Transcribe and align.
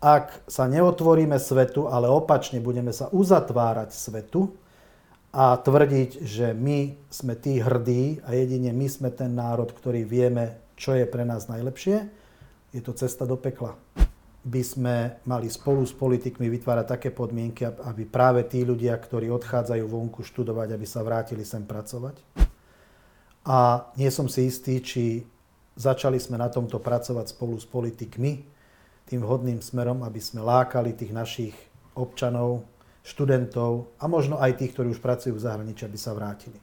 ak 0.00 0.48
sa 0.48 0.64
neotvoríme 0.64 1.36
svetu, 1.36 1.84
ale 1.92 2.08
opačne 2.08 2.56
budeme 2.64 2.88
sa 2.88 3.12
uzatvárať 3.12 3.92
svetu 3.92 4.48
a 5.30 5.60
tvrdiť, 5.60 6.24
že 6.24 6.56
my 6.56 6.96
sme 7.12 7.36
tí 7.36 7.60
hrdí 7.60 8.24
a 8.24 8.32
jedine 8.32 8.72
my 8.72 8.88
sme 8.88 9.12
ten 9.12 9.36
národ, 9.36 9.68
ktorý 9.68 10.08
vieme, 10.08 10.56
čo 10.74 10.96
je 10.96 11.04
pre 11.04 11.28
nás 11.28 11.46
najlepšie, 11.52 12.08
je 12.72 12.80
to 12.80 12.96
cesta 12.96 13.28
do 13.28 13.36
pekla. 13.36 13.76
By 14.40 14.62
sme 14.64 14.96
mali 15.28 15.52
spolu 15.52 15.84
s 15.84 15.92
politikmi 15.92 16.48
vytvárať 16.48 16.86
také 16.88 17.12
podmienky, 17.12 17.68
aby 17.68 18.08
práve 18.08 18.40
tí 18.48 18.64
ľudia, 18.64 18.96
ktorí 18.96 19.28
odchádzajú 19.28 19.84
vonku 19.84 20.24
študovať, 20.24 20.80
aby 20.80 20.86
sa 20.88 21.04
vrátili 21.04 21.44
sem 21.44 21.60
pracovať. 21.60 22.16
A 23.44 23.84
nie 24.00 24.08
som 24.08 24.32
si 24.32 24.48
istý, 24.48 24.80
či 24.80 25.28
začali 25.76 26.16
sme 26.16 26.40
na 26.40 26.48
tomto 26.48 26.80
pracovať 26.80 27.36
spolu 27.36 27.60
s 27.60 27.68
politikmi, 27.68 28.59
tým 29.10 29.26
vhodným 29.26 29.58
smerom, 29.58 30.06
aby 30.06 30.22
sme 30.22 30.46
lákali 30.46 30.94
tých 30.94 31.10
našich 31.10 31.54
občanov, 31.98 32.62
študentov 33.02 33.98
a 33.98 34.06
možno 34.06 34.38
aj 34.38 34.62
tých, 34.62 34.70
ktorí 34.78 34.94
už 34.94 35.02
pracujú 35.02 35.34
v 35.34 35.42
zahraničí, 35.42 35.82
aby 35.82 35.98
sa 35.98 36.14
vrátili. 36.14 36.62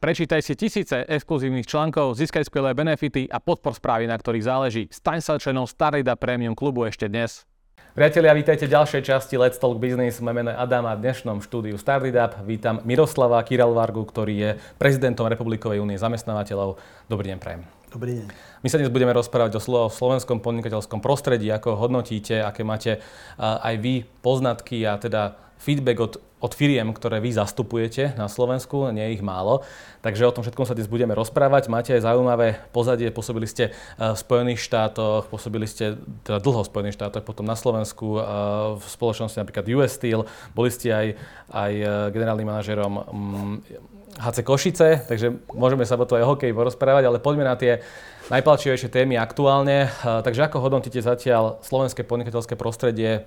Prečítaj 0.00 0.40
si 0.40 0.56
tisíce 0.56 1.04
exkluzívnych 1.04 1.68
článkov, 1.68 2.16
získaj 2.16 2.48
skvelé 2.48 2.72
benefity 2.72 3.28
a 3.28 3.36
podpor 3.36 3.76
správy, 3.76 4.08
na 4.08 4.16
ktorých 4.16 4.48
záleží. 4.48 4.82
Staň 4.88 5.20
sa 5.20 5.36
členom 5.36 5.68
Starida 5.68 6.16
Premium 6.16 6.56
klubu 6.56 6.88
ešte 6.88 7.04
dnes. 7.04 7.44
Priatelia, 7.90 8.30
vítajte 8.38 8.70
v 8.70 8.78
ďalšej 8.78 9.02
časti 9.02 9.34
Let's 9.34 9.58
Talk 9.58 9.74
Business. 9.82 10.22
Moje 10.22 10.38
meno 10.38 10.54
je 10.54 10.62
Adam 10.62 10.86
a 10.86 10.94
v 10.94 11.10
dnešnom 11.10 11.42
štúdiu 11.42 11.74
Startup 11.74 12.38
vítam 12.46 12.78
Miroslava 12.86 13.42
Kiralvargu, 13.42 14.06
ktorý 14.06 14.34
je 14.38 14.50
prezidentom 14.78 15.26
Republikovej 15.26 15.82
únie 15.82 15.98
zamestnávateľov. 15.98 16.78
Dobrý 17.10 17.34
deň, 17.34 17.38
prajem. 17.42 17.66
Dobrý 17.90 18.22
deň. 18.22 18.26
My 18.62 18.68
sa 18.70 18.78
dnes 18.78 18.94
budeme 18.94 19.10
rozprávať 19.10 19.58
o 19.58 19.90
slovenskom 19.90 20.38
podnikateľskom 20.38 21.02
prostredí, 21.02 21.50
ako 21.50 21.74
hodnotíte, 21.82 22.38
aké 22.38 22.62
máte 22.62 23.02
aj 23.42 23.74
vy 23.82 24.06
poznatky 24.22 24.86
a 24.86 24.94
teda 24.94 25.34
feedback 25.58 25.98
od 25.98 26.22
od 26.40 26.52
firiem, 26.56 26.88
ktoré 26.96 27.20
vy 27.20 27.36
zastupujete 27.36 28.16
na 28.16 28.24
Slovensku, 28.24 28.88
nie 28.96 29.12
ich 29.12 29.20
málo. 29.20 29.60
Takže 30.00 30.24
o 30.24 30.32
tom 30.32 30.40
všetkom 30.40 30.64
sa 30.64 30.72
dnes 30.72 30.88
budeme 30.88 31.12
rozprávať. 31.12 31.68
Máte 31.68 31.92
aj 31.92 32.08
zaujímavé 32.08 32.56
pozadie, 32.72 33.12
pôsobili 33.12 33.44
ste 33.44 33.68
e, 33.68 33.70
v 34.00 34.16
Spojených 34.16 34.64
štátoch, 34.64 35.28
pôsobili 35.28 35.68
ste 35.68 36.00
teda 36.24 36.40
dlho 36.40 36.64
v 36.64 36.70
Spojených 36.72 36.96
štátoch, 36.96 37.28
potom 37.28 37.44
na 37.44 37.52
Slovensku 37.52 38.16
e, 38.16 38.20
v 38.80 38.84
spoločnosti 38.88 39.36
napríklad 39.36 39.68
US 39.76 40.00
Steel, 40.00 40.24
boli 40.56 40.72
ste 40.72 40.88
aj, 40.88 41.06
aj 41.52 41.72
e, 41.76 41.84
generálnym 42.16 42.48
manažerom 42.48 42.92
HC 44.16 44.38
mm, 44.40 44.46
Košice, 44.48 44.88
takže 45.04 45.36
môžeme 45.52 45.84
sa 45.84 46.00
o 46.00 46.08
to 46.08 46.16
aj 46.16 46.24
hokej 46.24 46.56
porozprávať, 46.56 47.04
ale 47.04 47.20
poďme 47.20 47.44
na 47.44 47.60
tie 47.60 47.84
najpalčivejšie 48.32 48.88
témy 48.88 49.20
aktuálne. 49.20 49.90
Takže 50.00 50.48
ako 50.48 50.62
hodnotíte 50.62 51.02
zatiaľ 51.02 51.60
slovenské 51.66 52.06
podnikateľské 52.06 52.54
prostredie 52.54 53.26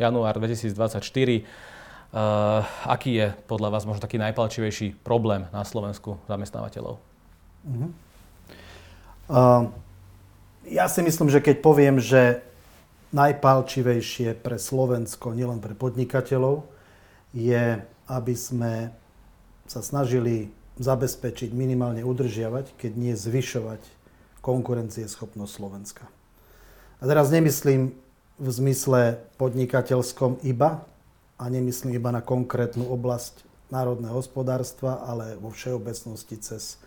január 0.00 0.40
2024? 0.40 1.71
Uh, 2.12 2.60
aký 2.84 3.16
je 3.16 3.32
podľa 3.48 3.72
vás 3.72 3.88
možno 3.88 4.04
taký 4.04 4.20
najpalčivejší 4.20 5.00
problém 5.00 5.48
na 5.48 5.64
Slovensku 5.64 6.20
zamestnávateľov? 6.28 7.00
Uh-huh. 7.64 7.88
Uh, 9.32 9.72
ja 10.68 10.92
si 10.92 11.00
myslím, 11.00 11.32
že 11.32 11.40
keď 11.40 11.64
poviem, 11.64 11.96
že 11.96 12.44
najpalčivejšie 13.16 14.36
pre 14.44 14.60
Slovensko, 14.60 15.32
nielen 15.32 15.64
pre 15.64 15.72
podnikateľov, 15.72 16.68
je, 17.32 17.80
aby 18.08 18.34
sme 18.36 18.92
sa 19.64 19.80
snažili 19.80 20.52
zabezpečiť, 20.76 21.48
minimálne 21.56 22.04
udržiavať, 22.04 22.76
keď 22.76 22.92
nie 22.92 23.16
zvyšovať 23.16 23.80
konkurencieschopnosť 24.44 25.52
Slovenska. 25.52 26.04
A 27.00 27.08
teraz 27.08 27.32
nemyslím 27.32 27.96
v 28.36 28.48
zmysle 28.52 29.16
podnikateľskom 29.40 30.44
iba, 30.44 30.84
a 31.42 31.50
nemyslím 31.50 31.98
iba 31.98 32.14
na 32.14 32.22
konkrétnu 32.22 32.86
oblasť 32.86 33.42
národného 33.74 34.14
hospodárstva, 34.14 35.02
ale 35.02 35.34
vo 35.34 35.50
všeobecnosti 35.50 36.38
cez 36.38 36.78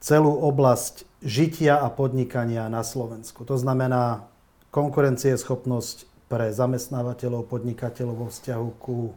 celú 0.00 0.32
oblasť 0.32 1.04
žitia 1.20 1.84
a 1.84 1.92
podnikania 1.92 2.66
na 2.72 2.80
Slovensku. 2.80 3.44
To 3.44 3.60
znamená 3.60 4.24
konkurencieschopnosť 4.72 6.08
pre 6.32 6.48
zamestnávateľov, 6.48 7.44
podnikateľov 7.44 8.14
vo 8.24 8.28
vzťahu 8.32 8.68
ku 8.80 9.12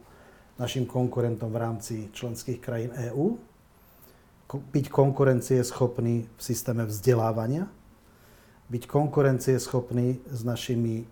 našim 0.59 0.84
konkurentom 0.84 1.47
v 1.47 1.62
rámci 1.63 1.96
členských 2.12 2.59
krajín 2.59 2.91
EÚ, 2.91 3.40
byť 4.52 4.85
konkurencieschopný 4.91 6.28
v 6.28 6.41
systéme 6.44 6.84
vzdelávania, 6.85 7.72
byť 8.67 8.84
konkurencieschopný 8.84 10.22
s 10.28 10.41
našimi 10.44 11.02
e, 11.02 11.06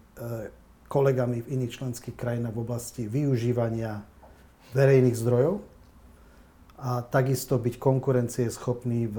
kolegami 0.94 1.42
v 1.42 1.58
iných 1.58 1.82
členských 1.82 2.14
krajinách 2.14 2.54
v 2.54 2.62
oblasti 2.62 3.10
využívania 3.10 4.06
verejných 4.78 5.18
zdrojov 5.18 5.66
a 6.78 7.02
takisto 7.02 7.58
byť 7.58 7.82
konkurencieschopný 7.82 9.10
v 9.10 9.18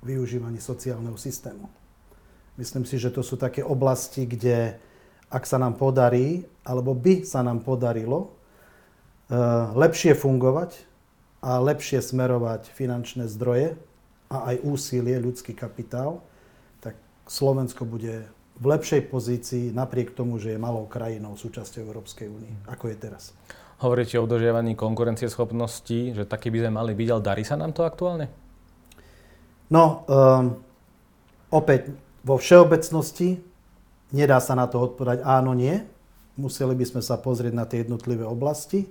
využívaní 0.00 0.56
sociálneho 0.56 1.20
systému. 1.20 1.68
Myslím 2.56 2.88
si, 2.88 2.96
že 2.96 3.12
to 3.12 3.20
sú 3.20 3.36
také 3.36 3.60
oblasti, 3.60 4.24
kde 4.24 4.80
ak 5.28 5.44
sa 5.44 5.60
nám 5.60 5.76
podarí, 5.76 6.48
alebo 6.64 6.96
by 6.96 7.28
sa 7.28 7.44
nám 7.44 7.60
podarilo 7.60 8.32
eh, 9.28 9.36
lepšie 9.76 10.16
fungovať 10.16 10.80
a 11.44 11.60
lepšie 11.60 12.00
smerovať 12.00 12.72
finančné 12.72 13.28
zdroje 13.28 13.76
a 14.32 14.54
aj 14.54 14.64
úsilie, 14.64 15.20
ľudský 15.20 15.52
kapitál, 15.52 16.24
tak 16.80 16.96
Slovensko 17.28 17.84
bude 17.84 18.32
v 18.56 18.64
lepšej 18.64 19.12
pozícii 19.12 19.64
napriek 19.72 20.16
tomu, 20.16 20.40
že 20.40 20.56
je 20.56 20.58
malou 20.58 20.88
krajinou 20.88 21.36
súčasťou 21.36 21.84
Európskej 21.84 22.28
únie, 22.32 22.52
ako 22.64 22.88
je 22.88 22.96
teraz. 22.96 23.36
Hovoríte 23.84 24.16
o 24.16 24.24
udržiavaní 24.24 24.72
konkurencieschopnosti, 24.72 26.16
že 26.16 26.24
taký 26.24 26.48
by 26.48 26.64
sme 26.64 26.72
mali 26.80 26.92
byť, 26.96 27.08
ale 27.12 27.22
darí 27.22 27.44
sa 27.44 27.60
nám 27.60 27.76
to 27.76 27.84
aktuálne? 27.84 28.32
No, 29.68 30.08
um, 30.08 30.56
opäť 31.52 31.92
vo 32.24 32.40
všeobecnosti 32.40 33.36
nedá 34.16 34.40
sa 34.40 34.56
na 34.56 34.64
to 34.64 34.80
odpovedať 34.80 35.20
áno, 35.28 35.52
nie. 35.52 35.76
Museli 36.40 36.72
by 36.72 36.84
sme 36.88 37.02
sa 37.04 37.20
pozrieť 37.20 37.52
na 37.52 37.68
tie 37.68 37.84
jednotlivé 37.84 38.24
oblasti 38.24 38.88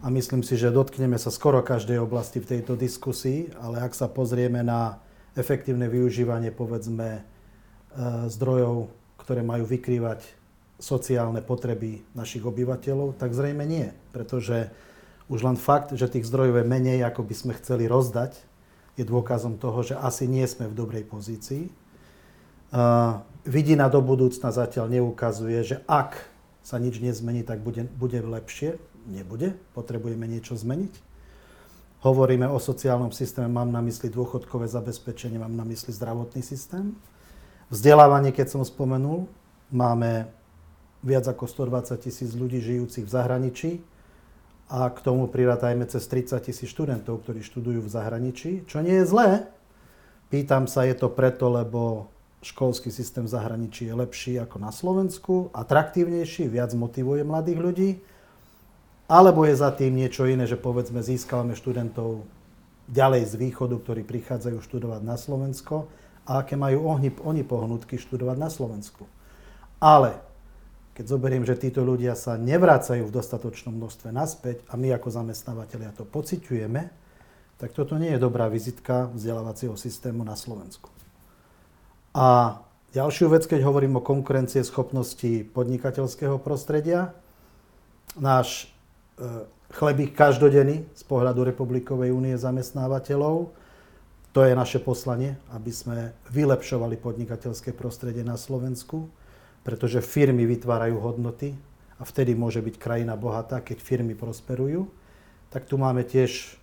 a 0.00 0.08
myslím 0.08 0.40
si, 0.40 0.56
že 0.56 0.72
dotkneme 0.72 1.20
sa 1.20 1.28
skoro 1.28 1.60
každej 1.60 2.00
oblasti 2.00 2.40
v 2.40 2.56
tejto 2.56 2.80
diskusii, 2.80 3.52
ale 3.60 3.84
ak 3.84 3.92
sa 3.92 4.08
pozrieme 4.08 4.64
na 4.64 5.02
efektívne 5.36 5.90
využívanie, 5.90 6.48
povedzme, 6.54 7.26
zdrojov, 8.28 8.90
ktoré 9.20 9.40
majú 9.44 9.64
vykrývať 9.68 10.24
sociálne 10.78 11.42
potreby 11.42 12.06
našich 12.14 12.46
obyvateľov, 12.46 13.18
tak 13.18 13.34
zrejme 13.34 13.66
nie. 13.66 13.90
Pretože 14.14 14.70
už 15.28 15.44
len 15.44 15.58
fakt, 15.58 15.92
že 15.92 16.08
tých 16.08 16.24
zdrojov 16.24 16.62
je 16.62 16.70
menej, 16.70 17.04
ako 17.04 17.26
by 17.26 17.34
sme 17.34 17.52
chceli 17.58 17.90
rozdať, 17.90 18.38
je 18.98 19.04
dôkazom 19.06 19.58
toho, 19.58 19.82
že 19.82 19.94
asi 19.94 20.26
nie 20.26 20.46
sme 20.46 20.66
v 20.66 20.74
dobrej 20.74 21.04
pozícii. 21.06 21.70
Uh, 22.68 23.22
vidina 23.46 23.86
do 23.86 24.02
budúcna 24.02 24.50
zatiaľ 24.50 24.90
neukazuje, 24.90 25.58
že 25.62 25.76
ak 25.86 26.18
sa 26.66 26.76
nič 26.76 27.00
nezmení, 27.00 27.46
tak 27.46 27.62
bude, 27.64 27.86
bude 27.96 28.20
lepšie. 28.20 28.76
Nebude, 29.08 29.56
potrebujeme 29.72 30.28
niečo 30.28 30.52
zmeniť. 30.52 30.92
Hovoríme 32.04 32.44
o 32.46 32.60
sociálnom 32.60 33.10
systéme, 33.10 33.48
mám 33.48 33.72
na 33.72 33.80
mysli 33.82 34.12
dôchodkové 34.12 34.68
zabezpečenie, 34.68 35.40
mám 35.40 35.56
na 35.56 35.64
mysli 35.64 35.90
zdravotný 35.96 36.44
systém. 36.44 36.92
Vzdelávanie, 37.68 38.32
keď 38.32 38.56
som 38.56 38.62
spomenul, 38.64 39.28
máme 39.68 40.32
viac 41.04 41.28
ako 41.28 41.44
120 41.44 42.00
tisíc 42.00 42.32
ľudí 42.32 42.64
žijúcich 42.64 43.04
v 43.04 43.12
zahraničí 43.12 43.70
a 44.72 44.88
k 44.88 44.98
tomu 45.04 45.28
prirátajme 45.28 45.84
cez 45.84 46.08
30 46.08 46.40
tisíc 46.48 46.72
študentov, 46.72 47.20
ktorí 47.20 47.44
študujú 47.44 47.84
v 47.84 47.92
zahraničí, 47.92 48.64
čo 48.64 48.80
nie 48.80 48.96
je 49.04 49.04
zlé. 49.04 49.52
Pýtam 50.32 50.64
sa, 50.64 50.88
je 50.88 50.96
to 50.96 51.12
preto, 51.12 51.52
lebo 51.52 52.08
školský 52.40 52.88
systém 52.88 53.28
v 53.28 53.36
zahraničí 53.36 53.84
je 53.84 53.94
lepší 54.00 54.40
ako 54.40 54.56
na 54.64 54.72
Slovensku, 54.72 55.52
atraktívnejší, 55.52 56.48
viac 56.48 56.72
motivuje 56.72 57.20
mladých 57.20 57.60
ľudí, 57.60 57.90
alebo 59.12 59.44
je 59.44 59.60
za 59.60 59.68
tým 59.76 59.92
niečo 59.92 60.24
iné, 60.24 60.48
že 60.48 60.56
povedzme 60.56 61.04
získavame 61.04 61.52
študentov 61.52 62.24
ďalej 62.88 63.28
z 63.28 63.34
východu, 63.36 63.76
ktorí 63.76 64.08
prichádzajú 64.08 64.56
študovať 64.64 65.00
na 65.04 65.20
Slovensko 65.20 65.88
a 66.28 66.44
aké 66.44 66.60
majú 66.60 66.84
oni, 66.84 67.08
oni 67.24 67.40
pohnutky 67.40 67.96
študovať 67.96 68.36
na 68.36 68.52
Slovensku. 68.52 69.08
Ale 69.80 70.20
keď 70.92 71.14
zoberiem, 71.14 71.46
že 71.46 71.56
títo 71.56 71.86
ľudia 71.86 72.12
sa 72.18 72.36
nevracajú 72.36 73.08
v 73.08 73.14
dostatočnom 73.14 73.72
množstve 73.72 74.12
naspäť 74.12 74.60
a 74.68 74.76
my 74.76 74.92
ako 74.92 75.08
zamestnávateľia 75.08 75.96
to 75.96 76.04
pociťujeme, 76.04 76.90
tak 77.58 77.70
toto 77.72 77.96
nie 77.96 78.12
je 78.12 78.22
dobrá 78.22 78.46
vizitka 78.46 79.10
vzdelávacieho 79.14 79.74
systému 79.74 80.22
na 80.22 80.36
Slovensku. 80.36 80.90
A 82.14 82.60
ďalšiu 82.94 83.30
vec, 83.30 83.46
keď 83.46 83.62
hovorím 83.66 83.98
o 83.98 84.04
konkurencie 84.04 84.62
schopnosti 84.66 85.46
podnikateľského 85.54 86.38
prostredia, 86.42 87.14
náš 88.18 88.70
chlebík 89.74 90.18
každodenný 90.18 90.86
z 90.94 91.02
pohľadu 91.06 91.46
Republikovej 91.46 92.10
únie 92.10 92.34
zamestnávateľov. 92.34 93.54
To 94.38 94.46
je 94.46 94.54
naše 94.54 94.78
poslanie, 94.78 95.34
aby 95.50 95.74
sme 95.74 96.14
vylepšovali 96.30 96.94
podnikateľské 97.02 97.74
prostredie 97.74 98.22
na 98.22 98.38
Slovensku, 98.38 99.10
pretože 99.66 99.98
firmy 99.98 100.46
vytvárajú 100.46 100.94
hodnoty 100.94 101.58
a 101.98 102.06
vtedy 102.06 102.38
môže 102.38 102.62
byť 102.62 102.78
krajina 102.78 103.18
bohatá, 103.18 103.58
keď 103.58 103.82
firmy 103.82 104.14
prosperujú. 104.14 104.86
Tak 105.50 105.66
tu 105.66 105.74
máme 105.74 106.06
tiež 106.06 106.54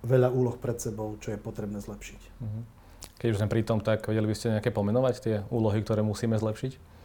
veľa 0.00 0.32
úloh 0.32 0.56
pred 0.56 0.80
sebou, 0.80 1.20
čo 1.20 1.36
je 1.36 1.36
potrebné 1.36 1.84
zlepšiť. 1.84 2.20
Mhm. 2.40 2.60
Keď 3.20 3.28
už 3.36 3.38
sme 3.44 3.52
pri 3.52 3.62
tom, 3.68 3.84
tak 3.84 4.00
vedeli 4.08 4.24
by 4.24 4.36
ste 4.40 4.56
nejaké 4.56 4.72
pomenovať 4.72 5.14
tie 5.20 5.36
úlohy, 5.52 5.84
ktoré 5.84 6.00
musíme 6.00 6.40
zlepšiť? 6.40 6.96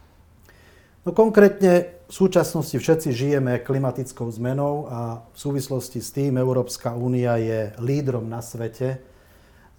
No 1.04 1.12
konkrétne 1.12 2.00
v 2.08 2.12
súčasnosti 2.16 2.72
všetci 2.72 3.12
žijeme 3.12 3.60
klimatickou 3.60 4.32
zmenou 4.32 4.88
a 4.88 5.28
v 5.28 5.36
súvislosti 5.36 6.00
s 6.00 6.08
tým 6.08 6.40
Európska 6.40 6.96
únia 6.96 7.36
je 7.36 7.76
lídrom 7.84 8.32
na 8.32 8.40
svete 8.40 9.09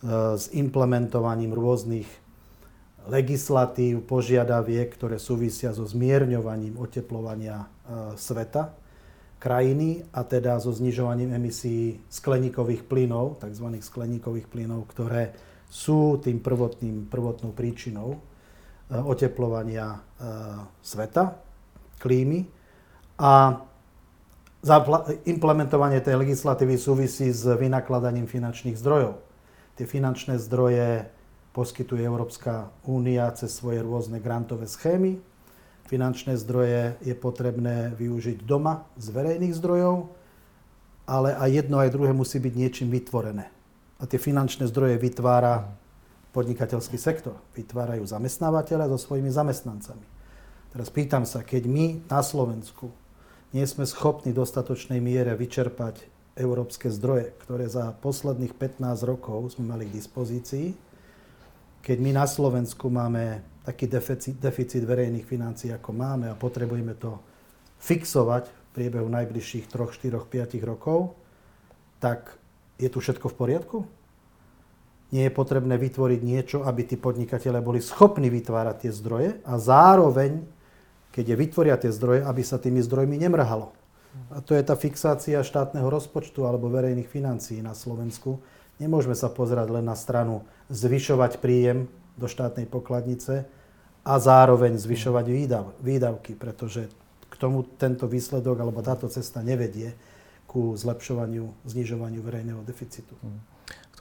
s 0.10 0.50
implementovaním 0.54 1.54
rôznych 1.54 2.10
legislatív, 3.06 4.06
požiadaviek, 4.06 4.90
ktoré 4.94 5.22
súvisia 5.22 5.74
so 5.74 5.86
zmierňovaním 5.86 6.78
oteplovania 6.78 7.66
e, 7.66 7.68
sveta, 8.18 8.78
krajiny 9.42 10.06
a 10.14 10.22
teda 10.22 10.62
so 10.62 10.70
znižovaním 10.70 11.34
emisí 11.34 12.02
skleníkových 12.14 12.86
plynov, 12.86 13.42
tzv. 13.42 13.74
skleníkových 13.82 14.46
plynov, 14.50 14.86
ktoré 14.90 15.34
sú 15.66 16.22
tým 16.22 16.42
prvotným, 16.42 17.10
prvotnou 17.10 17.54
príčinou 17.54 18.22
Eh, 18.92 19.00
oteplovania 19.00 20.04
eh, 20.20 20.68
sveta, 20.84 21.40
klímy. 22.04 22.44
A 23.16 23.64
implementovanie 25.26 26.04
tej 26.04 26.20
legislatívy 26.22 26.76
súvisí 26.76 27.32
s 27.32 27.48
vynakladaním 27.48 28.28
finančných 28.28 28.78
zdrojov. 28.78 29.18
Tie 29.82 29.90
finančné 29.90 30.38
zdroje 30.38 31.10
poskytuje 31.58 32.06
Európska 32.06 32.70
únia 32.86 33.26
cez 33.34 33.50
svoje 33.50 33.82
rôzne 33.82 34.22
grantové 34.22 34.70
schémy. 34.70 35.18
Finančné 35.90 36.38
zdroje 36.38 37.02
je 37.02 37.18
potrebné 37.18 37.90
využiť 37.98 38.46
doma 38.46 38.86
z 39.02 39.10
verejných 39.10 39.58
zdrojov, 39.58 40.06
ale 41.10 41.34
aj 41.34 41.66
jedno, 41.66 41.82
aj 41.82 41.98
druhé 41.98 42.14
musí 42.14 42.38
byť 42.38 42.54
niečím 42.54 42.94
vytvorené. 42.94 43.50
A 43.98 44.06
tie 44.06 44.22
finančné 44.22 44.70
zdroje 44.70 45.02
vytvára 45.02 45.74
podnikateľský 46.30 47.02
sektor. 47.02 47.42
Vytvárajú 47.58 48.06
zamestnávateľa 48.06 48.86
so 48.94 49.02
svojimi 49.02 49.34
zamestnancami. 49.34 50.06
Teraz 50.78 50.94
pýtam 50.94 51.26
sa, 51.26 51.42
keď 51.42 51.66
my 51.66 52.06
na 52.06 52.22
Slovensku 52.22 52.94
nie 53.50 53.66
sme 53.66 53.90
schopní 53.90 54.30
v 54.30 54.46
dostatočnej 54.46 55.02
miere 55.02 55.34
vyčerpať 55.34 56.06
európske 56.38 56.88
zdroje, 56.88 57.36
ktoré 57.44 57.68
za 57.68 57.92
posledných 58.00 58.56
15 58.56 58.84
rokov 59.04 59.58
sme 59.58 59.72
mali 59.72 59.88
k 59.88 59.96
dispozícii, 59.96 60.74
keď 61.82 61.98
my 61.98 62.12
na 62.14 62.26
Slovensku 62.30 62.88
máme 62.94 63.42
taký 63.66 63.90
deficit, 63.90 64.38
deficit 64.38 64.86
verejných 64.86 65.26
financií, 65.26 65.70
ako 65.74 65.92
máme 65.92 66.30
a 66.30 66.38
potrebujeme 66.38 66.94
to 66.98 67.18
fixovať 67.82 68.48
v 68.48 68.68
priebehu 68.78 69.10
najbližších 69.10 69.68
3, 69.68 69.90
4, 69.90 70.22
5 70.22 70.62
rokov, 70.64 71.18
tak 71.98 72.38
je 72.78 72.90
tu 72.90 73.02
všetko 73.02 73.30
v 73.34 73.36
poriadku? 73.38 73.78
nie 75.12 75.28
je 75.28 75.34
potrebné 75.36 75.76
vytvoriť 75.76 76.22
niečo, 76.24 76.58
aby 76.64 76.88
tí 76.88 76.96
podnikatelia 76.96 77.60
boli 77.60 77.84
schopní 77.84 78.32
vytvárať 78.32 78.88
tie 78.88 78.92
zdroje 78.96 79.30
a 79.44 79.60
zároveň, 79.60 80.40
keď 81.12 81.36
je 81.36 81.36
vytvoria 81.36 81.76
tie 81.76 81.92
zdroje, 81.92 82.24
aby 82.24 82.42
sa 82.42 82.56
tými 82.56 82.80
zdrojmi 82.80 83.20
nemrhalo. 83.20 83.76
A 84.32 84.44
to 84.44 84.56
je 84.56 84.64
tá 84.64 84.76
fixácia 84.76 85.40
štátneho 85.40 85.88
rozpočtu 85.88 86.44
alebo 86.44 86.68
verejných 86.68 87.08
financií 87.08 87.64
na 87.64 87.72
Slovensku. 87.72 88.44
Nemôžeme 88.82 89.16
sa 89.16 89.32
pozerať 89.32 89.72
len 89.72 89.86
na 89.88 89.96
stranu 89.96 90.44
zvyšovať 90.68 91.40
príjem 91.40 91.88
do 92.20 92.28
štátnej 92.28 92.68
pokladnice 92.68 93.48
a 94.02 94.14
zároveň 94.18 94.76
zvyšovať 94.82 95.26
výdav, 95.30 95.66
výdavky, 95.80 96.36
pretože 96.36 96.90
k 97.32 97.36
tomu 97.40 97.64
tento 97.64 98.10
výsledok 98.10 98.60
alebo 98.60 98.84
táto 98.84 99.08
cesta 99.08 99.40
nevedie 99.46 99.96
ku 100.50 100.76
zlepšovaniu, 100.76 101.48
znižovaniu 101.64 102.20
verejného 102.20 102.60
deficitu. 102.68 103.16
Hmm 103.24 103.52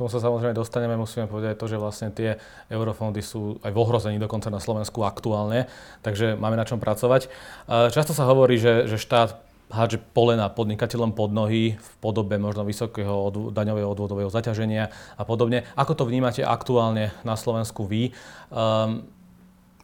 tomu 0.01 0.09
sa 0.09 0.17
samozrejme 0.17 0.57
dostaneme, 0.57 0.97
musíme 0.97 1.29
povedať 1.29 1.61
to, 1.61 1.69
že 1.69 1.77
vlastne 1.77 2.09
tie 2.09 2.41
eurofondy 2.73 3.21
sú 3.21 3.61
aj 3.61 3.69
v 3.69 3.81
ohrození 3.85 4.17
dokonca 4.17 4.49
na 4.49 4.57
Slovensku 4.57 5.05
aktuálne, 5.05 5.69
takže 6.01 6.41
máme 6.41 6.57
na 6.57 6.65
čom 6.65 6.81
pracovať. 6.81 7.29
Často 7.69 8.17
sa 8.17 8.25
hovorí, 8.25 8.57
že, 8.57 8.89
že 8.89 8.97
štát 8.97 9.37
hádže 9.71 10.03
polena 10.13 10.51
podnikateľom 10.51 11.15
pod 11.15 11.31
nohy 11.31 11.79
v 11.79 11.91
podobe 12.03 12.37
možno 12.37 12.67
vysokého 12.67 13.15
od, 13.31 13.55
daňového 13.55 13.87
odvodového 13.87 14.29
zaťaženia 14.29 14.91
a 15.17 15.23
podobne. 15.23 15.65
Ako 15.79 15.95
to 15.95 16.05
vnímate 16.05 16.43
aktuálne 16.43 17.15
na 17.23 17.39
Slovensku 17.39 17.87
vy? 17.87 18.11
Um, 18.51 19.07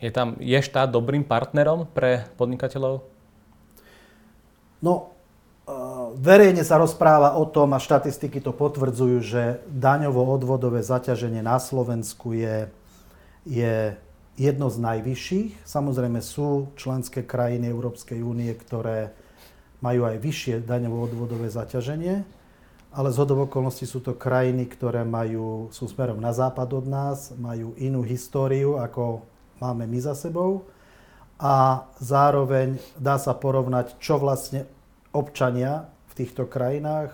je, 0.03 0.11
tam, 0.11 0.37
je 0.43 0.59
štát 0.59 0.91
dobrým 0.91 1.25
partnerom 1.25 1.89
pre 1.89 2.27
podnikateľov? 2.37 3.07
No, 4.85 5.17
verejne 6.21 6.63
sa 6.63 6.79
rozpráva 6.79 7.35
o 7.41 7.49
tom, 7.49 7.75
a 7.75 7.83
štatistiky 7.83 8.39
to 8.39 8.55
potvrdzujú, 8.55 9.17
že 9.25 9.43
daňovo-odvodové 9.67 10.85
zaťaženie 10.85 11.43
na 11.43 11.59
Slovensku 11.59 12.37
je, 12.37 12.71
je 13.49 13.97
jedno 14.37 14.69
z 14.71 14.77
najvyšších. 14.79 15.65
Samozrejme 15.65 16.21
sú 16.23 16.71
členské 16.77 17.25
krajiny 17.25 17.73
Európskej 17.73 18.21
únie, 18.21 18.53
ktoré 18.53 19.17
majú 19.81 20.09
aj 20.09 20.17
vyššie 20.21 20.55
daňovo-odvodové 20.65 21.49
zaťaženie, 21.53 22.25
ale 22.97 23.09
z 23.13 23.17
hodov 23.21 23.53
okolností 23.53 23.85
sú 23.85 24.01
to 24.01 24.17
krajiny, 24.17 24.65
ktoré 24.65 25.05
majú, 25.05 25.69
sú 25.69 25.85
smerom 25.85 26.17
na 26.17 26.33
západ 26.33 26.69
od 26.73 26.87
nás, 26.89 27.37
majú 27.37 27.77
inú 27.77 28.01
históriu, 28.01 28.81
ako 28.81 29.21
máme 29.61 29.85
my 29.85 29.99
za 30.01 30.17
sebou 30.17 30.65
a 31.37 31.85
zároveň 32.01 32.81
dá 32.97 33.21
sa 33.21 33.37
porovnať, 33.37 34.01
čo 34.01 34.17
vlastne 34.17 34.65
občania 35.13 35.93
v 36.09 36.25
týchto 36.25 36.49
krajinách 36.49 37.13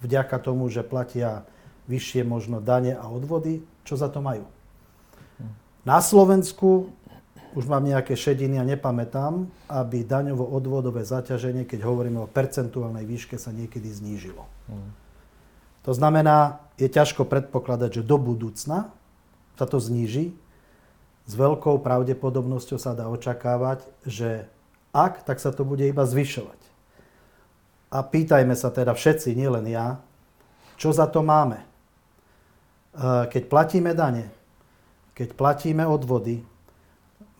vďaka 0.00 0.36
tomu, 0.40 0.72
že 0.72 0.80
platia 0.80 1.44
vyššie 1.92 2.24
možno 2.24 2.64
dane 2.64 2.96
a 2.96 3.04
odvody, 3.04 3.60
čo 3.84 4.00
za 4.00 4.08
to 4.08 4.24
majú. 4.24 4.48
Na 5.82 5.98
Slovensku 5.98 6.94
už 7.52 7.68
mám 7.68 7.84
nejaké 7.84 8.16
šediny 8.16 8.56
a 8.56 8.64
nepamätám, 8.64 9.44
aby 9.68 10.04
daňovo-odvodové 10.08 11.04
zaťaženie, 11.04 11.68
keď 11.68 11.84
hovoríme 11.84 12.20
o 12.24 12.30
percentuálnej 12.30 13.04
výške, 13.04 13.36
sa 13.36 13.52
niekedy 13.52 13.92
znížilo. 13.92 14.48
Mm. 14.68 14.90
To 15.82 15.92
znamená, 15.92 16.62
je 16.78 16.86
ťažko 16.86 17.26
predpokladať, 17.26 18.00
že 18.00 18.06
do 18.06 18.16
budúcna 18.16 18.88
sa 19.58 19.66
to 19.66 19.82
zníži. 19.82 20.32
S 21.26 21.32
veľkou 21.38 21.78
pravdepodobnosťou 21.82 22.78
sa 22.78 22.96
dá 22.96 23.06
očakávať, 23.06 23.86
že 24.06 24.46
ak, 24.90 25.22
tak 25.22 25.38
sa 25.38 25.54
to 25.54 25.62
bude 25.62 25.82
iba 25.82 26.02
zvyšovať. 26.02 26.60
A 27.92 28.00
pýtajme 28.00 28.56
sa 28.56 28.72
teda 28.72 28.96
všetci, 28.96 29.36
nielen 29.36 29.68
ja, 29.68 30.00
čo 30.80 30.90
za 30.90 31.04
to 31.06 31.20
máme. 31.20 31.60
E, 31.60 31.66
keď 33.28 33.42
platíme 33.46 33.92
dane, 33.92 34.32
keď 35.12 35.36
platíme 35.36 35.84
odvody, 35.84 36.40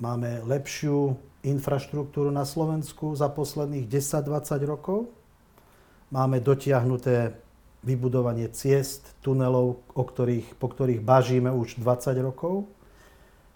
máme 0.02 0.42
lepšiu 0.42 1.14
infraštruktúru 1.46 2.34
na 2.34 2.42
Slovensku 2.42 3.14
za 3.14 3.30
posledných 3.30 3.86
10-20 3.86 4.66
rokov, 4.66 5.06
máme 6.10 6.42
dotiahnuté 6.42 7.38
vybudovanie 7.86 8.50
ciest, 8.50 9.14
tunelov, 9.22 9.78
o 9.94 10.02
ktorých, 10.02 10.58
po 10.58 10.70
ktorých 10.70 11.02
bažíme 11.02 11.50
už 11.54 11.78
20 11.78 12.18
rokov. 12.22 12.66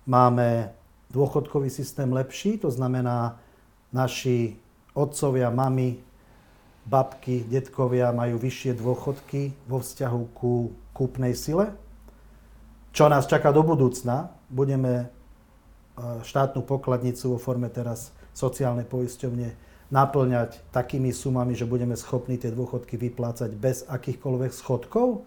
Máme 0.07 0.71
dôchodkový 1.11 1.71
systém 1.71 2.11
lepší, 2.11 2.59
to 2.59 2.71
znamená, 2.71 3.39
naši 3.91 4.59
otcovia, 4.95 5.51
mamy 5.51 5.99
babky, 6.87 7.47
detkovia 7.47 8.15
majú 8.15 8.39
vyššie 8.39 8.79
dôchodky 8.79 9.55
vo 9.67 9.83
vzťahu 9.83 10.23
ku 10.35 10.75
kúpnej 10.95 11.35
sile. 11.35 11.75
Čo 12.95 13.11
nás 13.11 13.27
čaká 13.31 13.51
do 13.51 13.67
budúcna? 13.67 14.31
Budeme 14.51 15.11
štátnu 15.99 16.63
pokladnicu 16.63 17.35
vo 17.35 17.39
forme 17.41 17.73
teraz 17.73 18.13
sociálnej 18.37 18.85
poisťovne 18.85 19.57
naplňať 19.89 20.61
takými 20.75 21.15
sumami, 21.15 21.55
že 21.57 21.69
budeme 21.69 21.97
schopní 21.97 22.37
tie 22.37 22.53
dôchodky 22.53 22.99
vyplácať 23.01 23.55
bez 23.55 23.87
akýchkoľvek 23.87 24.53
schodkov? 24.53 25.25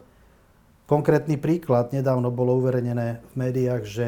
Konkrétny 0.90 1.38
príklad, 1.38 1.94
nedávno 1.94 2.34
bolo 2.34 2.58
uverejnené 2.58 3.22
v 3.22 3.34
médiách, 3.38 3.84
že 3.86 4.08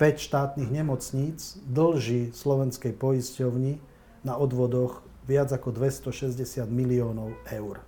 5 0.00 0.18
štátnych 0.18 0.70
nemocníc 0.72 1.60
dlží 1.68 2.32
slovenskej 2.32 2.96
poisťovni 2.96 3.78
na 4.24 4.34
odvodoch 4.40 5.04
viac 5.28 5.52
ako 5.52 5.70
260 5.70 6.42
miliónov 6.66 7.36
eur. 7.46 7.84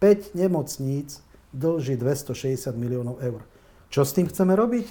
5 0.00 0.38
nemocníc 0.38 1.20
dlží 1.52 2.00
260 2.00 2.72
miliónov 2.78 3.20
eur. 3.20 3.44
Čo 3.92 4.08
s 4.08 4.16
tým 4.16 4.30
chceme 4.30 4.56
robiť? 4.56 4.88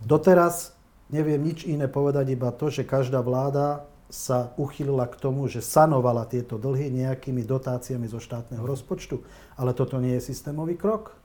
Doteraz 0.00 0.75
neviem 1.10 1.42
nič 1.42 1.66
iné 1.66 1.86
povedať, 1.86 2.34
iba 2.34 2.50
to, 2.50 2.70
že 2.70 2.86
každá 2.86 3.22
vláda 3.22 3.86
sa 4.06 4.54
uchylila 4.54 5.10
k 5.10 5.18
tomu, 5.18 5.50
že 5.50 5.58
sanovala 5.58 6.22
tieto 6.30 6.58
dlhy 6.58 6.94
nejakými 6.94 7.42
dotáciami 7.42 8.06
zo 8.06 8.22
štátneho 8.22 8.62
rozpočtu. 8.62 9.18
Ale 9.58 9.74
toto 9.74 9.98
nie 9.98 10.14
je 10.18 10.30
systémový 10.30 10.78
krok. 10.78 11.18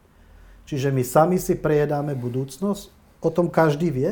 Čiže 0.65 0.89
my 0.89 1.03
sami 1.05 1.37
si 1.37 1.53
prejedáme 1.57 2.17
budúcnosť, 2.17 2.89
o 3.21 3.29
tom 3.29 3.53
každý 3.53 3.93
vie. 3.93 4.11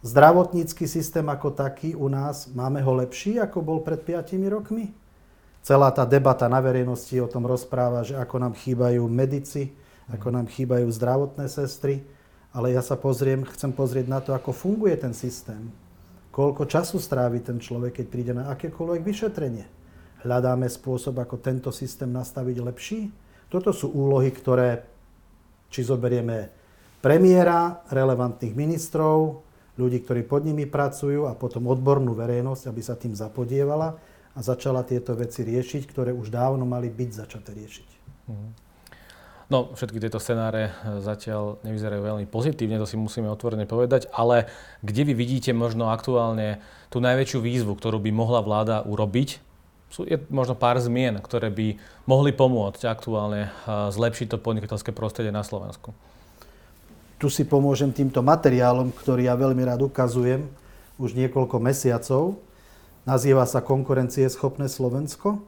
Zdravotnícky 0.00 0.86
systém 0.86 1.26
ako 1.26 1.52
taký 1.52 1.92
u 1.92 2.08
nás, 2.08 2.48
máme 2.54 2.80
ho 2.80 2.94
lepší, 2.94 3.36
ako 3.42 3.60
bol 3.60 3.78
pred 3.82 4.00
5 4.00 4.32
rokmi? 4.48 4.94
Celá 5.60 5.92
tá 5.92 6.08
debata 6.08 6.48
na 6.48 6.56
verejnosti 6.62 7.12
o 7.20 7.28
tom 7.28 7.44
rozpráva, 7.44 8.00
že 8.00 8.16
ako 8.16 8.36
nám 8.40 8.54
chýbajú 8.56 9.04
medici, 9.12 9.76
ako 10.08 10.32
nám 10.32 10.48
chýbajú 10.48 10.88
zdravotné 10.88 11.52
sestry, 11.52 12.00
ale 12.50 12.74
ja 12.74 12.82
sa 12.82 12.98
pozriem, 12.98 13.46
chcem 13.46 13.70
pozrieť 13.70 14.06
na 14.10 14.18
to, 14.18 14.34
ako 14.34 14.50
funguje 14.50 14.98
ten 14.98 15.14
systém. 15.14 15.70
Koľko 16.34 16.66
času 16.66 16.98
strávi 16.98 17.42
ten 17.42 17.62
človek, 17.62 18.02
keď 18.02 18.06
príde 18.06 18.32
na 18.34 18.50
akékoľvek 18.54 19.02
vyšetrenie. 19.02 19.66
Hľadáme 20.26 20.66
spôsob, 20.66 21.18
ako 21.18 21.38
tento 21.40 21.70
systém 21.70 22.10
nastaviť 22.10 22.56
lepší. 22.60 23.00
Toto 23.50 23.74
sú 23.74 23.90
úlohy, 23.90 24.30
ktoré, 24.30 24.86
či 25.70 25.82
zoberieme 25.82 26.50
premiéra, 27.02 27.82
relevantných 27.90 28.54
ministrov, 28.54 29.42
ľudí, 29.80 30.04
ktorí 30.04 30.22
pod 30.28 30.44
nimi 30.44 30.68
pracujú 30.68 31.24
a 31.26 31.32
potom 31.32 31.70
odbornú 31.72 32.12
verejnosť, 32.12 32.68
aby 32.68 32.82
sa 32.84 32.94
tým 32.94 33.16
zapodievala 33.16 33.96
a 34.36 34.38
začala 34.44 34.84
tieto 34.84 35.16
veci 35.16 35.42
riešiť, 35.42 35.82
ktoré 35.88 36.10
už 36.12 36.30
dávno 36.30 36.68
mali 36.68 36.92
byť 36.92 37.10
začaté 37.10 37.50
riešiť. 37.56 37.88
Mhm. 38.28 38.69
No, 39.50 39.74
všetky 39.74 39.98
tieto 39.98 40.22
scenáre 40.22 40.70
e, 40.70 41.02
zatiaľ 41.02 41.58
nevyzerajú 41.66 41.98
veľmi 42.06 42.26
pozitívne, 42.30 42.78
to 42.78 42.86
si 42.86 42.94
musíme 42.94 43.26
otvorene 43.26 43.66
povedať, 43.66 44.06
ale 44.14 44.46
kde 44.86 45.10
vy 45.10 45.12
vidíte 45.18 45.50
možno 45.50 45.90
aktuálne 45.90 46.62
tú 46.86 47.02
najväčšiu 47.02 47.42
výzvu, 47.42 47.74
ktorú 47.74 47.98
by 47.98 48.14
mohla 48.14 48.46
vláda 48.46 48.86
urobiť? 48.86 49.42
Sú, 49.90 50.06
je 50.06 50.22
možno 50.30 50.54
pár 50.54 50.78
zmien, 50.78 51.18
ktoré 51.18 51.50
by 51.50 51.82
mohli 52.06 52.30
pomôcť 52.30 52.86
aktuálne 52.86 53.50
e, 53.66 53.90
zlepšiť 53.90 54.30
to 54.30 54.38
podnikateľské 54.38 54.94
prostredie 54.94 55.34
na 55.34 55.42
Slovensku. 55.42 55.90
Tu 57.18 57.26
si 57.26 57.42
pomôžem 57.42 57.90
týmto 57.90 58.22
materiálom, 58.22 58.94
ktorý 58.94 59.26
ja 59.26 59.34
veľmi 59.34 59.66
rád 59.66 59.82
ukazujem 59.82 60.46
už 61.02 61.18
niekoľko 61.18 61.58
mesiacov. 61.58 62.38
Nazýva 63.02 63.50
sa 63.50 63.58
Konkurencieschopné 63.66 64.70
Slovensko. 64.70 65.42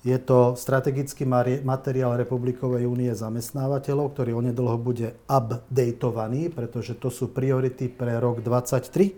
Je 0.00 0.16
to 0.16 0.56
strategický 0.56 1.28
materiál 1.60 2.16
Republikovej 2.16 2.88
únie 2.88 3.12
zamestnávateľov, 3.12 4.16
ktorý 4.16 4.32
onedlho 4.32 4.80
bude 4.80 5.12
updateovaný, 5.28 6.48
pretože 6.48 6.96
to 6.96 7.12
sú 7.12 7.28
priority 7.28 7.92
pre 7.92 8.16
rok 8.16 8.40
2023, 8.40 9.12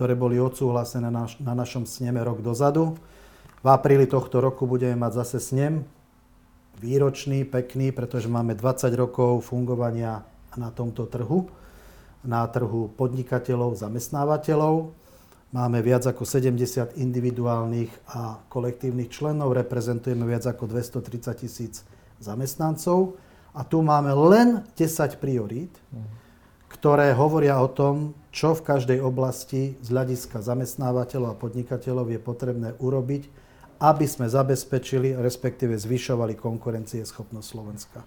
ktoré 0.00 0.16
boli 0.16 0.40
odsúhlasené 0.40 1.12
na, 1.12 1.28
na 1.28 1.52
našom 1.52 1.84
sneme 1.84 2.24
rok 2.24 2.40
dozadu. 2.40 2.96
V 3.60 3.68
apríli 3.68 4.08
tohto 4.08 4.40
roku 4.40 4.64
budeme 4.64 4.96
mať 4.96 5.12
zase 5.24 5.44
snem, 5.44 5.84
výročný, 6.80 7.44
pekný, 7.44 7.92
pretože 7.92 8.24
máme 8.24 8.56
20 8.56 8.88
rokov 8.96 9.44
fungovania 9.44 10.24
na 10.56 10.72
tomto 10.72 11.04
trhu, 11.04 11.52
na 12.24 12.48
trhu 12.48 12.88
podnikateľov, 12.96 13.76
zamestnávateľov. 13.76 15.03
Máme 15.54 15.86
viac 15.86 16.02
ako 16.02 16.26
70 16.26 16.98
individuálnych 16.98 18.10
a 18.10 18.42
kolektívnych 18.50 19.06
členov, 19.06 19.54
reprezentujeme 19.54 20.26
viac 20.26 20.50
ako 20.50 20.66
230 20.66 21.46
tisíc 21.46 21.86
zamestnancov 22.18 23.14
a 23.54 23.62
tu 23.62 23.78
máme 23.78 24.10
len 24.34 24.66
10 24.74 25.22
priorít, 25.22 25.70
ktoré 26.66 27.14
hovoria 27.14 27.62
o 27.62 27.70
tom, 27.70 28.18
čo 28.34 28.50
v 28.58 28.66
každej 28.66 28.98
oblasti 28.98 29.78
z 29.78 29.94
hľadiska 29.94 30.42
zamestnávateľov 30.42 31.38
a 31.38 31.38
podnikateľov 31.38 32.10
je 32.10 32.18
potrebné 32.18 32.74
urobiť, 32.82 33.30
aby 33.78 34.10
sme 34.10 34.26
zabezpečili, 34.26 35.14
respektíve 35.14 35.78
zvyšovali 35.78 36.34
konkurencieschopnosť 36.34 37.46
Slovenska. 37.46 38.02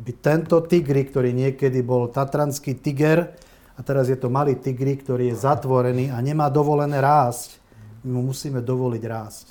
Aby 0.00 0.16
tento 0.24 0.56
tigri, 0.64 1.04
ktorý 1.04 1.36
niekedy 1.36 1.84
bol 1.84 2.08
tatranský 2.08 2.80
tiger, 2.80 3.36
a 3.78 3.80
teraz 3.86 4.10
je 4.10 4.18
to 4.18 4.26
malý 4.26 4.58
tigri, 4.58 4.98
ktorý 4.98 5.30
je 5.30 5.38
zatvorený 5.38 6.10
a 6.10 6.18
nemá 6.18 6.50
dovolené 6.50 6.98
rásť. 6.98 7.62
My 8.02 8.18
mu 8.18 8.34
musíme 8.34 8.58
dovoliť 8.58 9.02
rásť. 9.06 9.46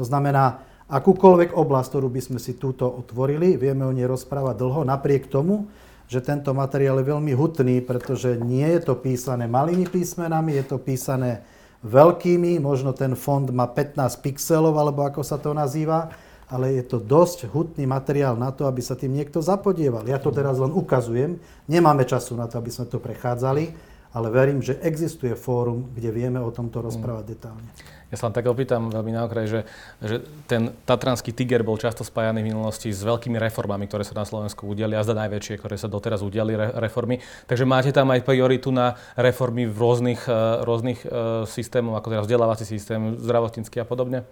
To 0.00 0.02
znamená, 0.08 0.64
akúkoľvek 0.88 1.52
oblasť, 1.52 1.88
ktorú 1.92 2.08
by 2.08 2.20
sme 2.24 2.38
si 2.40 2.56
túto 2.56 2.88
otvorili, 2.88 3.60
vieme 3.60 3.84
o 3.84 3.92
nej 3.92 4.08
rozprávať 4.08 4.56
dlho, 4.56 4.88
napriek 4.88 5.28
tomu, 5.28 5.68
že 6.08 6.24
tento 6.24 6.56
materiál 6.56 7.04
je 7.04 7.12
veľmi 7.12 7.32
hutný, 7.36 7.84
pretože 7.84 8.40
nie 8.40 8.66
je 8.66 8.80
to 8.80 8.96
písané 8.96 9.44
malými 9.44 9.86
písmenami, 9.86 10.56
je 10.58 10.64
to 10.64 10.76
písané 10.80 11.44
veľkými, 11.84 12.58
možno 12.58 12.96
ten 12.96 13.12
fond 13.12 13.46
má 13.52 13.68
15 13.68 14.24
pixelov, 14.24 14.74
alebo 14.74 15.04
ako 15.04 15.20
sa 15.20 15.36
to 15.36 15.52
nazýva, 15.52 16.10
ale 16.50 16.74
je 16.74 16.84
to 16.84 16.98
dosť 16.98 17.46
hutný 17.48 17.86
materiál 17.86 18.34
na 18.34 18.50
to, 18.50 18.66
aby 18.66 18.82
sa 18.82 18.98
tým 18.98 19.14
niekto 19.14 19.38
zapodieval. 19.38 20.02
Ja 20.04 20.18
to 20.18 20.34
teraz 20.34 20.58
len 20.58 20.74
ukazujem, 20.74 21.38
nemáme 21.70 22.02
času 22.02 22.34
na 22.34 22.50
to, 22.50 22.58
aby 22.58 22.74
sme 22.74 22.90
to 22.90 22.98
prechádzali, 22.98 23.70
ale 24.10 24.26
verím, 24.34 24.58
že 24.58 24.74
existuje 24.82 25.38
fórum, 25.38 25.86
kde 25.94 26.10
vieme 26.10 26.42
o 26.42 26.50
tomto 26.50 26.82
rozprávať 26.82 27.24
detálne. 27.30 27.70
Ja 28.10 28.18
sa 28.18 28.26
len 28.26 28.34
tak 28.34 28.50
opýtam 28.50 28.90
veľmi 28.90 29.14
na 29.14 29.22
okraj, 29.22 29.46
že, 29.46 29.60
že 30.02 30.26
ten 30.50 30.74
tatranský 30.82 31.30
tiger 31.30 31.62
bol 31.62 31.78
často 31.78 32.02
spájaný 32.02 32.42
v 32.42 32.50
minulosti 32.50 32.90
s 32.90 33.06
veľkými 33.06 33.38
reformami, 33.38 33.86
ktoré 33.86 34.02
sa 34.02 34.18
na 34.18 34.26
Slovensku 34.26 34.66
udiali 34.66 34.98
a 34.98 35.06
zda 35.06 35.14
najväčšie, 35.14 35.62
ktoré 35.62 35.78
sa 35.78 35.86
doteraz 35.86 36.26
udiali 36.26 36.58
re, 36.58 36.74
reformy. 36.74 37.22
Takže 37.46 37.62
máte 37.62 37.94
tam 37.94 38.10
aj 38.10 38.26
prioritu 38.26 38.74
na 38.74 38.98
reformy 39.14 39.70
v 39.70 39.78
rôznych, 39.78 40.26
uh, 40.26 40.66
rôznych 40.66 41.06
uh, 41.06 41.46
systémoch, 41.46 42.02
ako 42.02 42.10
teda 42.10 42.22
vzdelávací 42.26 42.66
systém, 42.66 43.14
zdravotnícky 43.14 43.78
a 43.78 43.86
podobne? 43.86 44.26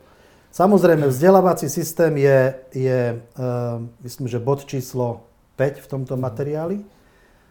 Samozrejme, 0.49 1.07
vzdelávací 1.07 1.69
systém 1.69 2.17
je, 2.17 2.55
je 2.73 3.01
uh, 3.15 3.85
myslím, 4.03 4.27
že 4.29 4.41
bod 4.41 4.65
číslo 4.65 5.29
5 5.61 5.85
v 5.85 5.87
tomto 5.87 6.15
materiáli. 6.17 6.81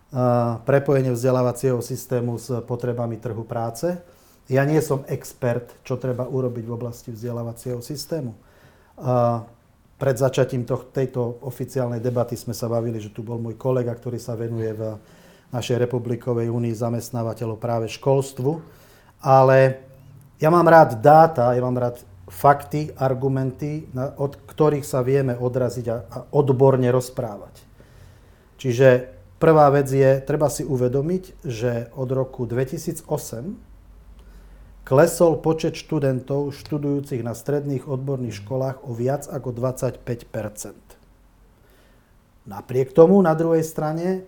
Uh, 0.07 0.57
prepojenie 0.63 1.11
vzdelávacieho 1.11 1.83
systému 1.83 2.39
s 2.39 2.47
potrebami 2.63 3.19
trhu 3.19 3.43
práce. 3.43 3.99
Ja 4.47 4.63
nie 4.63 4.79
som 4.79 5.03
expert, 5.11 5.75
čo 5.83 5.99
treba 5.99 6.23
urobiť 6.23 6.63
v 6.63 6.73
oblasti 6.73 7.11
vzdelávacieho 7.11 7.83
systému. 7.83 8.31
Uh, 8.97 9.43
pred 9.97 10.15
začatím 10.15 10.63
toh, 10.63 10.85
tejto 10.93 11.41
oficiálnej 11.41 11.97
debaty 11.97 12.37
sme 12.37 12.53
sa 12.53 12.69
bavili, 12.69 13.01
že 13.01 13.09
tu 13.09 13.25
bol 13.25 13.41
môj 13.41 13.57
kolega, 13.57 13.89
ktorý 13.91 14.21
sa 14.21 14.37
venuje 14.37 14.69
v 14.73 14.95
našej 15.51 15.89
republikovej 15.89 16.53
únii 16.53 16.73
zamestnávateľov 16.75 17.57
práve 17.57 17.89
školstvu. 17.89 18.61
Ale 19.19 19.81
ja 20.37 20.53
mám 20.53 20.69
rád 20.69 21.01
dáta, 21.01 21.51
ja 21.51 21.61
mám 21.65 21.75
rád 21.75 22.05
fakty, 22.27 22.91
argumenty, 22.99 23.87
od 23.95 24.35
ktorých 24.35 24.83
sa 24.83 25.01
vieme 25.01 25.33
odraziť 25.39 25.85
a, 25.87 25.97
a 26.07 26.17
odborne 26.35 26.91
rozprávať. 26.91 27.63
Čiže 28.59 29.13
prvá 29.39 29.71
vec 29.71 29.87
je, 29.87 30.19
treba 30.21 30.51
si 30.51 30.67
uvedomiť, 30.67 31.23
že 31.47 31.87
od 31.95 32.09
roku 32.11 32.43
2008 32.43 33.07
klesol 34.87 35.39
počet 35.39 35.75
študentov 35.75 36.55
študujúcich 36.55 37.23
na 37.23 37.35
stredných 37.35 37.87
odborných 37.87 38.43
školách 38.43 38.87
o 38.87 38.91
viac 38.95 39.27
ako 39.27 39.51
25% 39.51 40.87
Napriek 42.47 42.95
tomu, 42.95 43.19
na 43.19 43.35
druhej 43.35 43.59
strane, 43.59 44.23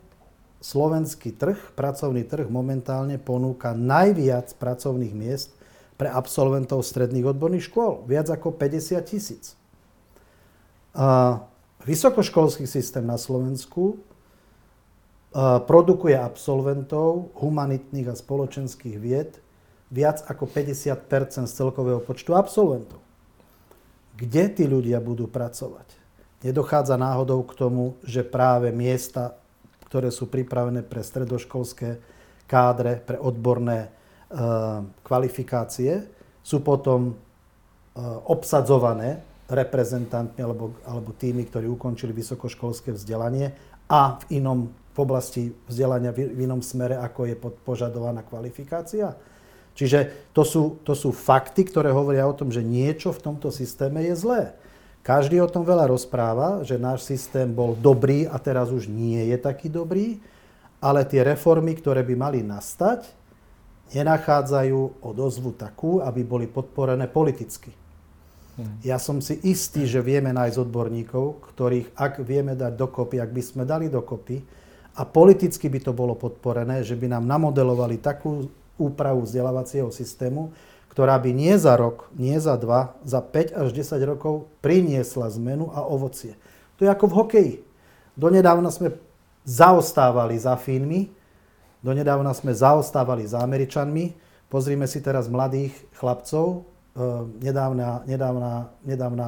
slovenský 0.59 1.31
trh, 1.31 1.55
pracovný 1.79 2.27
trh 2.27 2.51
momentálne 2.51 3.15
ponúka 3.15 3.71
najviac 3.71 4.51
pracovných 4.59 5.15
miest 5.15 5.55
pre 5.99 6.07
absolventov 6.07 6.87
stredných 6.87 7.35
odborných 7.35 7.67
škôl. 7.67 8.07
Viac 8.07 8.31
ako 8.31 8.55
50 8.55 9.03
tisíc. 9.03 9.59
Vysokoškolský 11.83 12.63
systém 12.63 13.03
na 13.03 13.19
Slovensku 13.19 13.99
produkuje 15.67 16.15
absolventov 16.15 17.35
humanitných 17.35 18.09
a 18.09 18.15
spoločenských 18.15 18.95
vied 18.95 19.43
viac 19.91 20.23
ako 20.23 20.47
50 20.47 20.95
z 21.45 21.51
celkového 21.51 21.99
počtu 21.99 22.31
absolventov. 22.31 23.03
Kde 24.15 24.43
tí 24.55 24.63
ľudia 24.65 25.03
budú 25.03 25.27
pracovať? 25.27 25.85
Nedochádza 26.47 26.95
náhodou 26.95 27.43
k 27.43 27.59
tomu, 27.59 27.99
že 28.07 28.23
práve 28.23 28.71
miesta, 28.71 29.35
ktoré 29.91 30.07
sú 30.15 30.31
pripravené 30.31 30.87
pre 30.87 31.03
stredoškolské 31.03 31.99
kádre, 32.47 33.03
pre 33.03 33.19
odborné 33.19 33.91
kvalifikácie 35.01 36.05
sú 36.45 36.61
potom 36.61 37.13
eh, 37.13 38.01
obsadzované 38.29 39.25
reprezentantmi 39.49 40.45
alebo, 40.45 40.77
alebo 40.85 41.09
tými, 41.17 41.49
ktorí 41.49 41.65
ukončili 41.65 42.13
vysokoškolské 42.13 42.93
vzdelanie 42.93 43.57
a 43.89 44.21
v 44.21 44.41
inom 44.41 44.69
v 44.89 44.97
oblasti 45.07 45.43
vzdelania 45.69 46.11
v 46.11 46.35
inom 46.35 46.59
smere, 46.59 46.99
ako 46.99 47.29
je 47.29 47.35
požadovaná 47.63 48.19
kvalifikácia. 48.19 49.15
Čiže 49.71 50.27
to 50.35 50.43
sú, 50.43 50.83
to 50.83 50.91
sú 50.91 51.15
fakty, 51.15 51.63
ktoré 51.63 51.95
hovoria 51.95 52.27
o 52.27 52.35
tom, 52.35 52.51
že 52.51 52.59
niečo 52.59 53.15
v 53.15 53.31
tomto 53.31 53.47
systéme 53.47 54.03
je 54.03 54.15
zlé. 54.19 54.51
Každý 54.99 55.39
o 55.39 55.47
tom 55.47 55.63
veľa 55.63 55.87
rozpráva, 55.87 56.67
že 56.67 56.75
náš 56.75 57.07
systém 57.07 57.47
bol 57.47 57.79
dobrý 57.79 58.27
a 58.27 58.35
teraz 58.43 58.75
už 58.75 58.91
nie 58.91 59.31
je 59.31 59.39
taký 59.39 59.71
dobrý, 59.71 60.19
ale 60.83 61.07
tie 61.07 61.23
reformy, 61.23 61.79
ktoré 61.79 62.03
by 62.03 62.15
mali 62.19 62.39
nastať, 62.43 63.07
nenachádzajú 63.93 65.01
odozvu 65.01 65.53
takú, 65.57 65.99
aby 66.01 66.21
boli 66.21 66.45
podporené 66.45 67.09
politicky. 67.09 67.73
Hmm. 68.59 68.75
Ja 68.83 68.99
som 68.99 69.23
si 69.23 69.39
istý, 69.47 69.87
že 69.87 70.03
vieme 70.03 70.35
nájsť 70.35 70.57
odborníkov, 70.67 71.47
ktorých 71.55 71.95
ak 71.95 72.21
vieme 72.21 72.53
dať 72.59 72.75
dokopy, 72.75 73.23
ak 73.23 73.31
by 73.31 73.41
sme 73.41 73.63
dali 73.63 73.87
dokopy 73.87 74.43
a 74.99 75.07
politicky 75.07 75.71
by 75.71 75.79
to 75.79 75.91
bolo 75.95 76.13
podporené, 76.19 76.83
že 76.83 76.99
by 76.99 77.07
nám 77.07 77.23
namodelovali 77.23 78.03
takú 78.03 78.51
úpravu 78.75 79.23
vzdelávacieho 79.23 79.91
systému, 79.91 80.51
ktorá 80.91 81.15
by 81.15 81.31
nie 81.31 81.55
za 81.55 81.79
rok, 81.79 82.11
nie 82.19 82.35
za 82.41 82.59
dva, 82.59 82.99
za 83.07 83.23
5 83.23 83.55
až 83.55 83.69
10 83.71 84.03
rokov 84.03 84.51
priniesla 84.59 85.31
zmenu 85.39 85.71
a 85.71 85.85
ovocie. 85.87 86.35
To 86.75 86.83
je 86.83 86.91
ako 86.91 87.05
v 87.07 87.15
hokeji. 87.15 87.55
Donedávna 88.19 88.67
sme 88.67 88.99
zaostávali 89.47 90.35
za 90.35 90.59
Fínmi, 90.59 91.07
donedávna 91.83 92.31
sme 92.35 92.51
zaostávali 92.51 93.27
za 93.27 93.43
Američanmi. 93.43 94.15
Pozrime 94.49 94.89
si 94.89 94.99
teraz 94.99 95.29
mladých 95.29 95.75
chlapcov, 95.95 96.65
e, 96.97 97.03
nedávna, 97.43 98.03
nedávna, 98.09 98.73
nedávna, 98.81 99.27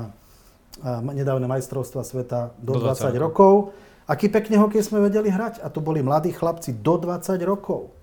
e, 0.82 1.14
nedávne 1.14 1.48
majstrovstva 1.48 2.02
sveta 2.02 2.58
do, 2.58 2.80
do 2.80 2.92
20, 2.92 3.16
20 3.16 3.22
rokov. 3.22 3.76
Aký 4.10 4.28
pekne 4.28 4.60
hokej 4.60 4.84
sme 4.84 5.08
vedeli 5.08 5.32
hrať. 5.32 5.64
A 5.64 5.72
to 5.72 5.80
boli 5.80 6.04
mladí 6.04 6.34
chlapci 6.36 6.76
do 6.76 7.00
20 7.00 7.40
rokov. 7.48 7.94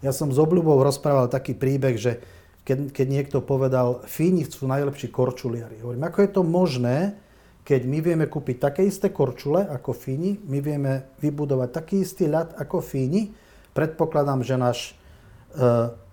Ja 0.00 0.16
som 0.16 0.32
s 0.32 0.38
obľubou 0.40 0.80
rozprával 0.80 1.28
taký 1.28 1.52
príbeh, 1.52 2.00
že 2.00 2.24
keď, 2.64 2.92
keď 2.92 3.06
niekto 3.08 3.38
povedal, 3.44 4.00
Fíni 4.08 4.48
sú 4.48 4.64
najlepší 4.64 5.12
korčuliari. 5.12 5.80
Hovorím, 5.84 6.08
ako 6.08 6.18
je 6.24 6.30
to 6.30 6.42
možné, 6.46 6.96
keď 7.64 7.80
my 7.84 7.98
vieme 8.00 8.26
kúpiť 8.30 8.56
také 8.56 8.88
isté 8.88 9.12
korčule 9.12 9.68
ako 9.68 9.92
Fíni, 9.92 10.40
my 10.48 10.58
vieme 10.64 11.12
vybudovať 11.20 11.68
taký 11.68 11.96
istý 12.00 12.32
ľad 12.32 12.56
ako 12.56 12.80
Fíni, 12.80 13.32
predpokladám, 13.72 14.40
že 14.42 14.56
náš 14.56 14.78
e, 14.88 14.92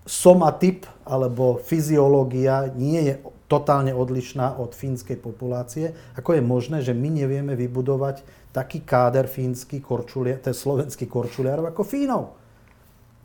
somatyp 0.08 0.88
alebo 1.04 1.60
fyziológia 1.60 2.72
nie 2.72 3.12
je 3.12 3.14
totálne 3.48 3.96
odlišná 3.96 4.60
od 4.60 4.76
fínskej 4.76 5.16
populácie. 5.20 5.96
Ako 6.16 6.36
je 6.36 6.42
možné, 6.44 6.84
že 6.84 6.92
my 6.92 7.08
nevieme 7.08 7.56
vybudovať 7.56 8.20
taký 8.52 8.84
káder 8.84 9.24
fínsky 9.24 9.80
korčuliar, 9.80 10.40
to 10.40 10.52
slovenský 10.52 11.08
korčuliarov 11.08 11.68
ako 11.72 11.82
Fínov? 11.84 12.24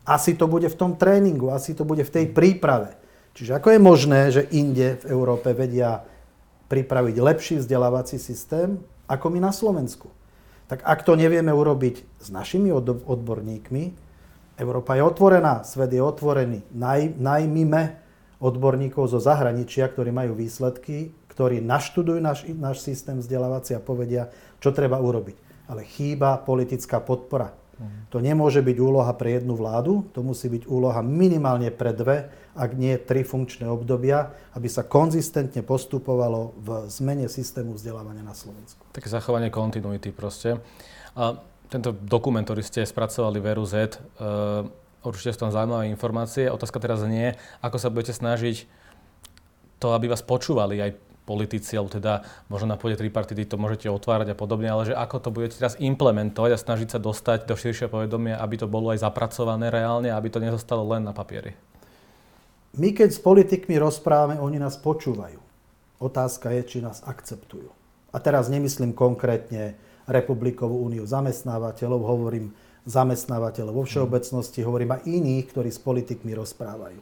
Asi 0.03 0.35
to 0.35 0.51
bude 0.51 0.67
v 0.67 0.79
tom 0.79 0.99
tréningu, 0.99 1.51
asi 1.51 1.71
to 1.75 1.87
bude 1.87 2.03
v 2.03 2.11
tej 2.11 2.25
príprave. 2.31 2.95
Čiže 3.35 3.59
ako 3.59 3.67
je 3.71 3.79
možné, 3.79 4.21
že 4.31 4.47
inde 4.51 4.99
v 4.99 5.05
Európe 5.11 5.55
vedia 5.55 6.03
pripraviť 6.67 7.15
lepší 7.19 7.55
vzdelávací 7.59 8.19
systém 8.19 8.79
ako 9.07 9.31
my 9.31 9.39
na 9.43 9.51
Slovensku. 9.55 10.11
Tak 10.67 10.83
ak 10.83 11.03
to 11.03 11.19
nevieme 11.19 11.51
urobiť 11.51 12.23
s 12.23 12.27
našimi 12.31 12.71
odborníkmi, 13.03 13.83
Európa 14.57 14.93
je 14.93 15.03
otvorená, 15.03 15.65
svet 15.65 15.93
je 15.93 16.01
otvorený. 16.01 16.61
Naj, 16.73 17.17
najmime 17.17 17.97
odborníkov 18.37 19.09
zo 19.09 19.17
zahraničia, 19.17 19.89
ktorí 19.89 20.13
majú 20.13 20.37
výsledky, 20.37 21.15
ktorí 21.31 21.63
naštudujú 21.63 22.19
náš, 22.21 22.45
náš 22.53 22.85
systém 22.85 23.17
vzdelávací 23.17 23.73
a 23.73 23.81
povedia, 23.81 24.29
čo 24.61 24.69
treba 24.69 25.01
urobiť. 25.01 25.67
Ale 25.71 25.87
chýba 25.87 26.37
politická 26.37 27.01
podpora. 27.01 27.55
To 28.13 28.21
nemôže 28.21 28.61
byť 28.61 28.77
úloha 28.79 29.09
pre 29.17 29.41
jednu 29.41 29.57
vládu, 29.57 30.05
to 30.13 30.21
musí 30.21 30.47
byť 30.47 30.69
úloha 30.69 31.01
minimálne 31.01 31.73
pre 31.73 31.91
dve, 31.91 32.29
ak 32.53 32.77
nie 32.77 32.93
tri 33.01 33.25
funkčné 33.25 33.65
obdobia, 33.65 34.29
aby 34.53 34.69
sa 34.69 34.85
konzistentne 34.85 35.65
postupovalo 35.65 36.53
v 36.61 36.85
zmene 36.87 37.25
systému 37.25 37.73
vzdelávania 37.73 38.21
na 38.21 38.37
Slovensku. 38.37 38.85
Také 38.93 39.09
zachovanie 39.09 39.49
kontinuity 39.49 40.13
proste. 40.13 40.61
A 41.17 41.41
tento 41.71 41.95
dokument, 41.95 42.43
ktorý 42.43 42.63
ste 42.63 42.87
spracovali 42.87 43.39
v 43.39 43.47
RUZ, 43.55 43.73
uh, 43.75 44.65
určite 45.03 45.35
sú 45.35 45.47
tam 45.47 45.51
zaujímavé 45.51 45.91
informácie. 45.91 46.47
Otázka 46.47 46.79
teraz 46.79 47.03
nie, 47.03 47.35
ako 47.59 47.77
sa 47.77 47.91
budete 47.91 48.15
snažiť 48.15 48.65
to, 49.83 49.91
aby 49.91 50.07
vás 50.07 50.23
počúvali 50.23 50.79
aj 50.79 50.95
politici, 51.23 51.75
alebo 51.79 51.91
teda 51.91 52.23
možno 52.51 52.75
na 52.75 52.77
pôde 52.79 52.99
tripartity 52.99 53.47
to 53.47 53.55
môžete 53.55 53.87
otvárať 53.87 54.35
a 54.35 54.39
podobne, 54.39 54.67
ale 54.67 54.91
že 54.91 54.93
ako 54.95 55.17
to 55.23 55.29
budete 55.31 55.55
teraz 55.55 55.79
implementovať 55.79 56.51
a 56.55 56.59
snažiť 56.59 56.89
sa 56.95 56.99
dostať 56.99 57.47
do 57.47 57.55
širšieho 57.55 57.91
povedomia, 57.91 58.39
aby 58.39 58.59
to 58.59 58.67
bolo 58.67 58.91
aj 58.91 59.03
zapracované 59.03 59.71
reálne, 59.71 60.11
aby 60.11 60.27
to 60.27 60.43
nezostalo 60.43 60.83
len 60.83 61.07
na 61.07 61.15
papieri. 61.15 61.55
My 62.75 62.91
keď 62.91 63.09
s 63.15 63.23
politikmi 63.23 63.77
rozprávame, 63.79 64.41
oni 64.41 64.59
nás 64.59 64.75
počúvajú. 64.81 65.39
Otázka 66.03 66.51
je, 66.59 66.61
či 66.67 66.77
nás 66.83 67.05
akceptujú. 67.05 67.71
A 68.11 68.17
teraz 68.19 68.51
nemyslím 68.51 68.91
konkrétne 68.91 69.79
Republikovú 70.03 70.83
úniu 70.83 71.07
zamestnávateľov, 71.07 72.01
hovorím 72.03 72.51
zamestnávateľov 72.83 73.73
vo 73.79 73.83
všeobecnosti, 73.87 74.59
hovorím 74.63 74.99
aj 74.99 75.07
iných, 75.07 75.45
ktorí 75.55 75.69
s 75.71 75.79
politikmi 75.79 76.35
rozprávajú. 76.35 76.99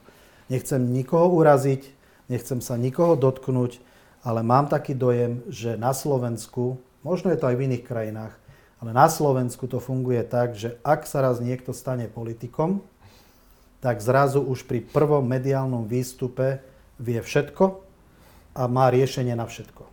Nechcem 0.53 0.81
nikoho 0.81 1.33
uraziť, 1.33 1.89
nechcem 2.29 2.61
sa 2.61 2.77
nikoho 2.77 3.17
dotknúť, 3.17 3.81
ale 4.21 4.45
mám 4.45 4.69
taký 4.69 4.93
dojem, 4.93 5.41
že 5.49 5.73
na 5.81 5.97
Slovensku, 5.97 6.77
možno 7.01 7.33
je 7.33 7.39
to 7.41 7.49
aj 7.49 7.55
v 7.57 7.65
iných 7.65 7.83
krajinách, 7.87 8.33
ale 8.81 8.93
na 8.93 9.09
Slovensku 9.09 9.65
to 9.65 9.81
funguje 9.81 10.21
tak, 10.25 10.53
že 10.57 10.77
ak 10.85 11.05
sa 11.09 11.25
raz 11.25 11.41
niekto 11.41 11.73
stane 11.73 12.05
politikom, 12.05 12.81
tak 13.81 13.97
zrazu 13.97 14.41
už 14.45 14.69
pri 14.69 14.85
prvom 14.85 15.25
mediálnom 15.25 15.89
výstupe 15.89 16.61
vie 17.01 17.17
všetko 17.17 17.81
a 18.53 18.69
má 18.69 18.93
riešenie 18.93 19.33
na 19.33 19.49
všetko. 19.49 19.90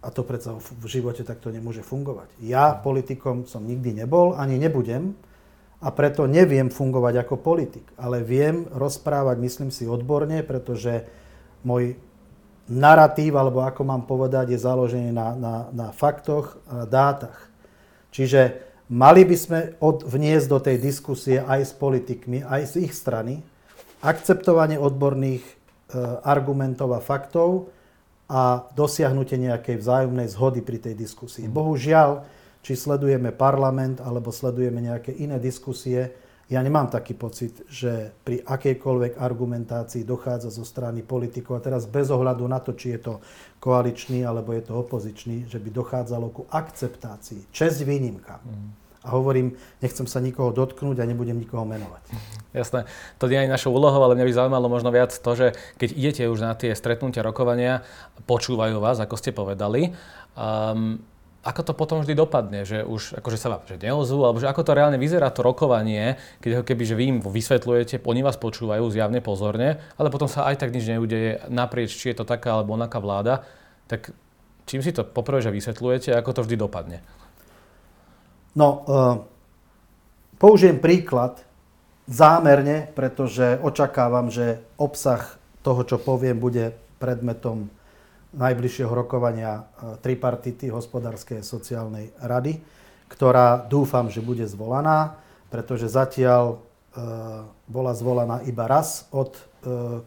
A 0.00 0.08
to 0.08 0.24
predsa 0.24 0.56
v 0.56 0.86
živote 0.88 1.20
takto 1.28 1.52
nemôže 1.52 1.84
fungovať. 1.84 2.32
Ja 2.40 2.72
politikom 2.72 3.44
som 3.44 3.68
nikdy 3.68 4.00
nebol, 4.00 4.32
ani 4.32 4.56
nebudem 4.56 5.12
a 5.80 5.92
preto 5.92 6.24
neviem 6.24 6.72
fungovať 6.72 7.24
ako 7.24 7.34
politik. 7.40 7.84
Ale 8.00 8.24
viem 8.24 8.64
rozprávať, 8.72 9.36
myslím 9.40 9.68
si, 9.68 9.84
odborne, 9.84 10.40
pretože 10.40 11.04
môj 11.64 12.00
narratív, 12.70 13.36
alebo 13.36 13.60
ako 13.60 13.82
mám 13.82 14.08
povedať, 14.08 14.54
je 14.54 14.64
založený 14.64 15.10
na, 15.10 15.34
na, 15.36 15.54
na 15.74 15.88
faktoch 15.90 16.56
a 16.70 16.86
dátach. 16.86 17.50
Čiže 18.14 18.62
mali 18.88 19.26
by 19.26 19.36
sme 19.36 19.60
od, 19.82 20.06
vniesť 20.06 20.46
do 20.46 20.58
tej 20.62 20.76
diskusie 20.78 21.42
aj 21.42 21.60
s 21.66 21.72
politikmi, 21.74 22.46
aj 22.46 22.76
z 22.76 22.88
ich 22.88 22.94
strany, 22.94 23.42
akceptovanie 24.00 24.80
odborných 24.80 25.44
e, 25.44 25.54
argumentov 26.24 26.96
a 26.96 27.04
faktov 27.04 27.68
a 28.30 28.62
dosiahnutie 28.78 29.34
nejakej 29.42 29.82
vzájomnej 29.82 30.30
zhody 30.30 30.62
pri 30.62 30.78
tej 30.78 30.94
diskusii. 30.94 31.50
Bohužiaľ, 31.50 32.22
či 32.62 32.78
sledujeme 32.78 33.34
parlament 33.34 33.98
alebo 33.98 34.30
sledujeme 34.30 34.78
nejaké 34.78 35.10
iné 35.18 35.42
diskusie, 35.42 36.14
ja 36.50 36.58
nemám 36.62 36.90
taký 36.90 37.14
pocit, 37.14 37.62
že 37.70 38.10
pri 38.26 38.42
akejkoľvek 38.42 39.22
argumentácii 39.22 40.02
dochádza 40.02 40.50
zo 40.50 40.66
strany 40.66 41.06
politikov, 41.06 41.58
a 41.58 41.62
teraz 41.62 41.86
bez 41.86 42.10
ohľadu 42.10 42.42
na 42.46 42.58
to, 42.58 42.74
či 42.74 42.98
je 42.98 43.06
to 43.06 43.14
koaličný 43.62 44.26
alebo 44.26 44.50
je 44.54 44.66
to 44.66 44.74
opozičný, 44.82 45.46
že 45.46 45.62
by 45.62 45.70
dochádzalo 45.70 46.26
ku 46.34 46.42
akceptácii. 46.50 47.54
Česť 47.54 47.86
výnimka. 47.86 48.42
Mm. 48.42 48.79
A 49.00 49.16
hovorím, 49.16 49.56
nechcem 49.80 50.04
sa 50.04 50.20
nikoho 50.20 50.52
dotknúť 50.52 51.00
a 51.00 51.08
nebudem 51.08 51.40
nikoho 51.40 51.64
menovať. 51.64 52.12
Jasné. 52.52 52.84
To 53.16 53.32
nie 53.32 53.40
je 53.40 53.48
našou 53.48 53.72
úlohou, 53.72 54.04
ale 54.04 54.12
mňa 54.12 54.28
by 54.28 54.32
zaujímalo 54.36 54.68
možno 54.68 54.92
viac 54.92 55.08
to, 55.16 55.30
že 55.32 55.56
keď 55.80 55.88
idete 55.96 56.22
už 56.28 56.40
na 56.44 56.52
tie 56.52 56.76
stretnutia, 56.76 57.24
rokovania, 57.24 57.80
počúvajú 58.28 58.76
vás, 58.76 59.00
ako 59.00 59.16
ste 59.16 59.32
povedali. 59.32 59.96
Um, 60.36 61.00
ako 61.40 61.60
to 61.64 61.72
potom 61.72 62.04
vždy 62.04 62.12
dopadne, 62.12 62.68
že 62.68 62.84
už 62.84 63.16
akože 63.16 63.40
sa 63.40 63.48
vám 63.48 63.64
že 63.64 63.80
neozvú, 63.80 64.28
alebo 64.28 64.36
že 64.36 64.52
ako 64.52 64.60
to 64.60 64.76
reálne 64.76 65.00
vyzerá 65.00 65.32
to 65.32 65.40
rokovanie, 65.40 66.20
keď 66.44 66.60
ho 66.60 66.62
keby, 66.68 66.84
že 66.84 66.98
vy 67.00 67.04
im 67.16 67.18
vysvetľujete, 67.24 68.04
oni 68.04 68.20
vás 68.20 68.36
počúvajú 68.36 68.84
zjavne 68.92 69.24
pozorne, 69.24 69.80
ale 69.96 70.12
potom 70.12 70.28
sa 70.28 70.44
aj 70.52 70.60
tak 70.60 70.76
nič 70.76 70.84
neudeje 70.84 71.40
naprieč, 71.48 71.96
či 71.96 72.12
je 72.12 72.20
to 72.20 72.28
taká 72.28 72.60
alebo 72.60 72.76
onaká 72.76 73.00
vláda, 73.00 73.48
tak 73.88 74.12
čím 74.68 74.84
si 74.84 74.92
to 74.92 75.00
poprvé, 75.00 75.40
že 75.40 75.48
vysvetľujete, 75.48 76.12
ako 76.12 76.30
to 76.36 76.44
vždy 76.44 76.60
dopadne? 76.60 77.00
No, 78.54 78.68
uh, 78.68 78.82
použijem 80.40 80.82
príklad 80.82 81.44
zámerne, 82.10 82.90
pretože 82.96 83.62
očakávam, 83.62 84.32
že 84.32 84.58
obsah 84.74 85.38
toho, 85.62 85.86
čo 85.86 86.02
poviem, 86.02 86.40
bude 86.40 86.74
predmetom 86.98 87.70
najbližšieho 88.30 88.90
rokovania 88.90 89.58
e, 89.58 89.62
tripartity 89.98 90.70
hospodárskej 90.70 91.42
a 91.42 91.46
sociálnej 91.46 92.14
rady, 92.22 92.62
ktorá 93.10 93.66
dúfam, 93.66 94.06
že 94.06 94.22
bude 94.22 94.46
zvolaná, 94.46 95.18
pretože 95.50 95.90
zatiaľ 95.90 96.54
e, 96.54 96.56
bola 97.66 97.92
zvolaná 97.94 98.42
iba 98.46 98.70
raz 98.70 99.10
od 99.10 99.34
e, 99.34 99.40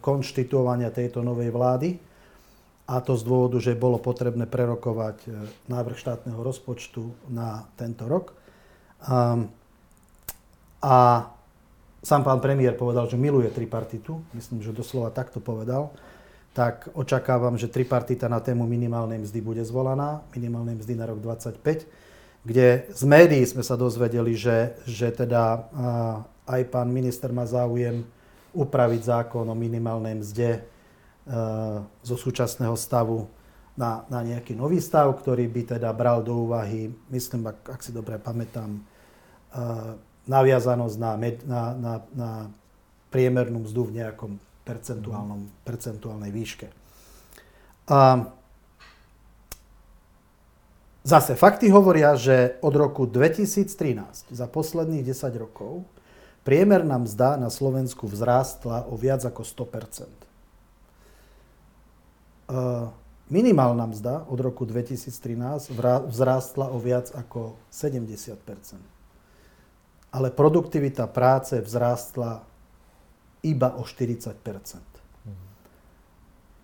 konštituovania 0.00 0.88
tejto 0.88 1.20
novej 1.20 1.52
vlády 1.52 2.00
a 2.84 3.00
to 3.00 3.16
z 3.16 3.22
dôvodu, 3.24 3.56
že 3.60 3.72
bolo 3.72 3.96
potrebné 3.96 4.44
prerokovať 4.44 5.24
návrh 5.72 5.96
štátneho 5.96 6.36
rozpočtu 6.44 7.32
na 7.32 7.64
tento 7.80 8.04
rok. 8.04 8.36
A 10.84 10.96
sám 12.04 12.22
pán 12.22 12.44
premiér 12.44 12.76
povedal, 12.76 13.08
že 13.08 13.16
miluje 13.16 13.48
tripartitu, 13.48 14.20
myslím, 14.36 14.60
že 14.60 14.76
doslova 14.76 15.08
takto 15.08 15.40
povedal 15.40 15.88
tak 16.54 16.86
očakávam, 16.94 17.58
že 17.58 17.66
tripartita 17.66 18.30
na 18.30 18.38
tému 18.38 18.62
minimálnej 18.62 19.18
mzdy 19.26 19.42
bude 19.42 19.62
zvolaná, 19.66 20.22
minimálnej 20.38 20.78
mzdy 20.78 20.94
na 20.94 21.10
rok 21.10 21.18
25. 21.18 21.58
kde 22.46 22.86
z 22.94 23.02
médií 23.10 23.42
sme 23.42 23.66
sa 23.66 23.74
dozvedeli, 23.74 24.38
že, 24.38 24.78
že 24.86 25.10
teda 25.10 25.66
aj 26.46 26.60
pán 26.70 26.94
minister 26.94 27.34
má 27.34 27.42
záujem 27.42 28.06
upraviť 28.54 29.02
zákon 29.02 29.42
o 29.50 29.56
minimálnej 29.58 30.22
mzde 30.22 30.62
zo 32.04 32.16
súčasného 32.20 32.76
stavu 32.76 33.24
na, 33.74 34.04
na 34.12 34.20
nejaký 34.20 34.52
nový 34.52 34.78
stav, 34.78 35.08
ktorý 35.18 35.48
by 35.48 35.76
teda 35.76 35.88
bral 35.96 36.20
do 36.20 36.46
úvahy, 36.46 36.92
myslím, 37.10 37.48
ak, 37.48 37.74
ak 37.74 37.80
si 37.80 37.90
dobre 37.90 38.20
pamätám, 38.20 38.78
naviazanosť 40.28 40.96
na, 41.00 41.12
na, 41.16 41.62
na, 41.74 41.94
na 42.12 42.30
priemernú 43.08 43.64
mzdu 43.64 43.88
v 43.88 44.04
nejakom 44.04 44.36
percentuálnom, 44.68 45.48
percentuálnej 45.64 46.32
výške. 46.32 46.68
A 47.88 48.28
Zase 51.04 51.36
fakty 51.36 51.68
hovoria, 51.68 52.16
že 52.16 52.56
od 52.64 52.72
roku 52.72 53.04
2013, 53.04 54.32
za 54.32 54.46
posledných 54.48 55.04
10 55.04 55.36
rokov, 55.36 55.84
priemerná 56.48 56.96
mzda 56.96 57.36
na 57.36 57.52
Slovensku 57.52 58.08
vzrástla 58.08 58.88
o 58.88 58.96
viac 58.96 59.20
ako 59.20 59.44
100 59.44 59.68
Minimálna 63.30 63.86
mzda 63.88 64.28
od 64.28 64.40
roku 64.40 64.68
2013 64.68 65.72
vzrástla 66.06 66.68
o 66.68 66.78
viac 66.78 67.08
ako 67.16 67.56
70% 67.72 68.36
Ale 70.12 70.28
produktivita 70.30 71.08
práce 71.08 71.56
vzrástla 71.60 72.44
iba 73.42 73.68
o 73.76 73.82
40% 73.82 74.94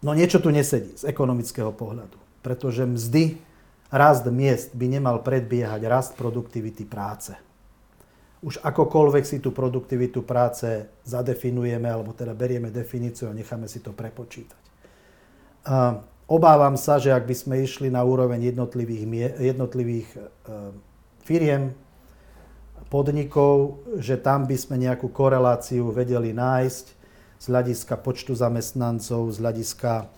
No 0.00 0.16
niečo 0.16 0.40
tu 0.40 0.48
nesedí 0.48 0.96
z 0.96 1.04
ekonomického 1.04 1.76
pohľadu, 1.76 2.16
pretože 2.40 2.88
mzdy 2.88 3.36
rast 3.92 4.24
miest 4.32 4.72
by 4.72 4.88
nemal 4.88 5.20
predbiehať 5.20 5.80
rast 5.84 6.12
produktivity 6.16 6.88
práce. 6.88 7.36
Už 8.40 8.64
akokoľvek 8.64 9.24
si 9.28 9.44
tú 9.44 9.52
produktivitu 9.52 10.24
práce 10.24 10.88
zadefinujeme, 11.04 11.84
alebo 11.84 12.16
teda 12.16 12.32
berieme 12.32 12.72
definíciu 12.72 13.28
a 13.28 13.36
necháme 13.36 13.68
si 13.68 13.84
to 13.84 13.92
prepočítať. 13.92 14.69
Obávam 16.30 16.78
sa, 16.78 17.02
že 17.02 17.10
ak 17.10 17.26
by 17.26 17.34
sme 17.34 17.54
išli 17.66 17.90
na 17.90 18.06
úroveň 18.06 18.54
jednotlivých, 18.54 19.04
jednotlivých 19.42 20.08
e, 20.14 20.18
firiem, 21.26 21.74
podnikov, 22.86 23.82
že 23.98 24.18
tam 24.18 24.46
by 24.46 24.54
sme 24.58 24.78
nejakú 24.78 25.10
koreláciu 25.10 25.90
vedeli 25.94 26.34
nájsť 26.34 26.86
z 27.38 27.44
hľadiska 27.46 27.94
počtu 27.98 28.34
zamestnancov, 28.34 29.30
z 29.30 29.38
hľadiska 29.38 30.10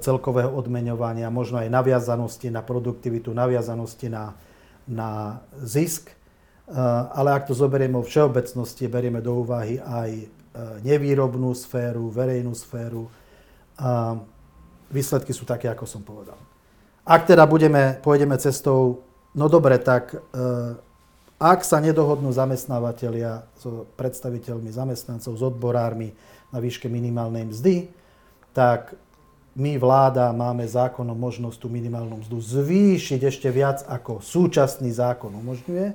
celkového 0.00 0.50
odmeňovania, 0.52 1.30
možno 1.30 1.62
aj 1.62 1.72
naviazanosti 1.72 2.50
na 2.50 2.60
produktivitu, 2.60 3.30
naviazanosti 3.30 4.08
na, 4.10 4.34
na 4.84 5.40
zisk. 5.62 6.10
Eh, 6.10 6.74
ale 7.12 7.32
ak 7.32 7.46
to 7.46 7.54
zoberieme 7.54 7.96
vo 7.96 8.04
všeobecnosti, 8.04 8.90
berieme 8.90 9.22
do 9.22 9.46
úvahy 9.46 9.78
aj 9.80 10.10
nevýrobnú 10.56 11.52
sféru, 11.52 12.08
verejnú 12.08 12.56
sféru, 12.56 13.12
výsledky 14.90 15.32
sú 15.34 15.48
také, 15.48 15.70
ako 15.70 15.86
som 15.88 16.02
povedal. 16.02 16.38
Ak 17.06 17.26
teda 17.26 17.46
budeme, 17.46 17.98
pôjdeme 18.02 18.34
cestou, 18.38 19.06
no 19.34 19.46
dobre, 19.46 19.78
tak 19.78 20.14
eh, 20.14 20.74
ak 21.36 21.68
sa 21.68 21.84
nedohodnú 21.84 22.32
zamestnávateľia 22.32 23.44
so 23.60 23.84
predstaviteľmi 24.00 24.72
zamestnancov, 24.72 25.36
s 25.36 25.42
odborármi 25.44 26.16
na 26.48 26.58
výške 26.64 26.88
minimálnej 26.88 27.44
mzdy, 27.52 27.92
tak 28.56 28.96
my 29.56 29.76
vláda 29.76 30.32
máme 30.32 30.64
zákonom 30.64 31.16
možnosť 31.16 31.60
tú 31.60 31.68
minimálnu 31.68 32.24
mzdu 32.24 32.40
zvýšiť 32.40 33.20
ešte 33.20 33.48
viac 33.52 33.84
ako 33.84 34.24
súčasný 34.24 34.88
zákon 34.92 35.32
umožňuje, 35.32 35.92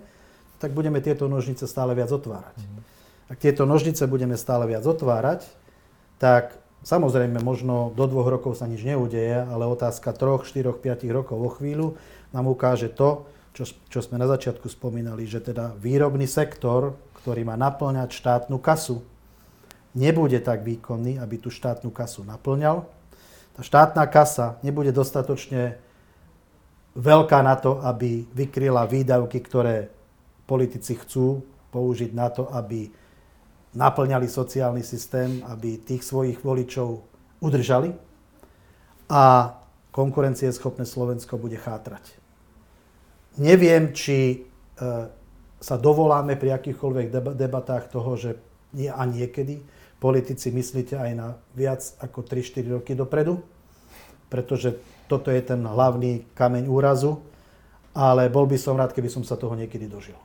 tak 0.61 0.77
budeme 0.77 1.01
tieto 1.01 1.25
nožnice 1.25 1.65
stále 1.65 1.97
viac 1.97 2.13
otvárať. 2.13 2.57
Ak 3.25 3.41
tieto 3.41 3.65
nožnice 3.65 4.05
budeme 4.05 4.37
stále 4.37 4.69
viac 4.69 4.85
otvárať, 4.85 5.49
tak 6.21 6.60
samozrejme 6.81 7.41
možno 7.41 7.93
do 7.93 8.05
dvoch 8.09 8.29
rokov 8.29 8.57
sa 8.57 8.69
nič 8.69 8.81
neudeje, 8.85 9.45
ale 9.45 9.69
otázka 9.69 10.13
troch, 10.13 10.45
štyroch, 10.45 10.81
piatich 10.81 11.13
rokov 11.13 11.37
o 11.37 11.49
chvíľu 11.53 11.97
nám 12.33 12.49
ukáže 12.49 12.89
to, 12.89 13.25
čo, 13.51 13.67
čo 13.91 13.99
sme 13.99 14.15
na 14.15 14.27
začiatku 14.31 14.71
spomínali, 14.71 15.27
že 15.27 15.43
teda 15.43 15.75
výrobný 15.75 16.25
sektor, 16.25 16.95
ktorý 17.21 17.43
má 17.43 17.59
naplňať 17.59 18.15
štátnu 18.15 18.57
kasu, 18.63 19.03
nebude 19.91 20.39
tak 20.39 20.63
výkonný, 20.63 21.19
aby 21.19 21.35
tú 21.35 21.51
štátnu 21.51 21.91
kasu 21.91 22.23
naplňal, 22.23 22.87
tá 23.51 23.61
štátna 23.61 24.07
kasa 24.07 24.55
nebude 24.63 24.95
dostatočne 24.95 25.75
veľká 26.95 27.39
na 27.43 27.55
to, 27.59 27.83
aby 27.83 28.23
vykryla 28.31 28.87
výdavky, 28.87 29.43
ktoré 29.43 29.91
politici 30.47 30.95
chcú 30.95 31.43
použiť 31.71 32.11
na 32.15 32.27
to, 32.31 32.47
aby 32.51 32.91
naplňali 33.71 34.27
sociálny 34.27 34.83
systém, 34.83 35.39
aby 35.47 35.79
tých 35.79 36.03
svojich 36.03 36.43
voličov 36.43 37.01
udržali 37.39 37.95
a 39.07 39.55
konkurencieschopné 39.91 40.87
Slovensko 40.87 41.39
bude 41.39 41.59
chátrať. 41.59 42.15
Neviem, 43.39 43.95
či 43.95 44.17
e, 44.19 44.37
sa 45.59 45.75
dovoláme 45.79 46.35
pri 46.35 46.55
akýchkoľvek 46.59 47.07
debatách 47.35 47.91
toho, 47.91 48.11
že 48.19 48.35
nie 48.75 48.91
a 48.91 49.03
niekedy 49.07 49.63
politici 49.99 50.49
myslíte 50.51 50.97
aj 50.97 51.11
na 51.15 51.27
viac 51.53 51.83
ako 52.01 52.23
3-4 52.25 52.81
roky 52.81 52.91
dopredu, 52.95 53.43
pretože 54.27 54.79
toto 55.05 55.29
je 55.29 55.43
ten 55.43 55.59
hlavný 55.59 56.25
kameň 56.33 56.65
úrazu, 56.71 57.19
ale 57.91 58.31
bol 58.31 58.47
by 58.47 58.55
som 58.55 58.79
rád, 58.79 58.95
keby 58.95 59.11
som 59.11 59.23
sa 59.27 59.35
toho 59.35 59.53
niekedy 59.53 59.85
dožil. 59.91 60.15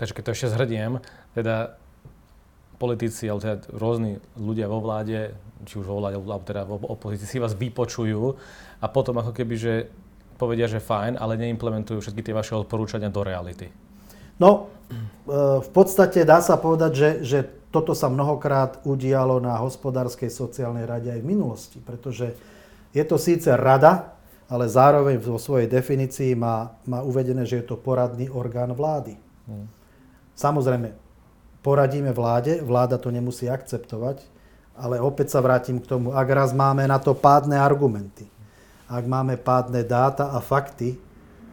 Takže 0.00 0.16
keď 0.16 0.22
to 0.24 0.32
ešte 0.32 0.52
zhrdiem, 0.56 1.04
teda 1.36 1.76
politici, 2.80 3.28
alebo 3.28 3.44
teda 3.44 3.68
rôzni 3.76 4.16
ľudia 4.40 4.64
vo 4.64 4.80
vláde, 4.80 5.36
či 5.68 5.76
už 5.76 5.84
vo 5.84 6.00
vláde, 6.00 6.16
alebo 6.16 6.40
teda 6.40 6.64
v 6.64 6.88
opozícii 6.88 7.28
si 7.28 7.36
vás 7.36 7.52
vypočujú 7.52 8.40
a 8.80 8.86
potom 8.88 9.20
ako 9.20 9.36
keby, 9.36 9.54
že 9.60 9.74
povedia, 10.40 10.64
že 10.64 10.80
fajn, 10.80 11.20
ale 11.20 11.36
neimplementujú 11.36 12.00
všetky 12.00 12.24
tie 12.24 12.32
vaše 12.32 12.56
odporúčania 12.56 13.12
do 13.12 13.20
reality. 13.20 13.68
No, 14.40 14.72
e, 14.88 15.60
v 15.60 15.70
podstate 15.76 16.24
dá 16.24 16.40
sa 16.40 16.56
povedať, 16.56 16.92
že, 16.96 17.10
že 17.20 17.38
toto 17.68 17.92
sa 17.92 18.08
mnohokrát 18.08 18.80
udialo 18.88 19.36
na 19.36 19.60
hospodárskej 19.60 20.32
sociálnej 20.32 20.88
rade 20.88 21.12
aj 21.12 21.20
v 21.20 21.28
minulosti, 21.28 21.76
pretože 21.84 22.32
je 22.96 23.04
to 23.04 23.20
síce 23.20 23.52
rada, 23.52 24.16
ale 24.48 24.64
zároveň 24.64 25.20
vo 25.20 25.36
svojej 25.36 25.68
definícii 25.68 26.32
má, 26.32 26.72
má 26.88 27.04
uvedené, 27.04 27.44
že 27.44 27.60
je 27.60 27.68
to 27.68 27.76
poradný 27.76 28.32
orgán 28.32 28.72
vlády. 28.72 29.20
Hmm. 29.44 29.68
Samozrejme, 30.40 30.96
poradíme 31.60 32.16
vláde, 32.16 32.64
vláda 32.64 32.96
to 32.96 33.12
nemusí 33.12 33.44
akceptovať, 33.44 34.24
ale 34.72 34.96
opäť 34.96 35.36
sa 35.36 35.44
vrátim 35.44 35.76
k 35.76 35.84
tomu, 35.84 36.16
ak 36.16 36.28
raz 36.32 36.56
máme 36.56 36.88
na 36.88 36.96
to 36.96 37.12
pádne 37.12 37.60
argumenty, 37.60 38.24
ak 38.88 39.04
máme 39.04 39.36
pádne 39.36 39.84
dáta 39.84 40.32
a 40.32 40.40
fakty, 40.40 40.96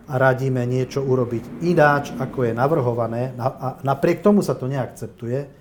a 0.07 0.15
radíme 0.15 0.63
niečo 0.63 1.03
urobiť 1.03 1.67
ináč, 1.67 2.15
ako 2.15 2.47
je 2.47 2.55
navrhované, 2.55 3.35
a 3.35 3.83
napriek 3.83 4.23
tomu 4.23 4.39
sa 4.39 4.55
to 4.55 4.71
neakceptuje, 4.71 5.51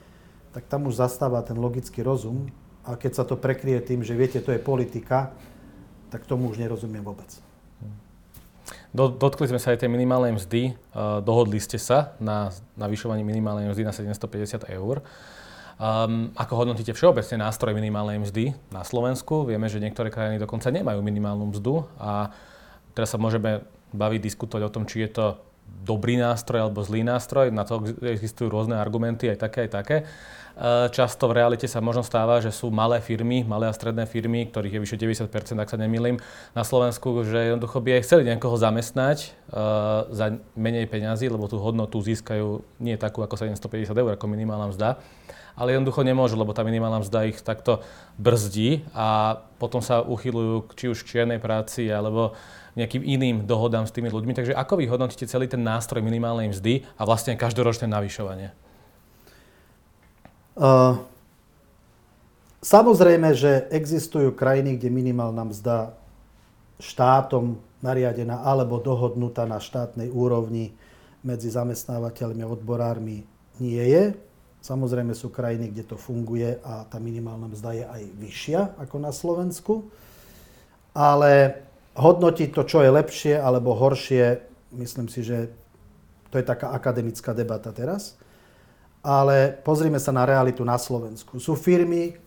tak 0.55 0.71
tam 0.71 0.87
už 0.87 1.03
zastáva 1.03 1.43
ten 1.43 1.59
logický 1.59 2.07
rozum. 2.07 2.47
A 2.87 2.95
keď 2.95 3.13
sa 3.19 3.25
to 3.27 3.35
prekrie 3.35 3.83
tým, 3.83 4.07
že 4.07 4.15
viete, 4.15 4.39
to 4.39 4.55
je 4.55 4.63
politika, 4.63 5.35
tak 6.15 6.23
tomu 6.31 6.47
už 6.47 6.63
nerozumiem 6.63 7.03
vôbec. 7.03 7.27
Dotkli 8.97 9.45
sme 9.45 9.61
sa 9.61 9.77
aj 9.77 9.85
tej 9.85 9.93
minimálnej 9.93 10.33
mzdy. 10.33 10.73
Dohodli 11.21 11.61
ste 11.61 11.77
sa 11.77 12.17
na 12.17 12.49
navyšovaní 12.81 13.21
minimálnej 13.21 13.69
mzdy 13.69 13.85
na 13.85 13.93
750 13.93 14.73
eur. 14.73 15.05
Um, 15.77 16.33
ako 16.33 16.65
hodnotíte 16.65 16.97
všeobecne 16.97 17.45
nástroj 17.45 17.77
minimálnej 17.77 18.17
mzdy 18.17 18.57
na 18.73 18.81
Slovensku? 18.81 19.45
Vieme, 19.45 19.69
že 19.69 19.85
niektoré 19.85 20.09
krajiny 20.09 20.41
dokonca 20.41 20.73
nemajú 20.73 21.05
minimálnu 21.05 21.53
mzdu 21.53 21.85
a 22.01 22.33
teraz 22.97 23.13
sa 23.13 23.21
môžeme 23.21 23.61
baviť, 23.93 24.21
diskutovať 24.25 24.63
o 24.65 24.73
tom, 24.73 24.89
či 24.89 25.05
je 25.05 25.13
to 25.13 25.27
dobrý 25.85 26.17
nástroj 26.17 26.65
alebo 26.65 26.81
zlý 26.81 27.05
nástroj. 27.05 27.53
Na 27.53 27.69
to 27.69 27.85
existujú 28.01 28.49
rôzne 28.49 28.81
argumenty, 28.81 29.29
aj 29.29 29.45
také, 29.45 29.69
aj 29.69 29.71
také. 29.77 29.97
E, 30.57 30.89
často 30.89 31.29
v 31.29 31.37
realite 31.37 31.69
sa 31.69 31.85
možno 31.85 32.01
stáva, 32.01 32.41
že 32.41 32.49
sú 32.49 32.73
malé 32.73 33.05
firmy, 33.05 33.45
malé 33.45 33.69
a 33.69 33.77
stredné 33.77 34.09
firmy, 34.09 34.49
ktorých 34.49 34.81
je 34.81 34.81
vyše 34.81 34.97
90%, 34.97 35.61
ak 35.61 35.69
sa 35.69 35.77
nemýlim, 35.77 36.17
na 36.57 36.65
Slovensku, 36.65 37.29
že 37.29 37.53
jednoducho 37.53 37.85
by 37.85 38.01
aj 38.01 38.05
chceli 38.09 38.25
niekoho 38.25 38.57
zamestnať 38.57 39.19
uh, 39.53 40.09
za 40.09 40.41
menej 40.57 40.89
peňazí, 40.89 41.29
lebo 41.29 41.45
tú 41.45 41.61
hodnotu 41.61 42.01
získajú 42.01 42.65
nie 42.81 42.97
takú 42.97 43.21
ako 43.21 43.37
750 43.37 43.93
eur, 43.93 44.17
ako 44.17 44.25
minimálna 44.33 44.73
mzda 44.73 44.97
ale 45.57 45.73
jednoducho 45.73 46.05
nemôžu, 46.05 46.37
lebo 46.37 46.53
tá 46.53 46.61
minimálna 46.61 47.01
mzda 47.01 47.33
ich 47.33 47.41
takto 47.41 47.81
brzdí 48.21 48.85
a 48.93 49.41
potom 49.57 49.81
sa 49.81 50.05
uchylujú 50.05 50.69
či 50.77 50.93
už 50.93 51.01
k 51.03 51.11
čiernej 51.17 51.41
práci 51.41 51.89
alebo 51.89 52.37
nejakým 52.77 53.01
iným 53.01 53.49
dohodám 53.49 53.89
s 53.89 53.95
tými 53.97 54.13
ľuďmi. 54.13 54.37
Takže 54.37 54.53
ako 54.53 54.77
vy 54.77 54.85
hodnotíte 54.85 55.25
celý 55.25 55.49
ten 55.49 55.65
nástroj 55.65 56.05
minimálnej 56.05 56.53
mzdy 56.53 56.85
a 57.01 57.09
vlastne 57.09 57.41
každoročné 57.41 57.89
navyšovanie? 57.89 58.53
Samozrejme, 62.65 63.37
že 63.37 63.69
existujú 63.71 64.33
krajiny, 64.33 64.81
kde 64.81 64.89
minimálna 64.91 65.45
mzda 65.47 65.95
štátom 66.81 67.61
nariadená 67.85 68.43
alebo 68.43 68.81
dohodnutá 68.81 69.45
na 69.45 69.61
štátnej 69.61 70.09
úrovni 70.11 70.73
medzi 71.21 71.53
zamestnávateľmi 71.53 72.43
a 72.43 72.51
odborármi 72.51 73.23
nie 73.61 73.85
je. 73.85 74.17
Samozrejme 74.65 75.15
sú 75.15 75.31
krajiny, 75.31 75.71
kde 75.71 75.85
to 75.87 75.97
funguje 76.01 76.59
a 76.65 76.83
tá 76.91 76.99
minimálna 76.99 77.47
mzda 77.47 77.71
je 77.77 77.85
aj 77.87 78.03
vyššia 78.19 78.61
ako 78.83 78.97
na 78.99 79.13
Slovensku. 79.15 79.87
Ale 80.97 81.63
hodnotiť 81.95 82.51
to, 82.51 82.63
čo 82.67 82.83
je 82.83 82.91
lepšie 82.91 83.35
alebo 83.39 83.79
horšie, 83.79 84.43
myslím 84.75 85.07
si, 85.07 85.23
že 85.23 85.53
to 86.33 86.41
je 86.41 86.45
taká 86.45 86.75
akademická 86.75 87.31
debata 87.31 87.71
teraz. 87.71 88.19
Ale 89.07 89.55
pozrime 89.63 90.03
sa 90.03 90.11
na 90.11 90.27
realitu 90.27 90.67
na 90.67 90.75
Slovensku. 90.75 91.39
Sú 91.39 91.55
firmy, 91.55 92.19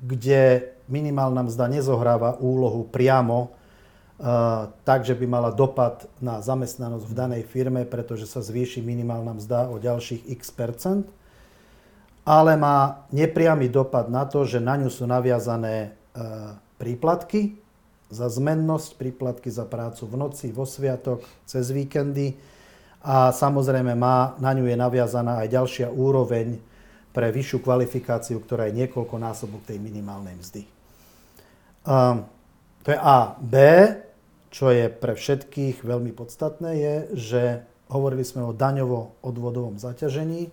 kde 0.00 0.72
minimálna 0.88 1.44
mzda 1.44 1.68
nezohráva 1.68 2.40
úlohu 2.40 2.88
priamo 2.88 3.52
tak, 4.84 5.04
že 5.04 5.16
by 5.16 5.24
mala 5.24 5.48
dopad 5.48 6.04
na 6.20 6.44
zamestnanosť 6.44 7.04
v 7.08 7.16
danej 7.16 7.42
firme, 7.48 7.88
pretože 7.88 8.28
sa 8.28 8.44
zvýši 8.44 8.84
minimálna 8.84 9.32
mzda 9.32 9.72
o 9.72 9.80
ďalších 9.80 10.28
x 10.40 10.52
percent, 10.52 11.08
ale 12.28 12.52
má 12.56 13.08
nepriamy 13.16 13.72
dopad 13.72 14.12
na 14.12 14.28
to, 14.28 14.44
že 14.44 14.60
na 14.60 14.76
ňu 14.76 14.92
sú 14.92 15.08
naviazané 15.08 15.76
e, 15.76 15.88
príplatky 16.76 17.56
za 18.12 18.28
zmennosť, 18.28 19.00
príplatky 19.00 19.48
za 19.48 19.64
prácu 19.64 20.04
v 20.04 20.14
noci, 20.20 20.46
vo 20.52 20.68
sviatok, 20.68 21.24
cez 21.48 21.72
víkendy 21.72 22.36
a 23.00 23.32
samozrejme 23.32 23.96
má, 23.96 24.36
na 24.36 24.52
ňu 24.52 24.68
je 24.68 24.76
naviazaná 24.76 25.40
aj 25.44 25.48
ďalšia 25.48 25.88
úroveň 25.88 26.60
pre 27.10 27.32
vyššiu 27.32 27.58
kvalifikáciu, 27.64 28.38
ktorá 28.38 28.68
je 28.68 28.84
niekoľko 28.84 29.16
násobok 29.18 29.64
tej 29.64 29.80
minimálnej 29.80 30.36
mzdy. 30.36 30.62
Um, 31.88 32.28
to 32.84 32.92
je 32.92 32.98
A. 33.00 33.34
B 33.40 33.56
čo 34.50 34.74
je 34.74 34.90
pre 34.90 35.14
všetkých 35.14 35.86
veľmi 35.86 36.10
podstatné, 36.10 36.70
je, 36.74 36.94
že 37.14 37.42
hovorili 37.86 38.26
sme 38.26 38.42
o 38.42 38.54
daňovo-odvodovom 38.54 39.78
zaťažení 39.78 40.50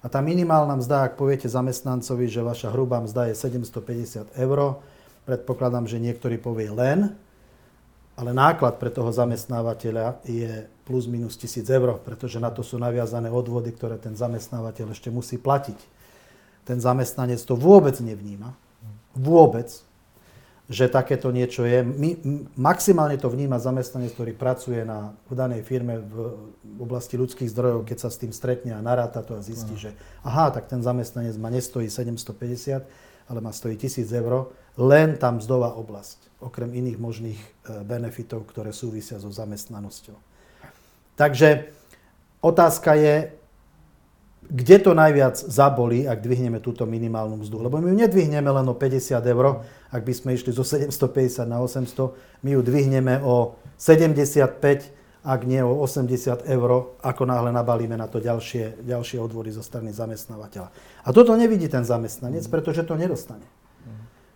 a 0.00 0.08
tá 0.08 0.24
minimálna 0.24 0.80
mzda, 0.80 1.08
ak 1.12 1.20
poviete 1.20 1.48
zamestnancovi, 1.48 2.28
že 2.28 2.44
vaša 2.44 2.72
hrubá 2.72 3.04
mzda 3.04 3.32
je 3.32 3.34
750 3.36 4.36
eur, 4.36 4.80
predpokladám, 5.28 5.84
že 5.88 6.00
niektorý 6.00 6.40
povie 6.40 6.72
len, 6.72 7.12
ale 8.14 8.30
náklad 8.30 8.78
pre 8.78 8.94
toho 8.94 9.10
zamestnávateľa 9.10 10.22
je 10.22 10.70
plus 10.86 11.10
minus 11.10 11.34
1000 11.34 11.66
eur, 11.66 11.98
pretože 11.98 12.38
na 12.38 12.52
to 12.52 12.62
sú 12.62 12.78
naviazané 12.78 13.32
odvody, 13.32 13.74
ktoré 13.74 13.98
ten 13.98 14.14
zamestnávateľ 14.14 14.94
ešte 14.94 15.10
musí 15.10 15.40
platiť. 15.40 15.78
Ten 16.64 16.78
zamestnanec 16.78 17.42
to 17.42 17.58
vôbec 17.58 17.98
nevníma. 17.98 18.54
Vôbec 19.18 19.70
že 20.64 20.88
takéto 20.88 21.28
niečo 21.28 21.68
je. 21.68 21.84
My, 21.84 22.16
maximálne 22.56 23.20
to 23.20 23.28
vníma 23.28 23.60
zamestnanec, 23.60 24.16
ktorý 24.16 24.32
pracuje 24.32 24.80
na, 24.80 25.12
v 25.28 25.36
danej 25.36 25.60
firme 25.60 26.00
v, 26.00 26.32
oblasti 26.80 27.20
ľudských 27.20 27.52
zdrojov, 27.52 27.84
keď 27.84 27.98
sa 28.00 28.08
s 28.08 28.16
tým 28.16 28.32
stretne 28.32 28.72
a 28.72 28.80
naráta 28.80 29.20
to 29.20 29.36
a 29.36 29.44
zistí, 29.44 29.76
že 29.76 29.92
aha, 30.24 30.48
tak 30.48 30.64
ten 30.64 30.80
zamestnanec 30.80 31.36
ma 31.36 31.52
nestojí 31.52 31.92
750, 31.92 32.80
ale 33.28 33.38
má 33.44 33.52
stojí 33.52 33.76
1000 33.76 34.08
eur, 34.08 34.48
len 34.74 35.14
tam 35.14 35.38
mzdová 35.38 35.78
oblasť, 35.78 36.42
okrem 36.42 36.74
iných 36.74 36.98
možných 36.98 37.40
e, 37.40 37.48
benefitov, 37.86 38.50
ktoré 38.50 38.74
súvisia 38.74 39.22
so 39.22 39.30
zamestnanosťou. 39.30 40.18
Takže 41.14 41.70
otázka 42.42 42.98
je, 42.98 43.14
kde 44.44 44.76
to 44.82 44.92
najviac 44.92 45.40
zabolí, 45.40 46.04
ak 46.04 46.20
dvihneme 46.20 46.60
túto 46.60 46.84
minimálnu 46.84 47.40
mzdu. 47.40 47.64
Lebo 47.64 47.80
my 47.80 47.88
ju 47.88 47.96
nedvihneme 47.96 48.50
len 48.50 48.66
o 48.68 48.74
50 48.76 49.16
eur, 49.24 49.64
ak 49.88 50.02
by 50.04 50.12
sme 50.12 50.30
išli 50.36 50.52
zo 50.52 50.66
750 50.66 51.48
na 51.48 51.64
800, 51.64 52.44
my 52.44 52.50
ju 52.52 52.60
dvihneme 52.60 53.24
o 53.24 53.56
75, 53.80 54.92
ak 55.24 55.40
nie 55.48 55.64
o 55.64 55.80
80 55.80 56.44
eur, 56.44 56.70
ako 57.00 57.22
náhle 57.24 57.48
nabalíme 57.56 57.96
na 57.96 58.04
to 58.04 58.20
ďalšie, 58.20 58.84
ďalšie 58.84 59.16
odvody 59.16 59.48
zo 59.48 59.64
strany 59.64 59.88
zamestnávateľa. 59.96 60.68
A 61.00 61.08
toto 61.16 61.32
nevidí 61.32 61.64
ten 61.72 61.86
zamestnanec, 61.86 62.44
pretože 62.52 62.84
to 62.84 63.00
nedostane. 63.00 63.48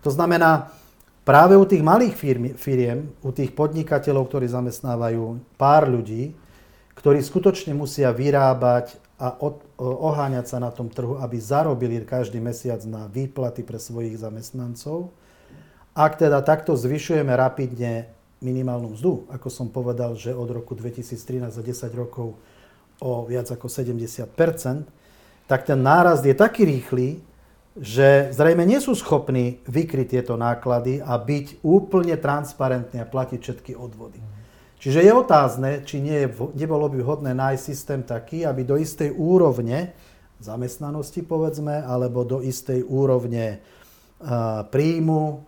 To 0.03 0.11
znamená, 0.11 0.71
práve 1.27 1.59
u 1.59 1.65
tých 1.67 1.83
malých 1.83 2.15
firiem, 2.57 3.11
u 3.21 3.31
tých 3.35 3.53
podnikateľov, 3.53 4.31
ktorí 4.31 4.47
zamestnávajú 4.49 5.43
pár 5.59 5.91
ľudí, 5.91 6.33
ktorí 6.99 7.23
skutočne 7.23 7.75
musia 7.75 8.11
vyrábať 8.11 8.99
a 9.19 9.35
od, 9.35 9.63
oháňať 9.79 10.47
sa 10.47 10.59
na 10.63 10.71
tom 10.71 10.87
trhu, 10.91 11.19
aby 11.19 11.39
zarobili 11.43 12.03
každý 12.07 12.39
mesiac 12.39 12.83
na 12.87 13.11
výplaty 13.11 13.67
pre 13.67 13.79
svojich 13.83 14.19
zamestnancov. 14.19 15.11
Ak 15.95 16.19
teda 16.19 16.39
takto 16.47 16.79
zvyšujeme 16.79 17.35
rapidne 17.35 18.15
minimálnu 18.39 18.95
mzdu, 18.95 19.27
ako 19.35 19.51
som 19.51 19.67
povedal, 19.67 20.15
že 20.15 20.31
od 20.31 20.47
roku 20.55 20.79
2013 20.79 21.51
za 21.51 21.63
10 21.63 21.91
rokov 21.99 22.39
o 23.03 23.27
viac 23.27 23.51
ako 23.51 23.67
70% 23.67 24.31
tak 25.49 25.65
ten 25.65 25.81
nárast 25.81 26.23
je 26.29 26.37
taký 26.37 26.69
rýchly, 26.69 27.25
že 27.79 28.35
zrejme 28.35 28.67
nie 28.67 28.83
sú 28.83 28.95
schopní 28.99 29.62
vykryť 29.71 30.07
tieto 30.19 30.35
náklady 30.35 30.99
a 30.99 31.14
byť 31.14 31.62
úplne 31.62 32.19
transparentní 32.19 32.99
a 33.03 33.07
platiť 33.07 33.38
všetky 33.38 33.73
odvody. 33.79 34.19
Čiže 34.79 35.03
je 35.03 35.12
otázne, 35.14 35.71
či 35.83 35.99
nie 35.99 36.31
nebolo 36.55 36.87
by 36.87 36.99
vhodné 37.03 37.35
nájsť 37.35 37.62
systém 37.62 38.01
taký, 38.07 38.47
aby 38.47 38.62
do 38.62 38.79
istej 38.79 39.11
úrovne 39.11 39.91
zamestnanosti, 40.38 41.27
povedzme, 41.27 41.83
alebo 41.83 42.23
do 42.23 42.38
istej 42.38 42.87
úrovne 42.87 43.59
uh, 43.59 44.62
príjmu 44.71 45.23
uh, 45.27 45.38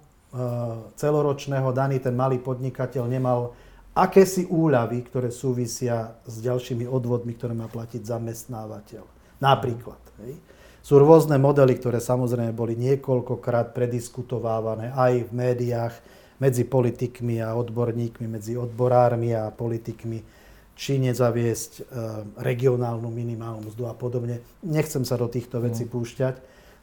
celoročného 0.98 1.70
daný 1.70 2.02
ten 2.02 2.14
malý 2.18 2.42
podnikateľ 2.42 3.06
nemal 3.06 3.54
akési 3.94 4.50
úľavy, 4.50 5.06
ktoré 5.06 5.30
súvisia 5.30 6.18
s 6.26 6.42
ďalšími 6.42 6.90
odvodmi, 6.90 7.34
ktoré 7.38 7.54
má 7.54 7.70
platiť 7.70 8.02
zamestnávateľ. 8.02 9.04
Napríklad. 9.38 10.02
Hej. 10.26 10.42
Sú 10.80 10.96
rôzne 10.96 11.36
modely, 11.36 11.76
ktoré 11.76 12.00
samozrejme 12.00 12.56
boli 12.56 12.72
niekoľkokrát 12.80 13.76
prediskutovávané 13.76 14.96
aj 14.96 15.12
v 15.28 15.30
médiách, 15.30 15.94
medzi 16.40 16.64
politikmi 16.64 17.38
a 17.44 17.52
odborníkmi, 17.52 18.24
medzi 18.24 18.56
odborármi 18.56 19.36
a 19.36 19.52
politikmi, 19.52 20.24
či 20.72 20.96
nezaviesť 20.96 21.72
e, 21.76 21.82
regionálnu 22.40 23.12
minimálnu 23.12 23.68
mzdu 23.68 23.84
a 23.84 23.92
podobne. 23.92 24.40
Nechcem 24.64 25.04
sa 25.04 25.20
do 25.20 25.28
týchto 25.28 25.60
vecí 25.60 25.84
mm. 25.84 25.92
púšťať. 25.92 26.34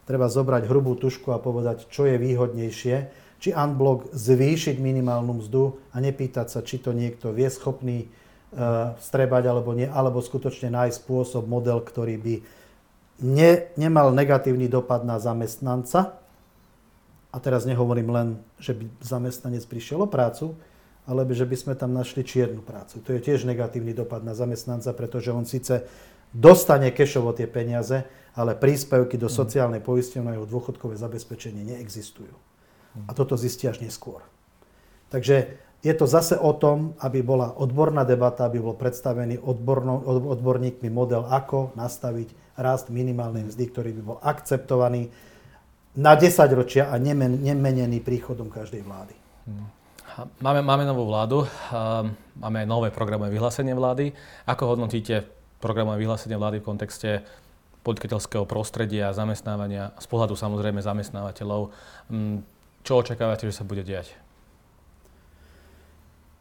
Treba 0.05 0.29
zobrať 0.29 0.69
hrubú 0.69 0.93
tušku 0.93 1.33
a 1.33 1.41
povedať, 1.41 1.89
čo 1.89 2.05
je 2.05 2.21
výhodnejšie. 2.21 2.95
Či 3.41 3.49
unblock 3.57 4.13
zvýšiť 4.13 4.77
minimálnu 4.77 5.41
mzdu 5.41 5.81
a 5.89 5.97
nepýtať 5.97 6.47
sa, 6.53 6.61
či 6.61 6.77
to 6.77 6.93
niekto 6.93 7.33
vie 7.33 7.49
schopný 7.49 8.05
e, 8.05 8.07
strebať 9.01 9.43
alebo 9.49 9.73
nie, 9.73 9.89
alebo 9.89 10.21
skutočne 10.21 10.69
nájsť 10.69 11.01
spôsob, 11.01 11.49
model, 11.49 11.81
ktorý 11.81 12.21
by 12.21 12.35
ne, 13.21 13.69
nemal 13.77 14.13
negatívny 14.13 14.69
dopad 14.69 15.05
na 15.05 15.17
zamestnanca, 15.17 16.17
a 17.27 17.37
teraz 17.37 17.69
nehovorím 17.69 18.09
len, 18.09 18.27
že 18.57 18.73
by 18.73 18.89
zamestnanec 19.03 19.61
prišiel 19.69 20.01
o 20.01 20.09
prácu, 20.09 20.57
ale 21.05 21.23
že 21.31 21.45
by 21.45 21.55
sme 21.55 21.73
tam 21.77 21.93
našli 21.93 22.25
čiernu 22.25 22.65
prácu. 22.65 22.99
To 23.03 23.13
je 23.13 23.21
tiež 23.21 23.45
negatívny 23.45 23.93
dopad 23.93 24.25
na 24.25 24.33
zamestnanca, 24.33 24.91
pretože 24.97 25.29
on 25.31 25.45
síce 25.45 25.85
dostane 26.33 26.91
kešovo 26.91 27.31
tie 27.37 27.47
peniaze, 27.47 28.09
ale 28.33 28.57
príspevky 28.57 29.21
do 29.21 29.29
mhm. 29.29 29.35
sociálnej 29.37 29.81
poisťovne 29.85 30.33
a 30.33 30.35
jeho 30.39 30.47
dôchodkové 30.49 30.97
zabezpečenie 30.97 31.63
neexistujú. 31.63 32.33
A 33.05 33.13
toto 33.13 33.37
zistí 33.37 33.69
až 33.69 33.85
neskôr. 33.85 34.25
Takže 35.13 35.61
je 35.85 35.93
to 35.93 36.09
zase 36.09 36.33
o 36.33 36.49
tom, 36.57 36.97
aby 36.97 37.21
bola 37.21 37.53
odborná 37.53 38.01
debata, 38.01 38.49
aby 38.49 38.57
bol 38.57 38.73
predstavený 38.73 39.37
odborno, 39.37 40.01
odborníkmi 40.33 40.89
model, 40.89 41.29
ako 41.29 41.77
nastaviť 41.77 42.33
rast 42.57 42.89
minimálnej 42.89 43.45
mzdy, 43.45 43.63
ktorý 43.69 43.89
by 43.95 44.01
bol 44.01 44.17
akceptovaný 44.19 45.13
na 45.97 46.13
10 46.13 46.33
ročia 46.53 46.89
a 46.89 46.97
nemen, 46.97 47.41
nemenený 47.41 48.01
príchodom 48.01 48.49
každej 48.49 48.85
vlády. 48.85 49.15
Máme, 50.41 50.65
máme 50.65 50.83
novú 50.85 51.05
vládu, 51.05 51.45
máme 52.41 52.65
nové 52.65 52.89
programové 52.89 53.33
vyhlásenie 53.33 53.77
vlády. 53.77 54.13
Ako 54.49 54.73
hodnotíte 54.73 55.29
programové 55.61 56.01
vyhlásenie 56.01 56.37
vlády 56.37 56.57
v 56.61 56.67
kontexte 56.67 57.09
podnikateľského 57.85 58.43
prostredia, 58.49 59.13
zamestnávania, 59.13 59.93
z 60.01 60.07
pohľadu 60.09 60.33
samozrejme 60.33 60.81
zamestnávateľov? 60.81 61.71
Mm, 62.09 62.43
čo 62.81 62.99
očakávate, 62.99 63.47
že 63.47 63.55
sa 63.55 63.63
bude 63.63 63.85
diať? 63.85 64.11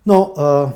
No, 0.07 0.33
uh, 0.35 0.71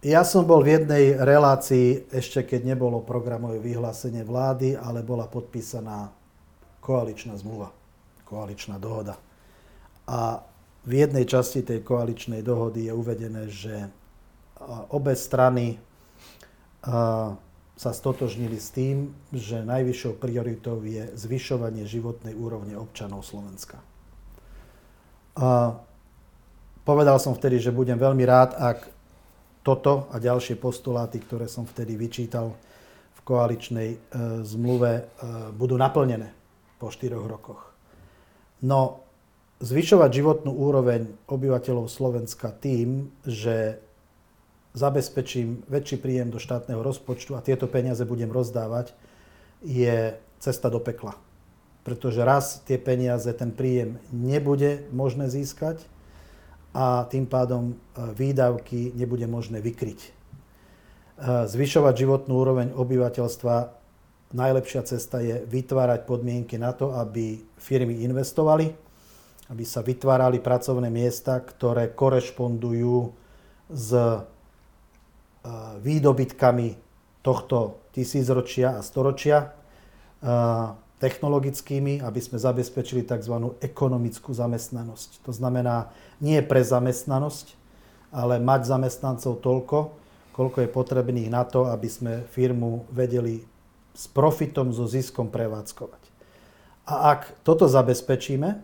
ja 0.00 0.24
som 0.24 0.48
bol 0.48 0.64
v 0.64 0.80
jednej 0.80 1.12
relácii, 1.20 2.08
ešte 2.08 2.40
keď 2.40 2.72
nebolo 2.72 3.04
programové 3.04 3.60
vyhlásenie 3.60 4.24
vlády, 4.24 4.72
ale 4.76 5.04
bola 5.04 5.28
podpísaná 5.28 6.08
koaličná 6.80 7.36
zmluva, 7.36 7.68
koaličná 8.24 8.80
dohoda. 8.80 9.20
A 10.08 10.40
v 10.88 10.92
jednej 11.04 11.28
časti 11.28 11.60
tej 11.60 11.84
koaličnej 11.84 12.40
dohody 12.40 12.88
je 12.88 12.92
uvedené, 12.96 13.52
že 13.52 13.92
obe 14.88 15.12
strany 15.12 15.76
sa 17.80 17.90
stotožnili 17.92 18.56
s 18.56 18.72
tým, 18.72 19.12
že 19.32 19.64
najvyššou 19.64 20.16
prioritou 20.16 20.80
je 20.80 21.12
zvyšovanie 21.12 21.84
životnej 21.84 22.32
úrovne 22.32 22.76
občanov 22.80 23.24
Slovenska. 23.24 23.84
A 25.36 25.76
povedal 26.88 27.20
som 27.20 27.36
vtedy, 27.36 27.60
že 27.60 27.72
budem 27.72 28.00
veľmi 28.00 28.24
rád, 28.24 28.56
ak 28.56 28.99
toto 29.60 30.08
a 30.08 30.16
ďalšie 30.16 30.56
postuláty, 30.56 31.20
ktoré 31.20 31.44
som 31.44 31.68
vtedy 31.68 31.96
vyčítal 31.96 32.56
v 33.16 33.20
koaličnej 33.22 33.88
e, 33.92 33.98
zmluve, 34.44 34.92
e, 34.96 35.02
budú 35.52 35.76
naplnené 35.76 36.32
po 36.80 36.88
4 36.88 37.12
rokoch. 37.12 37.68
No, 38.64 39.04
zvyšovať 39.60 40.10
životnú 40.12 40.56
úroveň 40.56 41.12
obyvateľov 41.28 41.92
Slovenska 41.92 42.48
tým, 42.56 43.12
že 43.28 43.76
zabezpečím 44.72 45.68
väčší 45.68 46.00
príjem 46.00 46.32
do 46.32 46.40
štátneho 46.40 46.80
rozpočtu 46.80 47.36
a 47.36 47.44
tieto 47.44 47.68
peniaze 47.68 48.00
budem 48.08 48.32
rozdávať, 48.32 48.96
je 49.60 50.16
cesta 50.40 50.72
do 50.72 50.80
pekla. 50.80 51.12
Pretože 51.84 52.24
raz 52.24 52.64
tie 52.64 52.80
peniaze, 52.80 53.28
ten 53.36 53.52
príjem 53.52 54.00
nebude 54.08 54.88
možné 54.92 55.28
získať 55.28 55.84
a 56.70 57.04
tým 57.10 57.26
pádom 57.26 57.72
e, 57.72 57.74
výdavky 58.14 58.94
nebude 58.94 59.26
možné 59.26 59.58
vykryť. 59.58 60.00
E, 60.06 60.10
zvyšovať 61.50 61.94
životnú 61.94 62.32
úroveň 62.38 62.68
obyvateľstva, 62.74 63.54
najlepšia 64.30 64.82
cesta 64.86 65.18
je 65.18 65.42
vytvárať 65.42 66.06
podmienky 66.06 66.54
na 66.54 66.70
to, 66.70 66.94
aby 66.94 67.42
firmy 67.58 68.06
investovali, 68.06 68.70
aby 69.50 69.64
sa 69.66 69.82
vytvárali 69.82 70.38
pracovné 70.38 70.86
miesta, 70.86 71.42
ktoré 71.42 71.90
korešpondujú 71.90 73.10
s 73.70 73.90
výdobytkami 75.80 76.68
tohto 77.24 77.88
tisícročia 77.90 78.78
a 78.78 78.84
storočia 78.84 79.56
technologickými, 81.00 82.04
aby 82.04 82.20
sme 82.20 82.36
zabezpečili 82.36 83.08
tzv. 83.08 83.56
ekonomickú 83.64 84.36
zamestnanosť. 84.36 85.24
To 85.24 85.32
znamená 85.32 85.88
nie 86.20 86.38
pre 86.44 86.60
zamestnanosť, 86.60 87.56
ale 88.12 88.36
mať 88.36 88.68
zamestnancov 88.68 89.40
toľko, 89.40 89.78
koľko 90.36 90.58
je 90.60 90.68
potrebných 90.68 91.32
na 91.32 91.48
to, 91.48 91.66
aby 91.72 91.88
sme 91.88 92.12
firmu 92.28 92.84
vedeli 92.92 93.40
s 93.96 94.06
profitom, 94.06 94.70
so 94.70 94.84
ziskom 94.86 95.32
prevádzkovať. 95.32 96.02
A 96.86 97.16
ak 97.16 97.42
toto 97.42 97.64
zabezpečíme, 97.64 98.60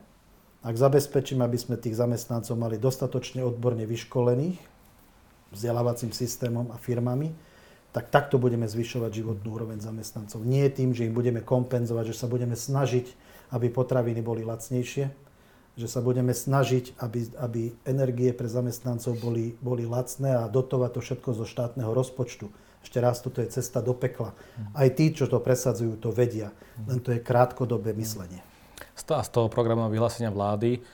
ak 0.67 0.75
zabezpečíme, 0.75 1.41
aby 1.47 1.59
sme 1.59 1.79
tých 1.79 1.97
zamestnancov 1.99 2.59
mali 2.59 2.77
dostatočne 2.77 3.41
odborne 3.43 3.87
vyškolených, 3.87 4.59
vzdelávacím 5.55 6.11
systémom 6.11 6.69
a 6.75 6.77
firmami, 6.77 7.31
tak 7.97 8.13
takto 8.13 8.37
budeme 8.37 8.69
zvyšovať 8.69 9.09
životnú 9.09 9.57
úroveň 9.57 9.81
zamestnancov. 9.81 10.45
Nie 10.45 10.69
tým, 10.69 10.93
že 10.93 11.09
im 11.09 11.17
budeme 11.17 11.41
kompenzovať, 11.41 12.13
že 12.13 12.19
sa 12.21 12.29
budeme 12.29 12.53
snažiť, 12.53 13.09
aby 13.57 13.73
potraviny 13.73 14.21
boli 14.21 14.45
lacnejšie, 14.45 15.09
že 15.81 15.89
sa 15.89 16.05
budeme 16.05 16.37
snažiť, 16.37 17.01
aby, 17.01 17.33
aby 17.41 17.63
energie 17.89 18.37
pre 18.37 18.53
zamestnancov 18.53 19.17
boli, 19.17 19.57
boli 19.65 19.89
lacné 19.89 20.37
a 20.37 20.45
dotovať 20.45 20.91
to 20.93 21.01
všetko 21.01 21.31
zo 21.41 21.49
štátneho 21.49 21.89
rozpočtu. 21.97 22.53
Ešte 22.85 23.01
raz, 23.01 23.25
toto 23.25 23.41
je 23.41 23.49
cesta 23.49 23.81
do 23.81 23.97
pekla. 23.97 24.37
Aj 24.77 24.89
tí, 24.93 25.17
čo 25.17 25.25
to 25.25 25.41
presadzujú, 25.41 25.97
to 25.97 26.13
vedia. 26.13 26.53
Len 26.85 27.01
to 27.01 27.17
je 27.17 27.25
krátkodobé 27.25 27.97
myslenie. 27.97 28.45
Z 28.93 29.09
toho 29.33 29.49
programového 29.49 29.97
vyhlásenia 29.97 30.29
vlády 30.29 30.85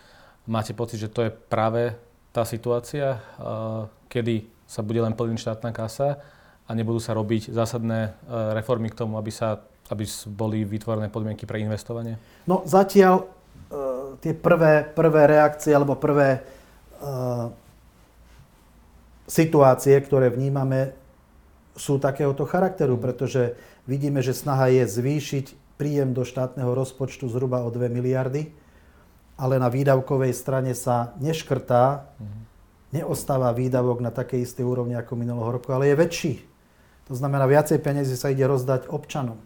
máte 0.46 0.70
pocit, 0.70 1.02
že 1.02 1.10
to 1.10 1.26
je 1.26 1.34
práve 1.34 1.98
tá 2.30 2.46
situácia, 2.46 3.18
kedy 4.06 4.46
sa 4.70 4.86
bude 4.86 5.02
len 5.02 5.18
plniť 5.18 5.50
štátna 5.50 5.74
kasa 5.74 6.22
a 6.66 6.70
nebudú 6.72 7.02
sa 7.02 7.12
robiť 7.12 7.50
zásadné 7.50 7.98
e, 8.06 8.10
reformy 8.54 8.88
k 8.88 8.98
tomu, 9.02 9.18
aby, 9.18 9.34
sa, 9.34 9.60
aby 9.90 10.06
boli 10.30 10.62
vytvorené 10.62 11.10
podmienky 11.10 11.44
pre 11.44 11.58
investovanie? 11.60 12.16
No 12.46 12.62
zatiaľ 12.66 13.22
uh, 13.22 14.18
tie 14.18 14.34
prvé, 14.34 14.86
prvé 14.86 15.22
reakcie 15.30 15.70
alebo 15.70 15.94
prvé 15.94 16.42
uh, 17.02 17.50
situácie, 19.30 19.94
ktoré 20.02 20.30
vnímame, 20.30 20.94
sú 21.72 21.96
takéhoto 21.96 22.44
charakteru, 22.44 23.00
pretože 23.00 23.56
vidíme, 23.88 24.20
že 24.20 24.36
snaha 24.36 24.68
je 24.68 24.84
zvýšiť 24.84 25.46
príjem 25.80 26.12
do 26.12 26.22
štátneho 26.22 26.68
rozpočtu 26.76 27.26
zhruba 27.32 27.64
o 27.64 27.72
2 27.72 27.88
miliardy, 27.88 28.52
ale 29.40 29.56
na 29.56 29.72
výdavkovej 29.72 30.36
strane 30.36 30.76
sa 30.76 31.16
neškrtá, 31.18 32.04
mm-hmm. 32.04 32.42
neostáva 33.00 33.50
výdavok 33.56 34.04
na 34.04 34.12
takej 34.12 34.44
istej 34.44 34.62
úrovni 34.68 34.94
ako 34.94 35.16
minulého 35.16 35.58
roku, 35.58 35.72
ale 35.72 35.90
je 35.90 35.96
väčší. 35.96 36.34
To 37.10 37.14
znamená, 37.18 37.46
viacej 37.50 37.82
peniazy 37.82 38.14
sa 38.14 38.30
ide 38.30 38.46
rozdať 38.46 38.86
občanom. 38.86 39.40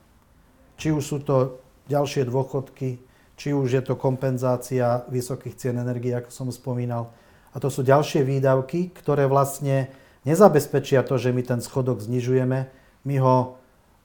Či 0.77 0.93
už 0.93 1.05
sú 1.05 1.19
to 1.25 1.61
ďalšie 1.89 2.29
dôchodky, 2.29 3.01
či 3.37 3.53
už 3.53 3.69
je 3.81 3.83
to 3.85 3.97
kompenzácia 3.97 5.05
vysokých 5.09 5.57
cien 5.57 5.77
energie, 5.77 6.13
ako 6.13 6.31
som 6.33 6.49
spomínal. 6.53 7.13
A 7.53 7.61
to 7.61 7.73
sú 7.73 7.81
ďalšie 7.81 8.25
výdavky, 8.25 8.93
ktoré 8.93 9.25
vlastne 9.25 9.89
nezabezpečia 10.29 11.05
to, 11.05 11.17
že 11.17 11.33
my 11.33 11.41
ten 11.45 11.61
schodok 11.65 12.05
znižujeme. 12.05 12.69
My 13.09 13.17
ho, 13.21 13.57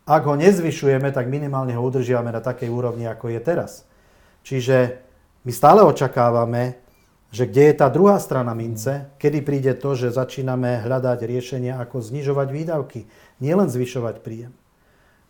ak 0.07 0.23
ho 0.23 0.35
nezvyšujeme, 0.39 1.11
tak 1.11 1.27
minimálne 1.27 1.75
ho 1.75 1.83
udržiavame 1.83 2.31
na 2.31 2.39
takej 2.39 2.71
úrovni, 2.71 3.07
ako 3.07 3.31
je 3.33 3.39
teraz. 3.43 3.83
Čiže 4.47 5.03
my 5.43 5.51
stále 5.51 5.81
očakávame, 5.83 6.79
že 7.31 7.47
kde 7.47 7.71
je 7.71 7.75
tá 7.79 7.87
druhá 7.87 8.19
strana 8.19 8.51
mince, 8.51 9.07
kedy 9.15 9.39
príde 9.41 9.73
to, 9.79 9.95
že 9.95 10.11
začíname 10.11 10.83
hľadať 10.83 11.23
riešenia, 11.23 11.79
ako 11.79 12.03
znižovať 12.03 12.47
výdavky, 12.51 13.07
nielen 13.39 13.71
zvyšovať 13.71 14.19
príjem. 14.19 14.51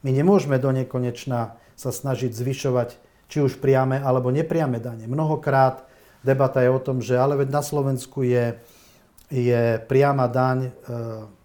My 0.02 0.10
nemôžeme 0.10 0.58
do 0.58 0.74
nekonečna 0.74 1.62
sa 1.78 1.92
snažiť 1.94 2.34
zvyšovať 2.34 2.98
či 3.32 3.40
už 3.40 3.62
priame 3.64 4.02
alebo 4.02 4.34
nepriame 4.34 4.82
dane. 4.82 5.06
Mnohokrát 5.08 5.86
debata 6.26 6.60
je 6.60 6.70
o 6.74 6.82
tom, 6.82 7.00
že 7.00 7.16
ale 7.16 7.40
veď 7.40 7.50
na 7.54 7.64
Slovensku 7.64 8.26
je, 8.26 8.58
je 9.30 9.80
priama 9.86 10.26
daň 10.26 10.68
e, 10.68 10.72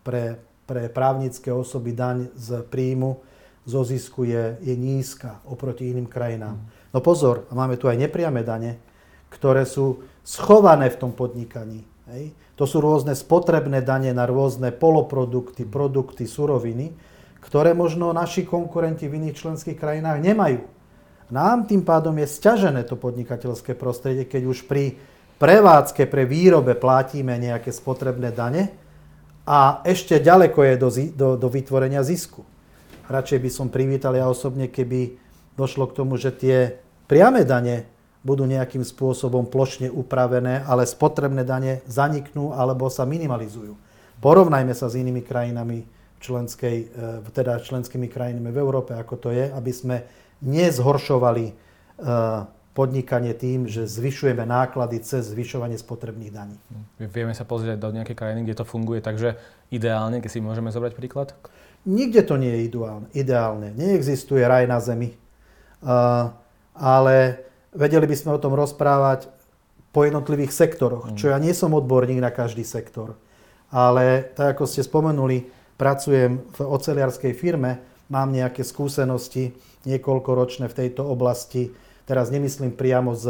pre, 0.03 0.41
pre 0.67 0.89
právnické 0.91 1.55
osoby, 1.55 1.95
daň 1.95 2.33
z 2.35 2.65
príjmu, 2.67 3.23
zo 3.67 3.83
zisku 3.87 4.27
je, 4.27 4.59
je 4.63 4.75
nízka 4.75 5.43
oproti 5.47 5.91
iným 5.91 6.11
krajinám. 6.11 6.59
No 6.91 6.99
pozor, 7.05 7.47
máme 7.55 7.79
tu 7.79 7.87
aj 7.87 7.99
nepriame 7.99 8.43
dane, 8.43 8.83
ktoré 9.31 9.67
sú 9.67 10.05
schované 10.27 10.91
v 10.91 11.01
tom 11.01 11.13
podnikaní. 11.15 11.87
Hej. 12.11 12.35
To 12.57 12.65
sú 12.65 12.81
rôzne 12.81 13.13
spotrebné 13.13 13.83
dane 13.83 14.15
na 14.15 14.25
rôzne 14.25 14.73
poloprodukty, 14.73 15.67
produkty, 15.69 16.25
suroviny, 16.25 16.95
ktoré 17.43 17.75
možno 17.77 18.11
naši 18.11 18.43
konkurenti 18.43 19.07
v 19.07 19.23
iných 19.23 19.39
členských 19.39 19.79
krajinách 19.79 20.19
nemajú. 20.23 20.63
Nám 21.31 21.67
tým 21.67 21.83
pádom 21.83 22.15
je 22.23 22.27
stiažené 22.31 22.87
to 22.87 22.95
podnikateľské 22.95 23.75
prostredie, 23.75 24.31
keď 24.31 24.43
už 24.47 24.71
pri 24.71 24.95
prevádzke, 25.43 26.07
pre 26.07 26.25
výrobe 26.25 26.79
platíme 26.79 27.35
nejaké 27.37 27.75
spotrebné 27.75 28.31
dane 28.31 28.71
a 29.43 29.83
ešte 29.83 30.23
ďaleko 30.23 30.59
je 30.63 30.75
do, 30.79 30.89
do, 31.15 31.29
do 31.39 31.49
vytvorenia 31.51 32.07
zisku. 32.07 32.47
Radšej 33.07 33.39
by 33.43 33.51
som 33.51 33.67
privítal 33.71 34.15
ja 34.19 34.27
osobne, 34.27 34.67
keby 34.71 35.19
došlo 35.55 35.87
k 35.91 35.97
tomu, 35.99 36.19
že 36.19 36.35
tie 36.35 36.79
priame 37.07 37.47
dane 37.47 37.87
budú 38.27 38.43
nejakým 38.43 38.83
spôsobom 38.83 39.47
plošne 39.47 39.87
upravené, 39.87 40.67
ale 40.67 40.83
spotrebné 40.83 41.47
dane 41.47 41.87
zaniknú 41.87 42.51
alebo 42.51 42.91
sa 42.91 43.07
minimalizujú. 43.07 43.79
Porovnajme 44.19 44.75
sa 44.75 44.91
s 44.91 44.99
inými 44.99 45.23
krajinami 45.23 45.87
členskej, 46.19 46.77
e, 47.23 47.31
teda 47.31 47.63
členskými 47.63 48.11
krajinami 48.11 48.51
v 48.51 48.59
Európe, 48.59 48.99
ako 48.99 49.15
to 49.15 49.29
je, 49.31 49.47
aby 49.55 49.71
sme 49.71 50.03
nezhoršovali 50.43 51.45
e, 51.47 51.53
podnikanie 52.77 53.33
tým, 53.33 53.71
že 53.71 53.89
zvyšujeme 53.89 54.43
náklady 54.45 55.01
cez 55.01 55.33
zvyšovanie 55.33 55.81
spotrebných 55.81 56.33
daní. 56.35 56.57
Vieme 57.01 57.33
sa 57.33 57.49
pozrieť 57.49 57.81
do 57.81 57.95
nejakej 57.95 58.19
krajiny, 58.19 58.45
kde 58.45 58.59
to 58.59 58.69
funguje, 58.69 59.01
takže 59.01 59.41
ideálne, 59.73 60.21
keď 60.21 60.31
si 60.35 60.45
môžeme 60.45 60.69
zobrať 60.69 60.93
príklad? 60.93 61.33
Nikde 61.89 62.27
to 62.27 62.37
nie 62.37 62.53
je 62.53 62.61
ideálne. 62.69 63.09
ideálne. 63.17 63.69
Neexistuje 63.73 64.45
raj 64.45 64.69
na 64.69 64.83
zemi. 64.83 65.15
Uh, 65.81 66.35
ale 66.77 67.47
vedeli 67.77 68.09
by 68.09 68.17
sme 68.17 68.35
o 68.35 68.43
tom 68.43 68.57
rozprávať 68.57 69.29
po 69.93 70.05
jednotlivých 70.05 70.53
sektoroch, 70.53 71.13
čo 71.17 71.33
ja 71.33 71.41
nie 71.41 71.57
som 71.57 71.73
odborník 71.73 72.21
na 72.21 72.33
každý 72.33 72.65
sektor. 72.65 73.17
Ale 73.73 74.33
tak 74.37 74.57
ako 74.57 74.65
ste 74.69 74.85
spomenuli, 74.85 75.49
pracujem 75.77 76.41
v 76.41 76.59
oceliarskej 76.61 77.33
firme, 77.37 77.81
mám 78.13 78.33
nejaké 78.33 78.63
skúsenosti 78.65 79.57
niekoľkoročné 79.89 80.69
v 80.69 80.79
tejto 80.85 81.05
oblasti. 81.05 81.73
Teraz 82.05 82.31
nemyslím 82.31 82.77
priamo 82.77 83.17
s, 83.17 83.25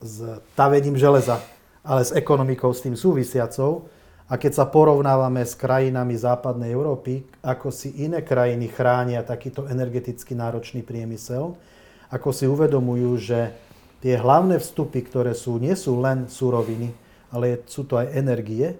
s 0.00 0.14
tavením 0.56 0.96
železa, 0.96 1.42
ale 1.84 2.04
s 2.04 2.14
ekonomikou 2.14 2.72
s 2.72 2.84
tým 2.84 2.96
súvisiacou. 2.96 3.88
A 4.30 4.38
keď 4.38 4.62
sa 4.62 4.64
porovnávame 4.70 5.42
s 5.42 5.58
krajinami 5.58 6.14
západnej 6.14 6.70
Európy, 6.70 7.26
ako 7.42 7.74
si 7.74 7.98
iné 7.98 8.22
krajiny 8.22 8.70
chránia 8.70 9.26
takýto 9.26 9.66
energeticky 9.66 10.38
náročný 10.38 10.86
priemysel, 10.86 11.58
ako 12.10 12.34
si 12.34 12.44
uvedomujú, 12.50 13.10
že 13.22 13.54
tie 14.02 14.18
hlavné 14.18 14.58
vstupy, 14.58 15.00
ktoré 15.06 15.32
sú, 15.32 15.62
nie 15.62 15.72
sú 15.78 15.96
len 16.02 16.26
súroviny, 16.26 16.90
ale 17.30 17.62
sú 17.70 17.86
to 17.86 17.96
aj 17.96 18.10
energie. 18.12 18.74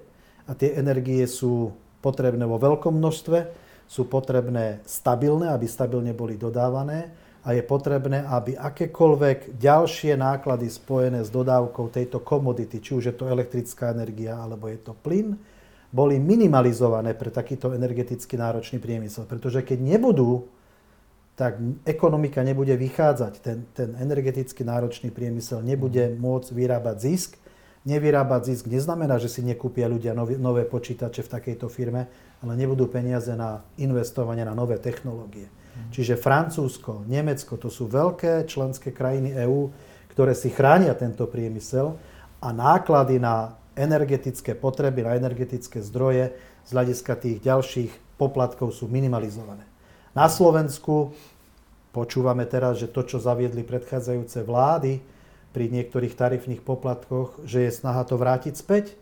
A 0.51 0.53
tie 0.59 0.75
energie 0.75 1.23
sú 1.31 1.71
potrebné 2.03 2.43
vo 2.43 2.59
veľkom 2.59 2.99
množstve, 2.99 3.39
sú 3.87 4.07
potrebné 4.11 4.83
stabilné, 4.83 5.51
aby 5.55 5.67
stabilne 5.71 6.11
boli 6.11 6.35
dodávané 6.35 7.11
a 7.41 7.57
je 7.57 7.63
potrebné, 7.65 8.27
aby 8.29 8.53
akékoľvek 8.53 9.57
ďalšie 9.57 10.13
náklady 10.19 10.69
spojené 10.69 11.25
s 11.25 11.33
dodávkou 11.33 11.89
tejto 11.89 12.21
komodity, 12.21 12.85
či 12.85 12.93
už 12.93 13.05
je 13.11 13.15
to 13.17 13.31
elektrická 13.31 13.97
energia 13.97 14.37
alebo 14.37 14.69
je 14.69 14.77
to 14.77 14.93
plyn, 14.93 15.41
boli 15.91 16.23
minimalizované 16.23 17.17
pre 17.19 17.35
takýto 17.35 17.75
energeticky 17.75 18.39
náročný 18.39 18.79
priemysel. 18.79 19.27
Pretože 19.27 19.65
keď 19.67 19.79
nebudú, 19.81 20.47
tak 21.41 21.57
ekonomika 21.89 22.45
nebude 22.45 22.77
vychádzať. 22.77 23.33
Ten, 23.41 23.65
ten 23.73 23.97
energeticky 23.97 24.61
náročný 24.61 25.09
priemysel 25.09 25.65
nebude 25.65 26.13
môcť 26.21 26.53
vyrábať 26.53 26.97
zisk. 27.01 27.41
Nevyrábať 27.89 28.53
zisk 28.53 28.69
neznamená, 28.69 29.17
že 29.17 29.33
si 29.33 29.41
nekúpia 29.41 29.89
ľudia 29.89 30.13
nové, 30.13 30.37
nové 30.37 30.69
počítače 30.69 31.25
v 31.25 31.33
takejto 31.33 31.73
firme, 31.73 32.13
ale 32.45 32.53
nebudú 32.61 32.93
peniaze 32.93 33.33
na 33.33 33.65
investovanie 33.81 34.45
na 34.45 34.53
nové 34.53 34.77
technológie. 34.77 35.49
Čiže 35.89 36.21
Francúzsko, 36.21 37.09
Nemecko, 37.09 37.57
to 37.57 37.73
sú 37.73 37.89
veľké 37.89 38.45
členské 38.45 38.93
krajiny 38.93 39.33
EÚ, 39.33 39.73
ktoré 40.13 40.37
si 40.37 40.53
chránia 40.53 40.93
tento 40.93 41.25
priemysel 41.25 41.97
a 42.45 42.53
náklady 42.53 43.17
na 43.17 43.57
energetické 43.81 44.53
potreby, 44.53 45.09
na 45.09 45.17
energetické 45.17 45.81
zdroje 45.81 46.37
z 46.69 46.71
hľadiska 46.77 47.17
tých 47.17 47.41
ďalších 47.41 48.21
poplatkov 48.21 48.77
sú 48.77 48.93
minimalizované. 48.93 49.65
Na 50.11 50.27
Slovensku 50.27 51.15
počúvame 51.91 52.47
teraz, 52.47 52.79
že 52.79 52.91
to, 52.91 53.07
čo 53.07 53.23
zaviedli 53.23 53.67
predchádzajúce 53.67 54.47
vlády 54.47 55.03
pri 55.51 55.65
niektorých 55.67 56.15
tarifných 56.15 56.63
poplatkoch, 56.63 57.43
že 57.43 57.67
je 57.67 57.71
snaha 57.75 58.07
to 58.07 58.15
vrátiť 58.15 58.55
späť. 58.55 58.95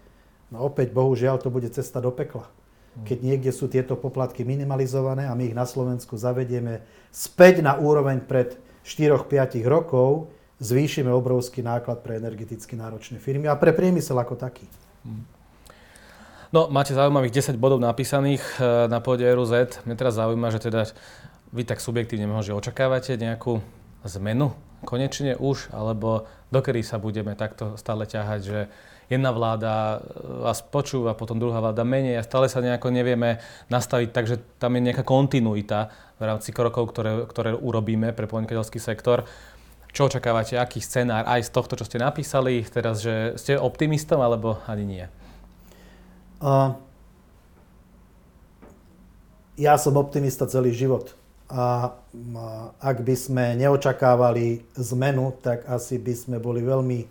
No 0.48 0.64
opäť, 0.64 0.96
bohužiaľ, 0.96 1.36
to 1.40 1.52
bude 1.52 1.68
cesta 1.68 2.00
do 2.00 2.08
pekla 2.08 2.48
keď 3.04 3.18
niekde 3.22 3.52
sú 3.54 3.70
tieto 3.70 3.94
poplatky 3.94 4.42
minimalizované 4.42 5.28
a 5.28 5.36
my 5.36 5.52
ich 5.52 5.56
na 5.56 5.68
Slovensku 5.68 6.18
zavedieme 6.18 6.82
späť 7.14 7.62
na 7.62 7.78
úroveň 7.78 8.24
pred 8.24 8.58
4-5 8.82 9.62
rokov, 9.68 10.32
zvýšime 10.58 11.12
obrovský 11.12 11.62
náklad 11.62 12.02
pre 12.02 12.18
energeticky 12.18 12.74
náročné 12.74 13.22
firmy 13.22 13.46
a 13.46 13.54
pre 13.54 13.70
priemysel 13.70 14.18
ako 14.18 14.34
taký. 14.34 14.66
No, 16.48 16.72
máte 16.72 16.96
zaujímavých 16.96 17.52
10 17.52 17.60
bodov 17.60 17.76
napísaných 17.76 18.40
eh, 18.56 18.88
na 18.88 19.04
pôde 19.04 19.22
RUZ. 19.28 19.84
Mňa 19.84 19.96
teraz 20.00 20.16
zaujíma, 20.16 20.48
že 20.48 20.64
teda 20.64 20.88
vy 21.52 21.62
tak 21.64 21.80
subjektívne 21.80 22.28
možno, 22.28 22.54
že 22.54 22.58
očakávate 22.58 23.16
nejakú 23.16 23.64
zmenu 24.04 24.52
konečne 24.86 25.34
už, 25.34 25.74
alebo 25.74 26.28
dokedy 26.54 26.86
sa 26.86 27.02
budeme 27.02 27.34
takto 27.34 27.74
stále 27.74 28.06
ťahať, 28.06 28.40
že 28.44 28.58
jedna 29.10 29.34
vláda 29.34 29.98
e, 29.98 30.46
vás 30.46 30.62
počúva, 30.62 31.18
potom 31.18 31.40
druhá 31.40 31.58
vláda 31.58 31.82
menej 31.82 32.20
a 32.20 32.26
stále 32.26 32.46
sa 32.46 32.62
nejako 32.62 32.94
nevieme 32.94 33.42
nastaviť, 33.72 34.08
takže 34.14 34.34
tam 34.60 34.78
je 34.78 34.86
nejaká 34.86 35.02
kontinuita 35.02 35.90
v 36.20 36.22
rámci 36.22 36.54
krokov, 36.54 36.94
ktoré, 36.94 37.26
ktoré 37.26 37.50
urobíme 37.56 38.14
pre 38.14 38.30
podnikateľský 38.30 38.78
sektor. 38.78 39.26
Čo 39.90 40.12
očakávate, 40.12 40.60
aký 40.60 40.84
scenár 40.84 41.24
aj 41.26 41.48
z 41.48 41.50
tohto, 41.50 41.74
čo 41.74 41.88
ste 41.88 41.98
napísali 41.98 42.62
teraz, 42.68 43.00
že 43.02 43.34
ste 43.40 43.56
optimistom 43.56 44.20
alebo 44.20 44.60
ani 44.68 44.84
nie? 44.84 45.04
Uh, 46.38 46.76
ja 49.58 49.74
som 49.74 49.98
optimista 49.98 50.46
celý 50.46 50.70
život. 50.70 51.18
A 51.48 51.96
ak 52.76 52.96
by 53.00 53.14
sme 53.16 53.44
neočakávali 53.56 54.68
zmenu, 54.76 55.32
tak 55.40 55.64
asi 55.64 55.96
by 55.96 56.12
sme 56.12 56.36
boli 56.36 56.60
veľmi 56.60 57.08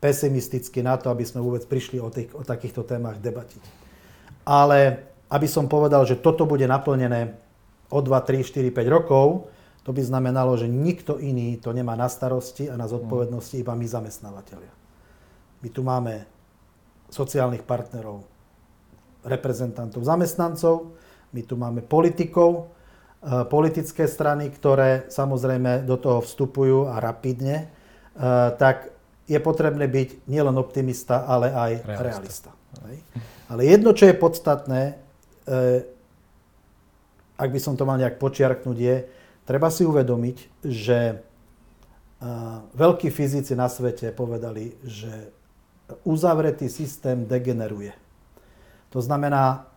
pesimisticky 0.00 0.80
na 0.80 0.96
to, 0.96 1.12
aby 1.12 1.24
sme 1.24 1.44
vôbec 1.44 1.64
prišli 1.68 2.00
o, 2.00 2.08
tých, 2.08 2.32
o 2.32 2.44
takýchto 2.44 2.84
témach 2.84 3.20
debatiť. 3.20 3.60
Ale 4.44 5.04
aby 5.28 5.48
som 5.48 5.68
povedal, 5.68 6.04
že 6.08 6.20
toto 6.20 6.48
bude 6.48 6.64
naplnené 6.64 7.36
o 7.92 8.00
2, 8.00 8.08
3, 8.08 8.44
4, 8.44 8.72
5 8.72 8.88
rokov, 8.88 9.48
to 9.84 9.92
by 9.92 10.00
znamenalo, 10.00 10.56
že 10.56 10.64
nikto 10.64 11.20
iný 11.20 11.60
to 11.60 11.76
nemá 11.76 11.92
na 11.92 12.08
starosti 12.08 12.72
a 12.72 12.80
na 12.80 12.88
zodpovednosti 12.88 13.60
iba 13.60 13.76
my 13.76 13.84
zamestnávateľia. 13.84 14.72
My 15.60 15.68
tu 15.68 15.84
máme 15.84 16.24
sociálnych 17.12 17.64
partnerov, 17.68 18.24
reprezentantov 19.24 20.04
zamestnancov, 20.04 20.96
my 21.36 21.40
tu 21.44 21.56
máme 21.56 21.84
politikov, 21.84 22.72
politické 23.48 24.04
strany, 24.04 24.52
ktoré 24.52 25.08
samozrejme 25.08 25.88
do 25.88 25.96
toho 25.96 26.20
vstupujú 26.20 26.92
a 26.92 27.00
rapidne, 27.00 27.64
e, 27.64 27.66
tak 28.60 28.92
je 29.24 29.40
potrebné 29.40 29.88
byť 29.88 30.28
nielen 30.28 30.52
optimista, 30.60 31.24
ale 31.24 31.48
aj 31.48 31.72
realista. 31.88 32.04
realista. 32.04 32.50
Ale 33.48 33.62
jedno, 33.64 33.96
čo 33.96 34.12
je 34.12 34.20
podstatné, 34.20 34.82
e, 34.92 34.94
ak 37.40 37.48
by 37.48 37.60
som 37.60 37.80
to 37.80 37.88
mal 37.88 37.96
nejak 37.96 38.20
počiarknúť, 38.20 38.76
je, 38.76 38.96
treba 39.48 39.72
si 39.72 39.88
uvedomiť, 39.88 40.38
že 40.60 40.98
e, 41.08 41.16
veľkí 42.76 43.08
fyzici 43.08 43.56
na 43.56 43.72
svete 43.72 44.12
povedali, 44.12 44.76
že 44.84 45.32
uzavretý 46.04 46.68
systém 46.68 47.24
degeneruje. 47.24 47.96
To 48.92 49.00
znamená, 49.00 49.73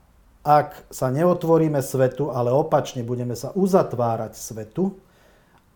ak 0.48 0.88
sa 0.88 1.12
neotvoríme 1.12 1.84
svetu, 1.84 2.32
ale 2.32 2.56
opačne 2.56 3.04
budeme 3.04 3.36
sa 3.36 3.52
uzatvárať 3.52 4.39
svetu, 4.39 4.95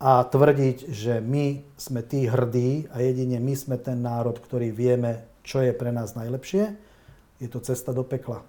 a 0.02 0.26
tvrdiť, 0.26 0.90
že 0.90 1.22
my 1.22 1.62
sme 1.78 2.02
tí 2.02 2.26
hrdí 2.26 2.90
a 2.90 3.06
jedine 3.06 3.38
my 3.38 3.54
sme 3.54 3.78
ten 3.78 4.02
národ, 4.02 4.34
ktorý 4.34 4.74
vieme, 4.74 5.30
čo 5.46 5.62
je 5.62 5.70
pre 5.78 5.94
nás 5.94 6.18
najlepšie, 6.18 6.74
je 7.38 7.46
to 7.46 7.62
cesta 7.62 7.94
do 7.94 8.02
pekla. 8.02 8.42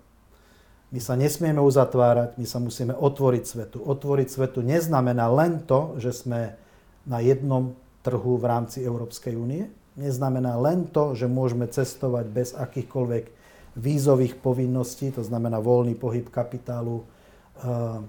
My 0.93 1.01
sa 1.01 1.13
nesmieme 1.13 1.61
uzatvárať, 1.61 2.41
my 2.41 2.47
sa 2.49 2.57
musíme 2.57 2.97
otvoriť 2.97 3.45
svetu. 3.45 3.79
Otvoriť 3.85 4.29
svetu 4.33 4.65
neznamená 4.65 5.29
len 5.29 5.61
to, 5.65 5.97
že 6.01 6.25
sme 6.25 6.57
na 7.05 7.21
jednom 7.21 7.77
trhu 8.01 8.41
v 8.41 8.49
rámci 8.49 8.81
Európskej 8.81 9.37
únie. 9.37 9.69
Neznamená 10.01 10.57
len 10.57 10.89
to, 10.89 11.13
že 11.13 11.29
môžeme 11.29 11.69
cestovať 11.69 12.33
bez 12.33 12.49
akýchkoľvek 12.57 13.25
vízových 13.77 14.37
povinností, 14.37 15.13
to 15.13 15.25
znamená 15.25 15.61
voľný 15.61 15.97
pohyb 15.97 16.29
kapitálu, 16.29 17.01
eh, 17.01 17.63
eh, 17.63 18.01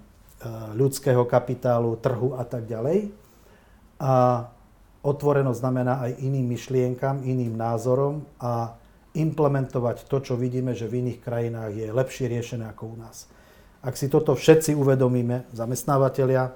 ľudského 0.76 1.24
kapitálu, 1.24 1.96
trhu 2.00 2.36
a 2.36 2.44
tak 2.44 2.68
ďalej 2.68 3.24
a 4.04 4.44
otvoreno 5.04 5.56
znamená 5.56 6.04
aj 6.04 6.20
iným 6.20 6.52
myšlienkam, 6.52 7.24
iným 7.24 7.56
názorom 7.56 8.28
a 8.40 8.76
implementovať 9.14 10.10
to, 10.10 10.18
čo 10.20 10.34
vidíme, 10.36 10.76
že 10.76 10.90
v 10.90 11.06
iných 11.06 11.20
krajinách 11.22 11.72
je 11.72 11.88
lepšie 11.88 12.26
riešené 12.28 12.68
ako 12.68 12.84
u 12.92 12.96
nás. 13.00 13.30
Ak 13.84 13.96
si 14.00 14.12
toto 14.12 14.36
všetci 14.36 14.76
uvedomíme, 14.76 15.48
zamestnávateľia, 15.56 16.52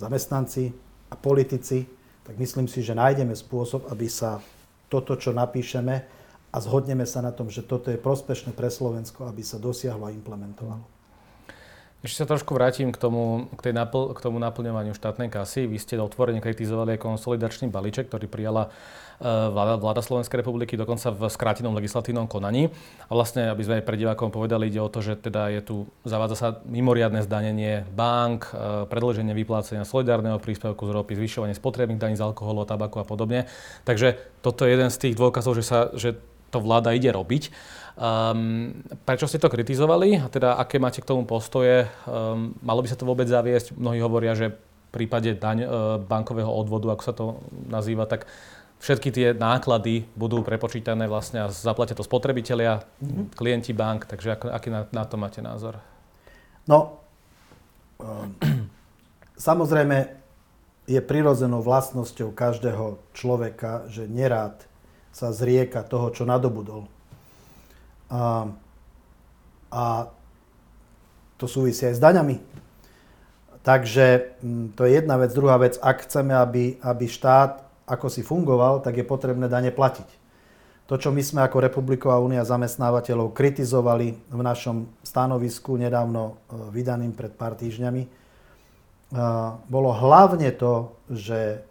zamestnanci 0.00 0.72
a 1.12 1.14
politici, 1.14 1.84
tak 2.24 2.36
myslím 2.36 2.66
si, 2.66 2.82
že 2.82 2.96
nájdeme 2.96 3.36
spôsob, 3.36 3.86
aby 3.92 4.08
sa 4.10 4.42
toto, 4.90 5.14
čo 5.14 5.30
napíšeme 5.30 5.94
a 6.50 6.56
zhodneme 6.62 7.04
sa 7.04 7.22
na 7.22 7.34
tom, 7.34 7.50
že 7.50 7.64
toto 7.66 7.90
je 7.90 7.98
prospešné 8.00 8.54
pre 8.54 8.70
Slovensko, 8.70 9.26
aby 9.28 9.42
sa 9.42 9.58
dosiahlo 9.60 10.08
a 10.08 10.14
implementovalo. 10.14 10.96
Ešte 12.06 12.22
sa 12.22 12.28
trošku 12.28 12.54
vrátim 12.54 12.94
k 12.94 12.98
tomu, 13.02 13.50
k, 13.58 13.66
tej 13.66 13.74
napl- 13.74 14.14
k 14.14 14.22
tomu 14.22 14.38
naplňovaniu 14.38 14.94
štátnej 14.94 15.26
kasy. 15.26 15.66
Vy 15.66 15.80
ste 15.82 15.98
otvorene 15.98 16.38
kritizovali 16.38 16.94
aj 16.94 17.02
konsolidačný 17.02 17.66
balíček, 17.66 18.06
ktorý 18.06 18.30
prijala 18.30 18.70
e, 19.18 19.26
vláda, 19.26 19.74
vláda 19.74 20.06
Slovenskej 20.06 20.44
republiky, 20.44 20.78
dokonca 20.78 21.10
v 21.10 21.26
skrátenom 21.26 21.74
legislatívnom 21.74 22.30
konaní. 22.30 22.70
A 23.08 23.12
vlastne, 23.16 23.50
aby 23.50 23.58
sme 23.66 23.74
aj 23.80 23.84
pre 23.90 23.98
divákom 23.98 24.30
povedali, 24.30 24.70
ide 24.70 24.78
o 24.78 24.86
to, 24.86 25.02
že 25.02 25.18
teda 25.18 25.50
je 25.50 25.66
tu, 25.66 25.76
zavádza 26.06 26.36
sa 26.38 26.48
mimoriadne 26.68 27.26
zdanenie 27.26 27.88
bank, 27.90 28.54
e, 28.54 28.86
predlženie 28.86 29.34
vyplácenia 29.34 29.82
solidárneho 29.82 30.38
príspevku 30.38 30.86
z 30.86 30.94
ropy, 30.94 31.18
zvyšovanie 31.18 31.58
spotrebných 31.58 31.98
daní 31.98 32.14
z 32.14 32.22
alkoholu, 32.22 32.68
tabaku 32.68 33.02
a 33.02 33.08
podobne. 33.08 33.50
Takže 33.82 34.14
toto 34.46 34.62
je 34.62 34.78
jeden 34.78 34.94
z 34.94 35.00
tých 35.00 35.18
dôkazov, 35.18 35.58
že, 35.58 35.64
sa, 35.66 35.90
že 35.96 36.20
to 36.56 36.64
vláda 36.64 36.96
ide 36.96 37.12
robiť. 37.12 37.52
Um, 37.96 38.80
prečo 39.04 39.28
ste 39.28 39.40
to 39.40 39.52
kritizovali 39.52 40.20
a 40.20 40.32
teda 40.32 40.56
aké 40.56 40.80
máte 40.80 41.04
k 41.04 41.08
tomu 41.08 41.28
postoje? 41.28 41.84
Um, 42.08 42.56
malo 42.64 42.80
by 42.80 42.88
sa 42.88 42.96
to 42.96 43.04
vôbec 43.04 43.28
zaviesť? 43.28 43.76
Mnohí 43.76 44.00
hovoria, 44.00 44.32
že 44.32 44.56
v 44.56 44.90
prípade 44.92 45.36
daň, 45.36 45.58
uh, 45.64 45.68
bankového 46.00 46.48
odvodu, 46.48 46.96
ako 46.96 47.02
sa 47.04 47.12
to 47.12 47.24
nazýva, 47.68 48.08
tak 48.08 48.24
všetky 48.80 49.08
tie 49.12 49.26
náklady 49.32 50.04
budú 50.12 50.44
prepočítané 50.44 51.08
vlastne 51.08 51.44
a 51.44 51.52
zaplatia 51.52 51.96
to 51.96 52.04
spotrebitelia, 52.04 52.84
mm-hmm. 52.84 53.32
klienti 53.32 53.72
bank, 53.72 54.04
takže 54.04 54.36
ako, 54.36 54.52
aký 54.52 54.68
na, 54.68 54.84
na 54.92 55.04
to 55.08 55.16
máte 55.16 55.40
názor? 55.40 55.80
No, 56.68 57.00
um, 57.96 58.36
samozrejme 59.40 60.12
je 60.86 61.00
prirodzenou 61.02 61.64
vlastnosťou 61.64 62.30
každého 62.30 63.00
človeka, 63.16 63.88
že 63.90 64.06
nerád 64.06 64.68
sa 65.16 65.32
zrieka 65.32 65.80
toho, 65.80 66.12
čo 66.12 66.28
nadobudol 66.28 66.92
a, 68.12 68.52
a 69.72 69.84
to 71.36 71.46
súvisí 71.48 71.84
aj 71.84 71.96
s 71.98 72.02
daňami. 72.02 72.36
Takže 73.66 74.38
mm, 74.40 74.66
to 74.78 74.86
je 74.86 74.90
jedna 74.94 75.18
vec. 75.18 75.34
Druhá 75.34 75.58
vec, 75.58 75.74
ak 75.80 76.06
chceme, 76.06 76.32
aby, 76.36 76.78
aby 76.80 77.04
štát 77.08 77.66
ako 77.86 78.06
si 78.10 78.22
fungoval, 78.22 78.82
tak 78.82 78.98
je 78.98 79.06
potrebné 79.06 79.50
dane 79.50 79.70
platiť. 79.70 80.06
To, 80.86 80.94
čo 80.94 81.10
my 81.10 81.18
sme 81.18 81.42
ako 81.42 81.66
Republiková 81.66 82.22
únia 82.22 82.46
zamestnávateľov 82.46 83.34
kritizovali 83.34 84.14
v 84.30 84.40
našom 84.42 84.86
stanovisku 85.02 85.74
nedávno 85.74 86.22
e, 86.30 86.34
vydaným 86.70 87.10
pred 87.10 87.34
pár 87.34 87.58
týždňami, 87.58 88.26
bolo 89.70 89.94
hlavne 89.94 90.50
to, 90.58 90.90
že 91.06 91.62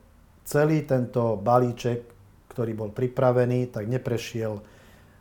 celý 0.48 0.88
tento 0.88 1.36
balíček, 1.36 2.15
ktorý 2.56 2.72
bol 2.72 2.90
pripravený, 2.96 3.76
tak 3.76 3.92
neprešiel 3.92 4.64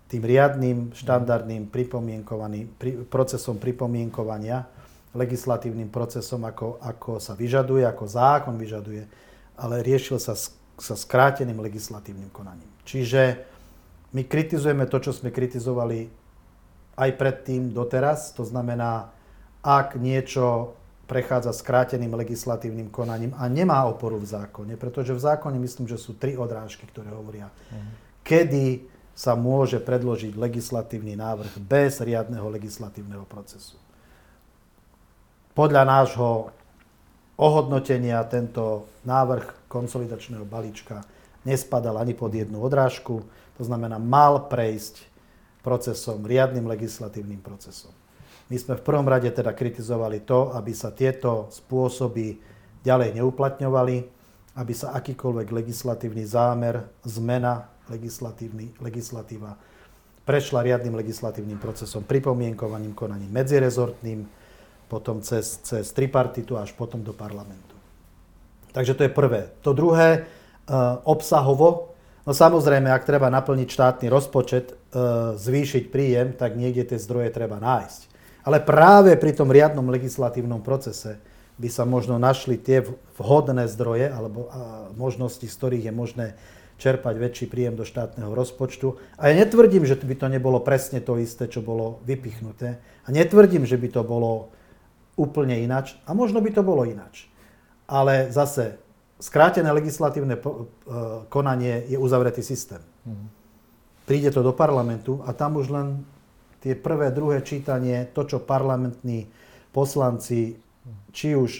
tým 0.07 0.23
riadným, 0.23 0.95
štandardným 0.95 1.67
procesom 3.11 3.59
pripomienkovania, 3.59 4.63
legislatívnym 5.11 5.91
procesom, 5.91 6.47
ako, 6.47 6.79
ako 6.79 7.19
sa 7.19 7.35
vyžaduje, 7.35 7.83
ako 7.83 8.05
zákon 8.07 8.55
vyžaduje, 8.55 9.03
ale 9.59 9.83
riešil 9.83 10.23
sa 10.23 10.39
sa 10.79 10.99
skráteným 10.99 11.63
legislatívnym 11.63 12.31
konaním. 12.35 12.67
Čiže 12.83 13.47
my 14.15 14.27
kritizujeme 14.27 14.87
to, 14.91 14.99
čo 14.99 15.15
sme 15.15 15.31
kritizovali 15.31 16.11
aj 16.95 17.11
predtým 17.19 17.75
doteraz, 17.75 18.35
to 18.35 18.47
znamená, 18.47 19.11
ak 19.63 19.99
niečo 19.99 20.75
prechádza 21.05 21.53
skráteným 21.53 22.17
legislatívnym 22.17 22.89
konaním 22.89 23.37
a 23.37 23.49
nemá 23.49 23.85
oporu 23.85 24.17
v 24.17 24.29
zákone, 24.29 24.75
pretože 24.81 25.13
v 25.13 25.21
zákone 25.21 25.61
myslím, 25.61 25.87
že 25.89 26.01
sú 26.01 26.17
tri 26.17 26.37
odrážky, 26.37 26.89
ktoré 26.89 27.13
hovoria, 27.13 27.53
uh-huh. 27.53 27.91
kedy 28.25 28.89
sa 29.15 29.39
môže 29.39 29.79
predložiť 29.79 30.35
legislatívny 30.35 31.15
návrh 31.15 31.63
bez 31.63 32.03
riadneho 32.03 32.51
legislatívneho 32.51 33.23
procesu. 33.31 33.79
Podľa 35.55 35.87
nášho 35.87 36.51
ohodnotenia 37.39 38.19
tento 38.27 38.91
návrh 39.07 39.71
konsolidačného 39.71 40.43
balíčka 40.43 41.07
nespadal 41.47 42.03
ani 42.03 42.11
pod 42.11 42.35
jednu 42.35 42.59
odrážku, 42.59 43.23
to 43.55 43.63
znamená 43.63 44.03
mal 44.03 44.51
prejsť 44.51 45.07
procesom, 45.63 46.27
riadnym 46.27 46.67
legislatívnym 46.67 47.39
procesom. 47.39 47.95
My 48.53 48.57
sme 48.61 48.77
v 48.77 48.85
prvom 48.85 49.09
rade 49.09 49.31
teda 49.33 49.57
kritizovali 49.57 50.21
to, 50.23 50.53
aby 50.53 50.73
sa 50.77 50.93
tieto 50.93 51.49
spôsoby 51.49 52.37
ďalej 52.85 53.17
neuplatňovali, 53.17 53.97
aby 54.61 54.73
sa 54.77 54.93
akýkoľvek 54.95 55.49
legislatívny 55.51 56.29
zámer, 56.29 56.85
zmena 57.03 57.73
legislatíva 58.81 59.57
prešla 60.25 60.65
riadnym 60.65 60.97
legislatívnym 60.97 61.61
procesom, 61.61 62.05
pripomienkovaním, 62.05 62.97
konaním 62.97 63.29
medzirezortným, 63.29 64.25
potom 64.89 65.21
cez, 65.21 65.61
cez 65.61 65.93
tripartitu 65.93 66.57
až 66.57 66.73
potom 66.73 67.05
do 67.05 67.13
parlamentu. 67.13 67.77
Takže 68.73 68.97
to 68.97 69.05
je 69.07 69.13
prvé. 69.13 69.53
To 69.63 69.77
druhé, 69.77 70.25
uh, 70.25 70.99
obsahovo, 71.05 71.93
no 72.25 72.33
samozrejme, 72.33 72.89
ak 72.89 73.05
treba 73.05 73.29
naplniť 73.29 73.69
štátny 73.69 74.07
rozpočet, 74.09 74.73
uh, 74.73 75.37
zvýšiť 75.37 75.93
príjem, 75.93 76.33
tak 76.35 76.57
niekde 76.57 76.93
tie 76.93 76.99
zdroje 76.99 77.29
treba 77.31 77.61
nájsť. 77.61 78.14
Ale 78.45 78.61
práve 78.61 79.17
pri 79.17 79.33
tom 79.33 79.49
riadnom 79.49 79.89
legislatívnom 79.89 80.61
procese 80.61 81.17
by 81.57 81.69
sa 81.73 81.89
možno 81.89 82.21
našli 82.21 82.61
tie 82.61 82.85
vhodné 83.17 83.65
zdroje 83.73 84.11
alebo 84.11 84.53
možnosti, 84.95 85.47
z 85.49 85.55
ktorých 85.55 85.85
je 85.89 85.95
možné 85.95 86.27
čerpať 86.77 87.15
väčší 87.17 87.47
príjem 87.47 87.79
do 87.79 87.87
štátneho 87.87 88.35
rozpočtu. 88.35 88.99
A 89.17 89.31
ja 89.31 89.35
netvrdím, 89.39 89.87
že 89.87 89.95
by 89.95 90.15
to 90.19 90.27
nebolo 90.27 90.59
presne 90.61 90.99
to 90.99 91.17
isté, 91.23 91.47
čo 91.47 91.63
bolo 91.63 92.03
vypichnuté. 92.03 92.83
A 93.07 93.09
netvrdím, 93.15 93.63
že 93.63 93.79
by 93.79 93.89
to 93.95 94.03
bolo 94.03 94.51
úplne 95.15 95.55
inač. 95.63 95.95
A 96.05 96.13
možno 96.13 96.43
by 96.43 96.51
to 96.51 96.67
bolo 96.67 96.83
inač. 96.83 97.31
Ale 97.87 98.35
zase, 98.35 98.83
skrátené 99.23 99.71
legislatívne 99.71 100.35
e, 100.35 100.43
konanie 101.31 101.87
je 101.87 101.97
uzavretý 101.97 102.43
systém. 102.43 102.83
Mhm. 103.07 103.27
Príde 104.05 104.29
to 104.35 104.45
do 104.45 104.53
parlamentu 104.53 105.25
a 105.25 105.33
tam 105.33 105.57
už 105.57 105.73
len 105.73 106.05
tie 106.65 106.73
prvé, 106.73 107.13
druhé 107.13 107.45
čítanie, 107.45 108.09
to, 108.17 108.25
čo 108.25 108.41
parlamentní 108.41 109.29
poslanci, 109.77 110.57
či 111.13 111.37
už 111.37 111.53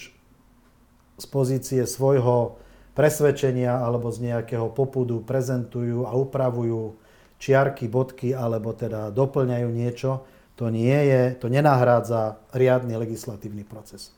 z 1.21 1.27
pozície 1.29 1.85
svojho 1.85 2.57
presvedčenia 2.97 3.85
alebo 3.85 4.09
z 4.09 4.33
nejakého 4.33 4.73
popudu 4.73 5.21
prezentujú 5.21 6.09
a 6.09 6.17
upravujú 6.17 6.97
čiarky, 7.37 7.85
bodky 7.85 8.33
alebo 8.33 8.73
teda 8.73 9.13
doplňajú 9.13 9.69
niečo, 9.69 10.25
to 10.57 10.71
nie 10.71 10.95
je, 10.95 11.23
to 11.37 11.53
nenahrádza 11.53 12.41
riadny 12.55 12.97
legislatívny 12.97 13.67
proces. 13.67 14.15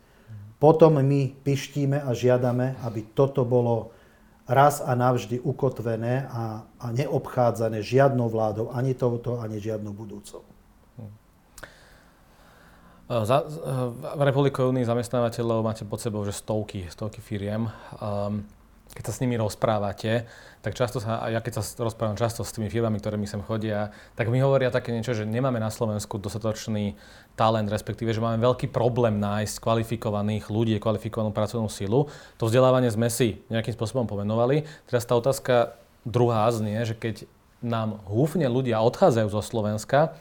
Potom 0.57 1.01
my 1.01 1.33
pištíme 1.45 2.01
a 2.01 2.15
žiadame, 2.15 2.79
aby 2.85 3.05
toto 3.13 3.45
bolo 3.45 3.93
raz 4.47 4.81
a 4.81 4.95
navždy 4.95 5.43
ukotvené 5.43 6.31
a, 6.31 6.65
a 6.79 6.87
neobchádzané 6.95 7.83
žiadnou 7.83 8.31
vládou, 8.31 8.71
ani 8.73 8.95
touto, 8.95 9.43
ani 9.43 9.59
žiadnou 9.59 9.93
budúcou. 9.93 10.47
Eh, 13.07 13.23
za, 13.23 13.47
v 14.19 14.23
Republike 14.27 14.59
Unii 14.67 14.83
zamestnávateľov 14.83 15.63
máte 15.63 15.87
pod 15.87 16.03
sebou 16.03 16.27
že 16.27 16.35
stovky, 16.35 16.91
stovky 16.91 17.23
firiem. 17.23 17.71
Um, 18.03 18.43
keď 18.91 19.05
sa 19.07 19.13
s 19.15 19.23
nimi 19.23 19.39
rozprávate, 19.39 20.27
tak 20.65 20.73
často 20.75 20.99
sa, 20.99 21.23
a 21.23 21.31
ja 21.31 21.39
keď 21.45 21.61
sa 21.61 21.63
rozprávam 21.85 22.17
často 22.19 22.43
s 22.43 22.51
tými 22.51 22.67
firmami, 22.67 22.99
ktoré 22.99 23.21
mi 23.21 23.29
sem 23.29 23.45
chodia, 23.45 23.93
tak 24.17 24.33
mi 24.33 24.41
hovoria 24.41 24.73
také 24.73 24.91
niečo, 24.91 25.13
že 25.13 25.29
nemáme 25.29 25.61
na 25.61 25.69
Slovensku 25.71 26.19
dostatočný 26.19 26.97
talent, 27.39 27.69
respektíve, 27.69 28.11
že 28.11 28.25
máme 28.25 28.41
veľký 28.41 28.73
problém 28.73 29.21
nájsť 29.21 29.63
kvalifikovaných 29.63 30.49
ľudí, 30.49 30.75
kvalifikovanú 30.81 31.31
pracovnú 31.31 31.69
silu. 31.69 32.09
To 32.41 32.49
vzdelávanie 32.49 32.89
sme 32.89 33.13
si 33.13 33.45
nejakým 33.53 33.77
spôsobom 33.77 34.09
pomenovali. 34.09 34.65
Teraz 34.89 35.05
tá 35.05 35.15
otázka 35.15 35.77
druhá 36.09 36.49
znie, 36.51 36.83
že 36.83 36.97
keď 36.97 37.29
nám 37.61 38.01
húfne 38.09 38.49
ľudia 38.49 38.81
odchádzajú 38.81 39.29
zo 39.29 39.43
Slovenska, 39.45 40.17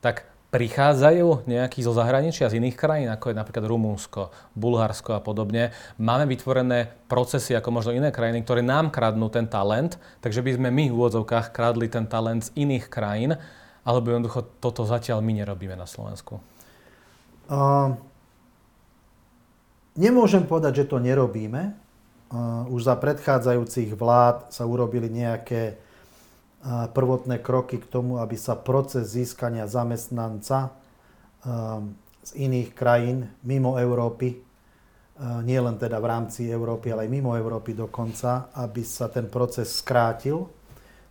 tak 0.00 0.30
prichádzajú 0.50 1.46
nejakí 1.46 1.78
zo 1.78 1.94
zahraničia, 1.94 2.50
z 2.50 2.58
iných 2.58 2.74
krajín, 2.74 3.08
ako 3.14 3.30
je 3.30 3.38
napríklad 3.38 3.70
Rumúnsko, 3.70 4.34
Bulharsko 4.58 5.14
a 5.14 5.22
podobne. 5.22 5.70
Máme 5.94 6.26
vytvorené 6.26 6.90
procesy 7.06 7.54
ako 7.54 7.70
možno 7.70 7.94
iné 7.94 8.10
krajiny, 8.10 8.42
ktoré 8.42 8.58
nám 8.58 8.90
kradnú 8.90 9.30
ten 9.30 9.46
talent, 9.46 9.94
takže 10.18 10.42
by 10.42 10.58
sme 10.58 10.68
my 10.74 10.90
v 10.90 10.96
úvodzovkách 10.98 11.54
kradli 11.54 11.86
ten 11.86 12.10
talent 12.10 12.50
z 12.50 12.54
iných 12.58 12.90
krajín, 12.90 13.38
alebo 13.86 14.10
jednoducho 14.10 14.42
toto 14.58 14.82
zatiaľ 14.82 15.22
my 15.22 15.38
nerobíme 15.38 15.78
na 15.78 15.86
Slovensku. 15.86 16.42
Uh, 17.46 17.94
nemôžem 19.94 20.42
povedať, 20.42 20.82
že 20.82 20.90
to 20.90 20.98
nerobíme. 20.98 21.78
Uh, 22.30 22.66
už 22.74 22.90
za 22.90 22.98
predchádzajúcich 22.98 23.94
vlád 23.94 24.50
sa 24.50 24.66
urobili 24.66 25.06
nejaké 25.06 25.78
prvotné 26.92 27.40
kroky 27.40 27.80
k 27.80 27.88
tomu, 27.88 28.20
aby 28.20 28.36
sa 28.36 28.52
proces 28.52 29.16
získania 29.16 29.64
zamestnanca 29.64 30.76
um, 31.40 31.96
z 32.20 32.30
iných 32.36 32.76
krajín 32.76 33.32
mimo 33.40 33.80
Európy, 33.80 34.36
uh, 34.36 35.40
nie 35.40 35.56
len 35.56 35.80
teda 35.80 35.96
v 35.96 36.06
rámci 36.12 36.52
Európy, 36.52 36.92
ale 36.92 37.08
aj 37.08 37.14
mimo 37.16 37.32
Európy 37.32 37.72
dokonca, 37.72 38.52
aby 38.52 38.84
sa 38.84 39.08
ten 39.08 39.32
proces 39.32 39.72
skrátil, 39.72 40.52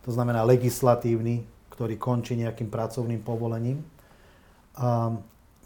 to 0.06 0.10
znamená 0.14 0.46
legislatívny, 0.46 1.42
ktorý 1.74 1.98
končí 1.98 2.38
nejakým 2.38 2.70
pracovným 2.70 3.20
povolením. 3.20 3.84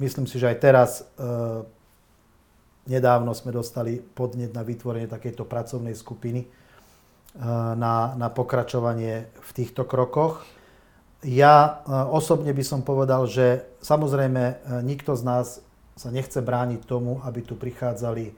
Myslím 0.03 0.27
si, 0.27 0.43
že 0.43 0.51
aj 0.51 0.59
teraz 0.59 0.91
uh, 1.21 1.63
nedávno 2.91 3.31
sme 3.31 3.55
dostali 3.55 4.03
podnet 4.03 4.51
na 4.51 4.67
vytvorenie 4.67 5.07
takejto 5.07 5.47
pracovnej 5.47 5.95
skupiny, 5.95 6.51
na, 7.75 8.15
na 8.15 8.29
pokračovanie 8.31 9.27
v 9.27 9.51
týchto 9.51 9.83
krokoch. 9.83 10.47
Ja 11.27 11.83
eh, 11.83 11.91
osobne 11.91 12.55
by 12.55 12.65
som 12.65 12.87
povedal, 12.87 13.27
že 13.27 13.67
samozrejme 13.83 14.43
eh, 14.43 14.57
nikto 14.87 15.19
z 15.19 15.23
nás 15.27 15.47
sa 15.95 16.11
nechce 16.11 16.39
brániť 16.43 16.87
tomu, 16.87 17.23
aby 17.23 17.43
tu 17.43 17.55
prichádzali 17.55 18.35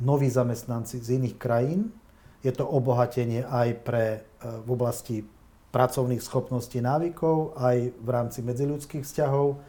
noví 0.00 0.28
zamestnanci 0.28 1.00
z 1.00 1.20
iných 1.20 1.36
krajín. 1.36 1.92
Je 2.40 2.52
to 2.52 2.64
obohatenie 2.64 3.44
aj 3.44 3.68
pre 3.84 4.04
v 4.40 4.68
oblasti 4.72 5.28
pracovných 5.72 6.24
schopností 6.24 6.80
návykov, 6.80 7.56
aj 7.56 7.92
v 7.92 8.08
rámci 8.08 8.40
medziľudských 8.40 9.04
vzťahov. 9.04 9.60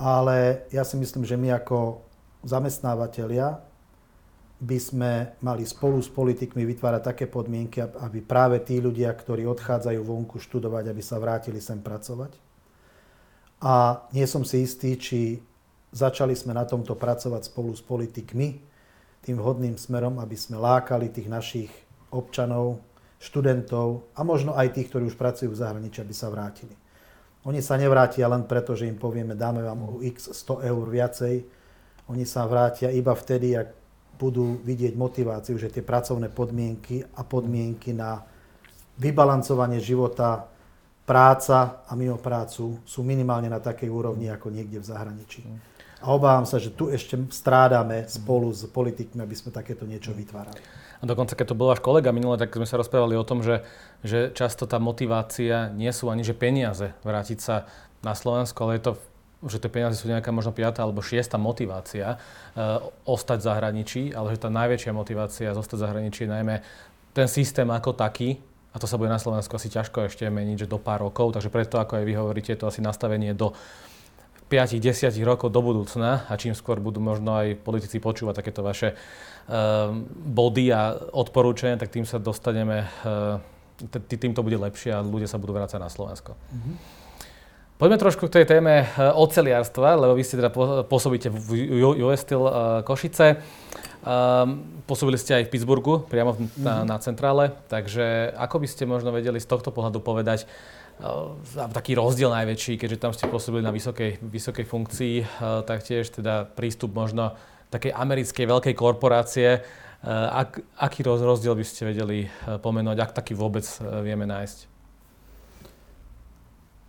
Ale 0.00 0.68
ja 0.72 0.84
si 0.84 0.96
myslím, 1.00 1.24
že 1.24 1.40
my 1.40 1.56
ako 1.56 2.04
zamestnávateľia 2.44 3.60
by 4.60 4.76
sme 4.76 5.12
mali 5.40 5.64
spolu 5.64 5.96
s 6.04 6.12
politikmi 6.12 6.68
vytvárať 6.68 7.02
také 7.02 7.24
podmienky, 7.24 7.80
aby 7.80 8.20
práve 8.20 8.60
tí 8.60 8.76
ľudia, 8.76 9.08
ktorí 9.08 9.48
odchádzajú 9.48 10.00
vonku 10.04 10.36
študovať, 10.36 10.92
aby 10.92 11.00
sa 11.00 11.16
vrátili 11.16 11.64
sem 11.64 11.80
pracovať. 11.80 12.36
A 13.64 14.04
nie 14.12 14.28
som 14.28 14.44
si 14.44 14.60
istý, 14.64 15.00
či 15.00 15.40
začali 15.96 16.36
sme 16.36 16.52
na 16.52 16.68
tomto 16.68 16.92
pracovať 16.92 17.48
spolu 17.48 17.72
s 17.72 17.80
politikmi 17.80 18.60
tým 19.24 19.36
vhodným 19.36 19.76
smerom, 19.80 20.20
aby 20.20 20.36
sme 20.36 20.60
lákali 20.60 21.08
tých 21.12 21.28
našich 21.28 21.72
občanov, 22.12 22.80
študentov 23.20 24.12
a 24.16 24.24
možno 24.24 24.56
aj 24.56 24.76
tých, 24.76 24.88
ktorí 24.92 25.08
už 25.12 25.16
pracujú 25.16 25.52
v 25.52 25.60
zahraničí, 25.60 26.00
aby 26.00 26.14
sa 26.16 26.32
vrátili. 26.32 26.72
Oni 27.48 27.64
sa 27.64 27.80
nevrátia 27.80 28.28
len 28.28 28.44
preto, 28.44 28.76
že 28.76 28.88
im 28.88 29.00
povieme, 29.00 29.32
dáme 29.32 29.64
vám 29.64 29.80
o 29.88 30.04
x 30.04 30.32
100 30.32 30.68
eur 30.68 30.84
viacej. 30.88 31.44
Oni 32.12 32.28
sa 32.28 32.44
vrátia 32.44 32.92
iba 32.92 33.16
vtedy, 33.16 33.56
ak 33.56 33.79
budú 34.20 34.60
vidieť 34.60 34.92
motiváciu, 35.00 35.56
že 35.56 35.72
tie 35.72 35.80
pracovné 35.80 36.28
podmienky 36.28 37.00
a 37.16 37.24
podmienky 37.24 37.96
na 37.96 38.20
vybalancovanie 39.00 39.80
života 39.80 40.44
práca 41.08 41.82
a 41.88 41.96
mimo 41.96 42.20
prácu 42.20 42.84
sú 42.84 43.00
minimálne 43.00 43.48
na 43.48 43.58
takej 43.58 43.88
úrovni 43.88 44.28
ako 44.28 44.52
niekde 44.52 44.78
v 44.78 44.86
zahraničí. 44.86 45.42
A 46.00 46.12
obávam 46.12 46.44
sa, 46.44 46.60
že 46.60 46.72
tu 46.72 46.88
ešte 46.88 47.16
strádame 47.32 48.08
spolu 48.08 48.52
s 48.52 48.64
politikmi, 48.68 49.20
aby 49.20 49.36
sme 49.36 49.52
takéto 49.52 49.84
niečo 49.84 50.16
vytvárali. 50.16 50.60
A 51.00 51.04
dokonca, 51.08 51.32
keď 51.32 51.52
to 51.52 51.58
bol 51.58 51.72
váš 51.72 51.80
kolega 51.80 52.12
minule, 52.12 52.36
tak 52.36 52.52
sme 52.52 52.68
sa 52.68 52.80
rozprávali 52.80 53.16
o 53.16 53.24
tom, 53.24 53.40
že, 53.40 53.64
že 54.04 54.32
často 54.36 54.68
tá 54.68 54.76
motivácia 54.76 55.72
nie 55.72 55.88
sú 55.92 56.12
ani 56.12 56.24
že 56.24 56.36
peniaze 56.36 56.92
vrátiť 57.04 57.38
sa 57.40 57.68
na 58.04 58.16
Slovensko, 58.16 58.68
ale 58.68 58.80
je 58.80 58.92
to 58.92 58.92
že 59.48 59.56
tie 59.56 59.72
peniaze 59.72 59.96
sú 59.96 60.10
nejaká 60.10 60.28
možno 60.28 60.52
piatá 60.52 60.84
alebo 60.84 61.00
šiesta 61.00 61.40
motivácia 61.40 62.12
e, 62.12 62.16
ostať 63.08 63.38
v 63.40 63.46
zahraničí, 63.48 64.02
ale 64.12 64.36
že 64.36 64.44
tá 64.44 64.52
najväčšia 64.52 64.92
motivácia 64.92 65.56
zostať 65.56 65.76
v 65.80 65.84
zahraničí 65.88 66.20
je 66.28 66.30
najmä 66.30 66.54
ten 67.16 67.26
systém 67.26 67.66
ako 67.72 67.96
taký, 67.96 68.36
a 68.70 68.76
to 68.78 68.86
sa 68.86 68.94
bude 68.94 69.10
na 69.10 69.18
Slovensku 69.18 69.50
asi 69.58 69.66
ťažko 69.66 70.06
ešte 70.06 70.22
meniť, 70.30 70.66
že 70.66 70.70
do 70.70 70.78
pár 70.78 71.02
rokov, 71.02 71.34
takže 71.34 71.50
preto, 71.50 71.82
ako 71.82 71.98
aj 71.98 72.04
vy 72.06 72.14
hovoríte, 72.14 72.54
to 72.54 72.70
asi 72.70 72.78
nastavenie 72.78 73.34
do 73.34 73.50
5-10 74.50 75.14
rokov 75.22 75.50
do 75.50 75.62
budúcna 75.62 76.26
a 76.26 76.34
čím 76.34 76.54
skôr 76.54 76.82
budú 76.82 76.98
možno 76.98 77.38
aj 77.38 77.58
politici 77.62 78.02
počúvať 78.02 78.42
takéto 78.42 78.66
vaše 78.66 78.94
um, 79.46 80.06
body 80.10 80.74
a 80.74 80.94
odporúčania, 81.14 81.78
tak 81.78 81.94
tým 81.94 82.06
sa 82.06 82.18
dostaneme, 82.18 82.86
uh, 83.06 83.38
tým 84.06 84.34
to 84.34 84.42
bude 84.42 84.58
lepšie 84.58 84.90
a 84.90 85.02
ľudia 85.02 85.30
sa 85.30 85.38
budú 85.38 85.54
vrácať 85.54 85.78
na 85.78 85.90
Slovensko. 85.90 86.34
Mm-hmm. 86.34 86.99
Poďme 87.80 87.96
trošku 87.96 88.28
k 88.28 88.44
tej 88.44 88.44
téme 88.44 88.84
eh, 88.84 88.88
oceliarstva, 89.08 89.96
lebo 89.96 90.12
vy 90.12 90.20
ste 90.20 90.36
teda 90.36 90.52
pôsobíte 90.84 91.32
v 91.32 91.80
US 92.04 92.20
Steel 92.28 92.44
eh, 92.44 92.52
Košice. 92.84 93.40
Um, 94.00 94.80
pôsobili 94.88 95.20
ste 95.20 95.36
aj 95.36 95.48
v 95.48 95.52
Pittsburghu, 95.52 96.08
priamo 96.08 96.32
na, 96.56 96.84
mhm. 96.84 96.88
na 96.88 96.96
centrále, 97.00 97.52
takže 97.68 98.32
ako 98.32 98.64
by 98.64 98.68
ste 98.68 98.88
možno 98.88 99.12
vedeli 99.12 99.36
z 99.36 99.44
tohto 99.44 99.68
pohľadu 99.76 100.00
povedať 100.00 100.48
uh, 101.04 101.36
taký 101.68 101.92
rozdiel 101.92 102.32
najväčší, 102.32 102.80
keďže 102.80 102.96
tam 102.96 103.12
ste 103.12 103.28
pôsobili 103.28 103.60
na 103.60 103.68
vysokej, 103.68 104.24
vysokej 104.24 104.64
funkcii, 104.64 105.14
uh, 105.20 105.60
taktiež 105.68 106.08
teda 106.16 106.48
prístup 106.48 106.96
možno 106.96 107.36
takej 107.68 107.92
americkej 107.92 108.44
veľkej 108.48 108.72
korporácie. 108.72 109.60
Uh, 110.00 110.48
ak, 110.48 110.64
aký 110.80 111.04
rozdiel 111.04 111.52
by 111.52 111.64
ste 111.68 111.92
vedeli 111.92 112.24
pomenovať, 112.64 112.98
ak 113.04 113.12
taký 113.12 113.36
vôbec 113.36 113.68
vieme 114.00 114.24
nájsť? 114.24 114.69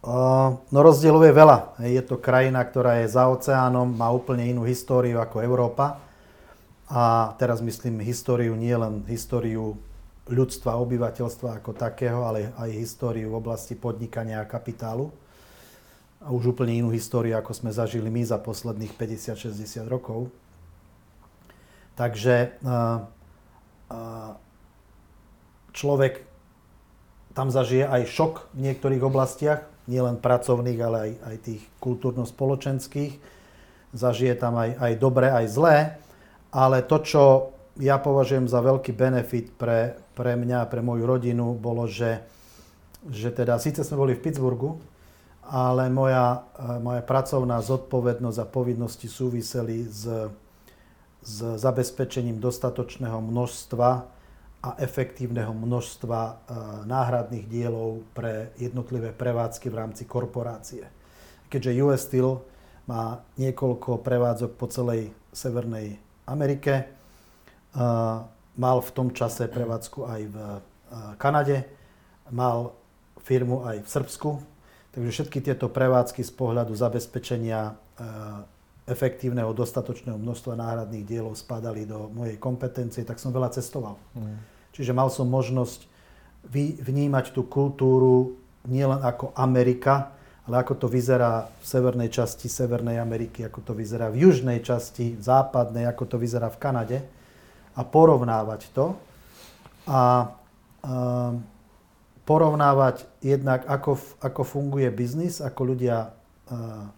No 0.01 0.79
rozdielov 0.81 1.21
je 1.29 1.33
veľa. 1.33 1.57
Je 1.85 2.01
to 2.01 2.17
krajina, 2.17 2.65
ktorá 2.65 3.05
je 3.05 3.13
za 3.13 3.29
oceánom, 3.29 3.85
má 3.85 4.09
úplne 4.09 4.49
inú 4.49 4.65
históriu 4.65 5.21
ako 5.21 5.45
Európa. 5.45 6.01
A 6.89 7.37
teraz 7.37 7.61
myslím 7.61 8.01
históriu, 8.01 8.57
nie 8.57 8.73
len 8.73 9.05
históriu 9.05 9.77
ľudstva, 10.25 10.81
obyvateľstva 10.81 11.61
ako 11.61 11.77
takého, 11.77 12.25
ale 12.25 12.49
aj 12.57 12.73
históriu 12.73 13.29
v 13.29 13.39
oblasti 13.39 13.77
podnikania 13.77 14.41
a 14.41 14.49
kapitálu. 14.49 15.13
A 16.21 16.33
už 16.33 16.57
úplne 16.57 16.81
inú 16.81 16.89
históriu, 16.89 17.37
ako 17.37 17.53
sme 17.53 17.69
zažili 17.69 18.09
my 18.09 18.25
za 18.25 18.41
posledných 18.41 18.97
50-60 18.97 19.85
rokov. 19.85 20.33
Takže 21.93 22.57
človek 25.77 26.25
tam 27.37 27.53
zažije 27.53 27.85
aj 27.85 28.01
šok 28.09 28.33
v 28.57 28.59
niektorých 28.65 29.03
oblastiach, 29.05 29.61
nielen 29.89 30.21
pracovných, 30.21 30.79
ale 30.81 30.97
aj, 30.97 31.11
aj 31.25 31.35
tých 31.41 31.61
kultúrno-spoločenských. 31.81 33.13
Zažije 33.91 34.33
tam 34.37 34.57
aj, 34.57 34.77
aj 34.77 34.93
dobré, 35.01 35.27
aj 35.33 35.45
zlé. 35.51 35.77
Ale 36.51 36.83
to, 36.83 36.97
čo 37.01 37.23
ja 37.79 37.97
považujem 37.97 38.45
za 38.45 38.59
veľký 38.59 38.91
benefit 38.91 39.55
pre, 39.55 39.95
pre 40.13 40.35
mňa 40.35 40.65
a 40.65 40.69
pre 40.69 40.83
moju 40.83 41.07
rodinu, 41.07 41.55
bolo, 41.55 41.87
že, 41.87 42.19
že 43.07 43.31
teda, 43.31 43.57
síce 43.57 43.81
sme 43.81 44.03
boli 44.03 44.13
v 44.13 44.23
Pittsburghu, 44.23 44.77
ale 45.47 45.91
moja, 45.91 46.47
moja 46.79 47.03
pracovná 47.03 47.59
zodpovednosť 47.59 48.39
a 48.39 48.47
povinnosti 48.47 49.07
súviseli 49.11 49.83
s, 49.83 50.07
s 51.19 51.37
zabezpečením 51.59 52.39
dostatočného 52.39 53.19
množstva 53.19 54.20
a 54.61 54.77
efektívneho 54.77 55.57
množstva 55.57 56.19
e, 56.21 56.33
náhradných 56.85 57.49
dielov 57.49 58.05
pre 58.13 58.53
jednotlivé 58.61 59.09
prevádzky 59.09 59.73
v 59.73 59.79
rámci 59.81 60.03
korporácie. 60.05 60.85
Keďže 61.49 61.81
US 61.81 62.05
Steel 62.05 62.45
má 62.85 63.25
niekoľko 63.41 64.05
prevádzok 64.05 64.51
po 64.53 64.69
celej 64.69 65.09
Severnej 65.33 65.97
Amerike, 66.29 66.73
e, 66.77 66.85
mal 68.53 68.77
v 68.85 68.91
tom 68.93 69.09
čase 69.09 69.49
prevádzku 69.49 69.99
aj 70.05 70.21
v 70.29 70.37
e, 70.37 70.59
Kanade, 71.17 71.65
mal 72.29 72.77
firmu 73.25 73.65
aj 73.65 73.81
v 73.81 73.89
Srbsku, 73.89 74.29
takže 74.93 75.09
všetky 75.09 75.41
tieto 75.41 75.73
prevádzky 75.73 76.21
z 76.21 76.31
pohľadu 76.37 76.77
zabezpečenia 76.77 77.73
efektívneho, 78.89 79.53
dostatočného 79.53 80.17
množstva 80.17 80.57
náhradných 80.57 81.05
dielov 81.05 81.37
spadali 81.37 81.85
do 81.85 82.09
mojej 82.09 82.41
kompetencie, 82.41 83.05
tak 83.05 83.21
som 83.21 83.29
veľa 83.29 83.53
cestoval. 83.53 83.95
Mm. 84.17 84.50
Čiže 84.71 84.95
mal 84.95 85.11
som 85.11 85.27
možnosť 85.27 85.87
vnímať 86.81 87.35
tú 87.35 87.45
kultúru 87.45 88.39
nielen 88.65 89.01
ako 89.03 89.35
Amerika, 89.37 90.15
ale 90.47 90.65
ako 90.65 90.85
to 90.85 90.87
vyzerá 90.89 91.45
v 91.45 91.65
severnej 91.65 92.09
časti 92.09 92.49
Severnej 92.49 92.97
Ameriky, 92.97 93.45
ako 93.45 93.61
to 93.61 93.73
vyzerá 93.77 94.09
v 94.09 94.25
južnej 94.25 94.59
časti, 94.65 95.13
v 95.13 95.21
západnej, 95.21 95.85
ako 95.85 96.03
to 96.09 96.17
vyzerá 96.17 96.49
v 96.49 96.61
Kanade 96.61 96.97
a 97.77 97.81
porovnávať 97.85 98.73
to 98.73 98.97
a 99.85 100.33
uh, 100.83 101.33
porovnávať 102.25 103.05
jednak, 103.21 103.65
ako, 103.69 103.97
ako 104.21 104.41
funguje 104.45 104.89
biznis, 104.93 105.41
ako 105.41 105.61
ľudia 105.73 106.09
uh, 106.09 106.89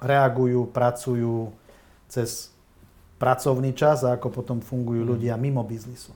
reagujú, 0.00 0.68
pracujú 0.70 1.52
cez 2.08 2.52
pracovný 3.18 3.74
čas 3.74 4.06
a 4.06 4.14
ako 4.16 4.30
potom 4.30 4.58
fungujú 4.62 5.02
mm. 5.04 5.10
ľudia 5.16 5.34
mimo 5.36 5.60
biznisu. 5.66 6.14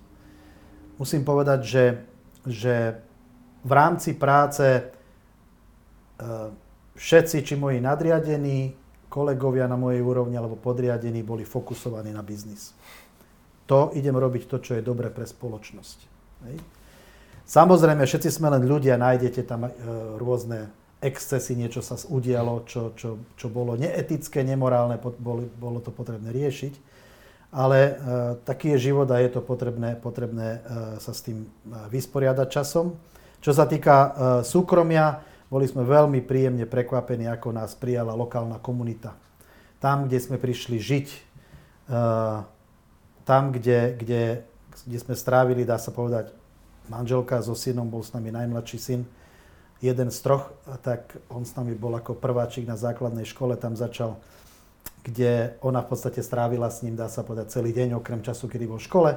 Musím 1.03 1.27
povedať, 1.27 1.61
že, 1.67 1.85
že 2.47 2.95
v 3.67 3.73
rámci 3.75 4.15
práce 4.15 4.63
e, 4.63 4.83
všetci, 6.95 7.43
či 7.43 7.59
moji 7.59 7.83
nadriadení, 7.83 8.79
kolegovia 9.11 9.67
na 9.67 9.75
mojej 9.75 9.99
úrovni 9.99 10.39
alebo 10.39 10.55
podriadení 10.55 11.27
boli 11.27 11.43
fokusovaní 11.43 12.15
na 12.15 12.23
biznis. 12.23 12.71
To 13.67 13.91
idem 13.99 14.15
robiť 14.15 14.47
to, 14.47 14.63
čo 14.63 14.79
je 14.79 14.87
dobre 14.87 15.11
pre 15.11 15.27
spoločnosť. 15.27 15.99
Hej. 16.47 16.57
Samozrejme, 17.51 18.07
všetci 18.07 18.31
sme 18.31 18.55
len 18.55 18.63
ľudia, 18.63 18.95
nájdete 18.95 19.43
tam 19.43 19.67
e, 19.67 19.71
rôzne 20.23 20.71
excesy, 21.03 21.59
niečo 21.59 21.83
sa 21.83 21.99
udialo, 21.99 22.63
čo, 22.63 22.95
čo, 22.95 23.19
čo 23.35 23.51
bolo 23.51 23.75
neetické, 23.75 24.47
nemorálne, 24.47 25.03
bolo, 25.03 25.51
bolo 25.59 25.83
to 25.83 25.91
potrebné 25.91 26.31
riešiť. 26.31 26.92
Ale 27.53 27.79
e, 27.85 27.93
taký 28.49 28.73
je 28.77 28.89
život 28.91 29.05
a 29.13 29.21
je 29.21 29.29
to 29.29 29.45
potrebné, 29.45 30.01
potrebné 30.01 30.49
e, 30.57 30.61
sa 31.05 31.13
s 31.13 31.21
tým 31.21 31.45
e, 31.45 31.49
vysporiadať 31.93 32.49
časom. 32.49 32.97
Čo 33.43 33.53
sa 33.53 33.67
týka 33.67 34.15
súkromia, 34.47 35.19
boli 35.51 35.67
sme 35.67 35.83
veľmi 35.83 36.23
príjemne 36.23 36.63
prekvapení, 36.63 37.27
ako 37.27 37.51
nás 37.51 37.75
prijala 37.75 38.15
lokálna 38.15 38.63
komunita. 38.63 39.19
Tam, 39.83 40.07
kde 40.07 40.23
sme 40.23 40.39
prišli 40.39 40.79
žiť, 40.79 41.09
tam, 43.27 43.43
kde, 43.51 43.99
kde, 43.99 44.47
kde 44.87 44.99
sme 45.03 45.19
strávili, 45.19 45.67
dá 45.67 45.75
sa 45.75 45.91
povedať, 45.91 46.31
manželka 46.87 47.43
so 47.43 47.59
synom, 47.59 47.91
bol 47.91 48.07
s 48.07 48.15
nami 48.15 48.31
najmladší 48.31 48.79
syn, 48.79 49.03
jeden 49.83 50.15
z 50.15 50.19
troch, 50.23 50.55
tak 50.87 51.19
on 51.27 51.43
s 51.43 51.59
nami 51.59 51.75
bol 51.75 51.91
ako 51.99 52.15
prváčik 52.15 52.63
na 52.63 52.79
základnej 52.79 53.27
škole, 53.27 53.59
tam 53.59 53.75
začal, 53.75 54.23
kde 55.03 55.59
ona 55.63 55.83
v 55.83 55.91
podstate 55.91 56.23
strávila 56.23 56.71
s 56.71 56.87
ním, 56.87 56.95
dá 56.95 57.11
sa 57.11 57.27
povedať, 57.27 57.51
celý 57.51 57.75
deň, 57.75 57.99
okrem 57.99 58.23
času, 58.23 58.47
kedy 58.47 58.65
bol 58.71 58.79
v 58.79 58.87
škole. 58.87 59.11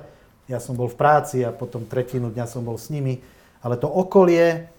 Ja 0.50 0.58
som 0.58 0.74
bol 0.74 0.90
v 0.90 0.98
práci 0.98 1.46
a 1.46 1.54
potom 1.54 1.86
tretinu 1.86 2.34
dňa 2.34 2.46
som 2.50 2.66
bol 2.66 2.78
s 2.78 2.90
nimi. 2.90 3.22
Ale 3.62 3.78
to 3.78 3.90
okolie 3.90 4.70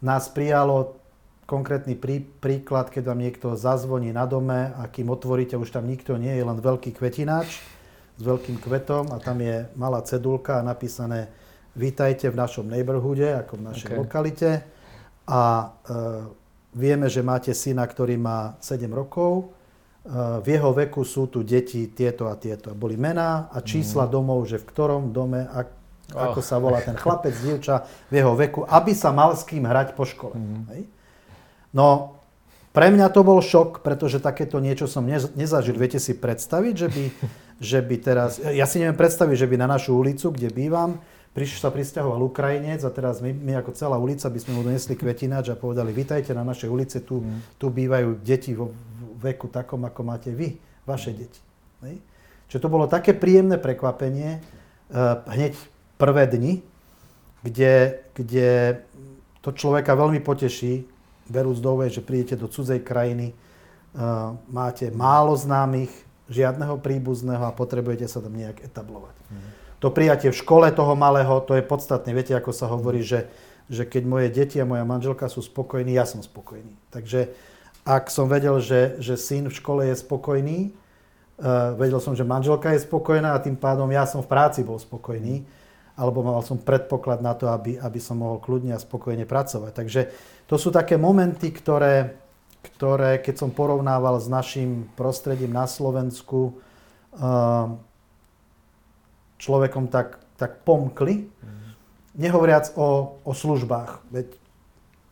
nás 0.00 0.28
prijalo, 0.32 1.00
konkrétny 1.44 1.98
prí, 1.98 2.22
príklad, 2.22 2.94
keď 2.94 3.10
vám 3.10 3.20
niekto 3.20 3.58
zazvoní 3.58 4.14
na 4.14 4.24
dome 4.24 4.70
a 4.70 4.86
kým 4.86 5.10
otvoríte, 5.10 5.58
už 5.58 5.74
tam 5.74 5.90
nikto 5.90 6.14
nie 6.14 6.30
je, 6.38 6.46
len 6.46 6.62
veľký 6.62 6.94
kvetináč 6.94 7.58
s 8.14 8.22
veľkým 8.22 8.62
kvetom 8.62 9.10
a 9.10 9.18
tam 9.18 9.42
je 9.42 9.66
malá 9.74 10.04
cedulka 10.04 10.62
napísané 10.62 11.32
Vítajte 11.70 12.26
v 12.26 12.34
našom 12.34 12.66
neighborhoode, 12.66 13.22
ako 13.24 13.54
v 13.54 13.62
našej 13.62 13.88
okay. 13.94 13.98
lokalite 13.98 14.50
a 15.22 15.42
e, 15.46 15.66
vieme, 16.74 17.06
že 17.06 17.22
máte 17.22 17.54
syna, 17.54 17.86
ktorý 17.86 18.18
má 18.18 18.58
7 18.58 18.90
rokov, 18.90 19.54
v 20.40 20.46
jeho 20.48 20.72
veku 20.72 21.04
sú 21.04 21.28
tu 21.28 21.44
deti 21.44 21.84
tieto 21.92 22.32
a 22.32 22.34
tieto. 22.40 22.72
Boli 22.72 22.96
mená 22.96 23.52
a 23.52 23.60
čísla 23.60 24.08
mm. 24.08 24.10
domov, 24.10 24.48
že 24.48 24.56
v 24.56 24.64
ktorom 24.64 25.12
dome, 25.12 25.44
ak, 25.44 25.68
oh. 26.16 26.32
ako 26.32 26.40
sa 26.40 26.56
volá 26.56 26.80
ten 26.80 26.96
chlapec, 26.96 27.36
dievča 27.36 27.84
v 28.08 28.24
jeho 28.24 28.32
veku, 28.32 28.64
aby 28.64 28.96
sa 28.96 29.12
mal 29.12 29.36
s 29.36 29.44
kým 29.44 29.68
hrať 29.68 29.92
po 29.92 30.08
škole. 30.08 30.40
Mm. 30.40 30.62
Hej? 30.72 30.82
No, 31.76 32.16
pre 32.72 32.88
mňa 32.88 33.12
to 33.12 33.20
bol 33.26 33.44
šok, 33.44 33.84
pretože 33.84 34.24
takéto 34.24 34.56
niečo 34.56 34.88
som 34.88 35.04
nezažil. 35.36 35.76
Viete 35.76 36.00
si 36.00 36.16
predstaviť, 36.16 36.74
že 36.74 36.88
by, 36.88 37.04
že 37.74 37.78
by 37.84 37.96
teraz... 38.00 38.40
Ja 38.40 38.64
si 38.64 38.80
neviem 38.80 38.96
predstaviť, 38.96 39.36
že 39.36 39.48
by 39.52 39.56
na 39.60 39.68
našu 39.68 39.92
ulicu, 40.00 40.32
kde 40.32 40.48
bývam, 40.48 40.96
prišiel 41.36 41.68
sa 41.68 41.70
pristahoval 41.70 42.24
Ukrajinec 42.24 42.82
a 42.82 42.90
teraz 42.90 43.20
my, 43.20 43.30
my 43.30 43.52
ako 43.60 43.76
celá 43.76 44.00
ulica 44.00 44.26
by 44.32 44.38
sme 44.40 44.52
mu 44.56 44.60
donesli 44.66 44.98
kvetináč 44.98 45.52
a 45.52 45.60
povedali, 45.60 45.94
vitajte 45.94 46.34
na 46.34 46.42
našej 46.42 46.72
ulici, 46.72 46.98
tu, 47.04 47.22
mm. 47.22 47.60
tu 47.60 47.68
bývajú 47.68 48.18
deti 48.24 48.56
vo 48.56 48.74
veku 49.20 49.46
takom, 49.52 49.84
ako 49.84 50.00
máte 50.02 50.32
vy, 50.32 50.56
vaše 50.88 51.12
deti. 51.12 51.40
Hej? 51.84 52.00
Čiže 52.48 52.62
to 52.64 52.72
bolo 52.72 52.88
také 52.90 53.14
príjemné 53.14 53.60
prekvapenie 53.60 54.40
uh, 54.40 55.22
hneď 55.28 55.54
prvé 56.00 56.26
dni, 56.26 56.64
kde, 57.44 58.02
kde 58.16 58.80
to 59.44 59.52
človeka 59.52 59.92
veľmi 59.94 60.18
poteší, 60.24 60.88
berúc 61.30 61.62
do 61.62 61.78
že 61.86 62.02
prídete 62.02 62.34
do 62.34 62.50
cudzej 62.50 62.82
krajiny, 62.82 63.30
uh, 63.30 64.34
máte 64.50 64.90
málo 64.90 65.36
známych, 65.38 65.92
žiadneho 66.30 66.78
príbuzného 66.78 67.44
a 67.46 67.54
potrebujete 67.54 68.06
sa 68.08 68.22
tam 68.22 68.34
nejak 68.34 68.62
etablovať. 68.66 69.14
Mm 69.30 69.60
to 69.80 69.88
prijatie 69.88 70.28
v 70.28 70.36
škole 70.36 70.68
toho 70.70 70.92
malého, 70.92 71.40
to 71.40 71.56
je 71.56 71.64
podstatné. 71.64 72.12
Viete, 72.12 72.36
ako 72.36 72.52
sa 72.52 72.68
hovorí, 72.68 73.00
že, 73.00 73.32
že 73.72 73.88
keď 73.88 74.02
moje 74.04 74.28
deti 74.28 74.60
a 74.60 74.68
moja 74.68 74.84
manželka 74.84 75.24
sú 75.32 75.40
spokojní, 75.40 75.96
ja 75.96 76.04
som 76.04 76.20
spokojný. 76.20 76.76
Takže 76.92 77.32
ak 77.84 78.12
som 78.12 78.28
vedel, 78.28 78.60
že, 78.60 79.00
že 79.00 79.16
syn 79.16 79.48
v 79.48 79.56
škole 79.56 79.88
je 79.88 79.96
spokojný, 79.96 80.70
uh, 80.70 81.74
vedel 81.74 81.98
som, 81.98 82.12
že 82.12 82.26
manželka 82.26 82.72
je 82.76 82.84
spokojná 82.84 83.34
a 83.34 83.42
tým 83.42 83.56
pádom 83.56 83.88
ja 83.88 84.04
som 84.04 84.20
v 84.20 84.30
práci 84.30 84.60
bol 84.62 84.76
spokojný, 84.76 85.42
alebo 85.96 86.24
mal 86.24 86.40
som 86.40 86.56
predpoklad 86.56 87.20
na 87.20 87.36
to, 87.36 87.48
aby, 87.52 87.76
aby 87.76 88.00
som 88.00 88.20
mohol 88.20 88.40
kľudne 88.40 88.72
a 88.72 88.80
spokojne 88.80 89.28
pracovať. 89.28 89.72
Takže 89.72 90.00
to 90.48 90.56
sú 90.56 90.72
také 90.72 90.96
momenty, 90.96 91.52
ktoré, 91.52 92.16
ktoré 92.64 93.20
keď 93.20 93.46
som 93.46 93.50
porovnával 93.52 94.16
s 94.16 94.28
našim 94.28 94.88
prostredím 94.96 95.52
na 95.52 95.68
Slovensku, 95.68 96.56
uh, 97.16 97.76
človekom 99.40 99.88
tak, 99.88 100.20
tak 100.36 100.60
pomkli. 100.68 101.32
Nehovoriac 102.20 102.76
o, 102.76 103.16
o 103.24 103.32
službách. 103.32 104.04
Veď 104.12 104.36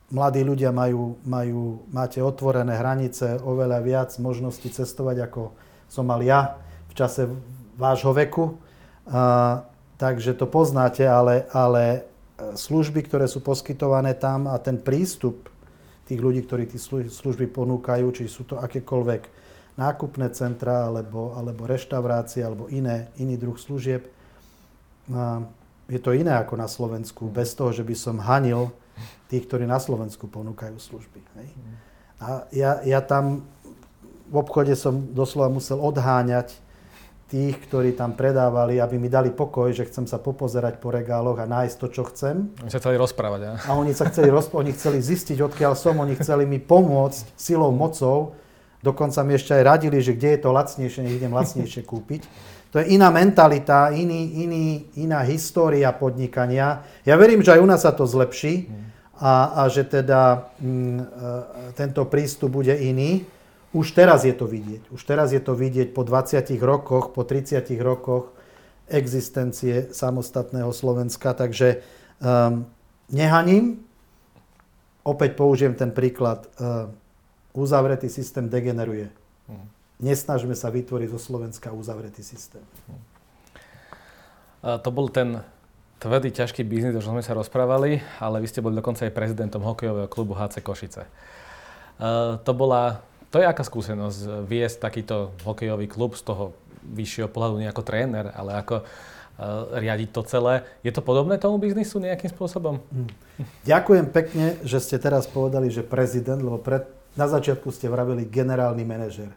mladí 0.09 0.41
ľudia 0.41 0.73
majú, 0.73 1.21
majú, 1.25 1.85
máte 1.93 2.25
otvorené 2.25 2.77
hranice, 2.77 3.37
oveľa 3.41 3.79
viac 3.85 4.11
možností 4.17 4.73
cestovať, 4.73 5.29
ako 5.29 5.53
som 5.89 6.09
mal 6.09 6.25
ja 6.25 6.57
v 6.89 6.95
čase 6.97 7.29
vášho 7.77 8.13
veku. 8.17 8.57
A, 9.09 9.65
takže 10.01 10.33
to 10.37 10.49
poznáte, 10.49 11.05
ale, 11.05 11.49
ale 11.53 12.09
služby, 12.39 13.05
ktoré 13.05 13.27
sú 13.27 13.45
poskytované 13.45 14.17
tam 14.17 14.49
a 14.49 14.57
ten 14.61 14.81
prístup 14.81 15.49
tých 16.09 16.25
ľudí, 16.25 16.41
ktorí 16.49 16.65
tie 16.65 16.81
služby 17.09 17.53
ponúkajú, 17.53 18.07
či 18.17 18.33
sú 18.33 18.49
to 18.49 18.57
akékoľvek 18.57 19.23
nákupné 19.77 20.33
centra, 20.33 20.89
alebo, 20.89 21.37
alebo 21.37 21.69
reštaurácie, 21.69 22.43
alebo 22.43 22.67
iné, 22.73 23.13
iný 23.21 23.37
druh 23.37 23.55
služieb, 23.55 24.09
je 25.89 26.01
to 26.01 26.11
iné 26.13 26.35
ako 26.35 26.55
na 26.59 26.67
Slovensku, 26.67 27.31
bez 27.31 27.55
toho, 27.55 27.71
že 27.71 27.85
by 27.87 27.95
som 27.95 28.17
hanil 28.19 28.73
tých, 29.28 29.44
ktorí 29.49 29.68
na 29.68 29.78
Slovensku 29.78 30.26
ponúkajú 30.26 30.76
služby. 30.80 31.20
Hej. 31.40 31.49
A 32.18 32.26
ja, 32.51 32.82
ja 32.82 33.01
tam 33.01 33.46
v 34.28 34.36
obchode 34.36 34.76
som 34.76 35.14
doslova 35.16 35.49
musel 35.49 35.80
odháňať 35.80 36.53
tých, 37.28 37.61
ktorí 37.68 37.92
tam 37.92 38.16
predávali, 38.16 38.80
aby 38.80 38.96
mi 38.96 39.12
dali 39.12 39.28
pokoj, 39.28 39.68
že 39.68 39.84
chcem 39.84 40.09
sa 40.09 40.16
popozerať 40.16 40.80
po 40.80 40.88
regáloch 40.88 41.36
a 41.36 41.44
nájsť 41.44 41.76
to, 41.76 41.86
čo 41.92 42.03
chcem. 42.09 42.49
Oni 42.64 42.72
sa 42.72 42.80
chceli 42.80 42.96
rozprávať, 42.96 43.40
ja? 43.44 43.53
A 43.68 43.76
oni 43.76 43.92
sa 43.92 44.09
chceli, 44.09 44.32
rozp- 44.32 44.57
oni 44.57 44.72
chceli 44.72 45.05
zistiť, 45.05 45.44
odkiaľ 45.44 45.76
som, 45.76 46.01
oni 46.01 46.16
chceli 46.16 46.49
mi 46.49 46.57
pomôcť 46.57 47.36
silou, 47.36 47.68
mocou. 47.68 48.32
Dokonca 48.80 49.20
mi 49.28 49.36
ešte 49.36 49.53
aj 49.53 49.62
radili, 49.64 50.01
že 50.01 50.16
kde 50.16 50.38
je 50.38 50.40
to 50.40 50.51
lacnejšie, 50.57 51.01
nech 51.05 51.20
idem 51.20 51.36
lacnejšie 51.36 51.84
kúpiť. 51.84 52.24
To 52.69 52.77
je 52.77 52.93
iná 52.93 53.09
mentalita, 53.09 53.89
iný, 53.97 54.45
iný, 54.45 54.66
iná 55.01 55.25
história 55.25 55.89
podnikania. 55.97 56.85
Ja 57.09 57.16
verím, 57.16 57.41
že 57.41 57.57
aj 57.57 57.61
u 57.64 57.69
nás 57.69 57.81
sa 57.81 57.97
to 57.97 58.05
zlepší 58.05 58.69
a, 59.16 59.64
a 59.64 59.73
že 59.73 59.89
teda 59.89 60.53
m, 60.61 60.69
mm, 60.69 61.01
e, 61.01 61.05
tento 61.73 62.05
prístup 62.05 62.61
bude 62.61 62.77
iný. 62.77 63.25
Už 63.73 63.97
teraz 63.97 64.29
je 64.29 64.37
to 64.37 64.45
vidieť. 64.45 64.93
Už 64.93 65.01
teraz 65.01 65.33
je 65.33 65.41
to 65.41 65.57
vidieť 65.57 65.97
po 65.97 66.05
20 66.05 66.45
rokoch, 66.61 67.16
po 67.16 67.25
30 67.25 67.64
rokoch 67.81 68.37
existencie 68.89 69.93
samostatného 69.93 70.73
Slovenska. 70.73 71.37
Takže 71.37 71.85
um, 72.16 72.64
nehaním. 73.12 73.85
Opäť 75.05 75.37
použijem 75.37 75.77
ten 75.77 75.93
príklad. 75.93 76.49
Uh, 76.57 76.89
uzavretý 77.53 78.09
systém 78.09 78.49
degeneruje. 78.49 79.12
Hmm 79.53 79.69
nesnažme 79.99 80.55
sa 80.55 80.70
vytvoriť 80.70 81.09
zo 81.11 81.20
Slovenska 81.20 81.74
uzavretý 81.74 82.22
systém. 82.22 82.62
To 84.62 84.90
bol 84.90 85.07
ten 85.11 85.42
tvrdý, 85.99 86.30
ťažký 86.30 86.62
biznis, 86.62 86.94
o 86.94 87.03
sme 87.03 87.22
sa 87.22 87.34
rozprávali, 87.34 88.03
ale 88.22 88.42
vy 88.42 88.46
ste 88.46 88.62
boli 88.62 88.78
dokonca 88.78 89.07
aj 89.07 89.14
prezidentom 89.14 89.62
hokejového 89.62 90.11
klubu 90.11 90.34
HC 90.34 90.62
Košice. 90.62 91.07
To 92.42 92.53
bola, 92.55 93.03
to 93.34 93.42
je 93.42 93.46
aká 93.46 93.66
skúsenosť 93.66 94.46
viesť 94.46 94.78
takýto 94.78 95.34
hokejový 95.42 95.90
klub 95.90 96.14
z 96.14 96.22
toho 96.22 96.55
vyššieho 96.88 97.28
pohľadu 97.28 97.59
nie 97.59 97.68
ako 97.68 97.82
tréner, 97.82 98.30
ale 98.32 98.62
ako 98.62 98.80
uh, 98.80 98.86
riadiť 99.76 100.09
to 100.14 100.22
celé. 100.24 100.62
Je 100.86 100.94
to 100.94 101.03
podobné 101.03 101.36
tomu 101.36 101.59
biznisu 101.59 101.99
nejakým 101.99 102.30
spôsobom? 102.30 102.80
Hm. 102.80 103.11
Ďakujem 103.66 104.07
pekne, 104.14 104.46
že 104.62 104.78
ste 104.78 104.96
teraz 104.96 105.26
povedali, 105.26 105.68
že 105.68 105.82
prezident, 105.82 106.38
lebo 106.38 106.62
pred, 106.62 106.86
na 107.18 107.26
začiatku 107.26 107.68
ste 107.74 107.90
vravili 107.90 108.24
generálny 108.24 108.86
manažer. 108.86 109.30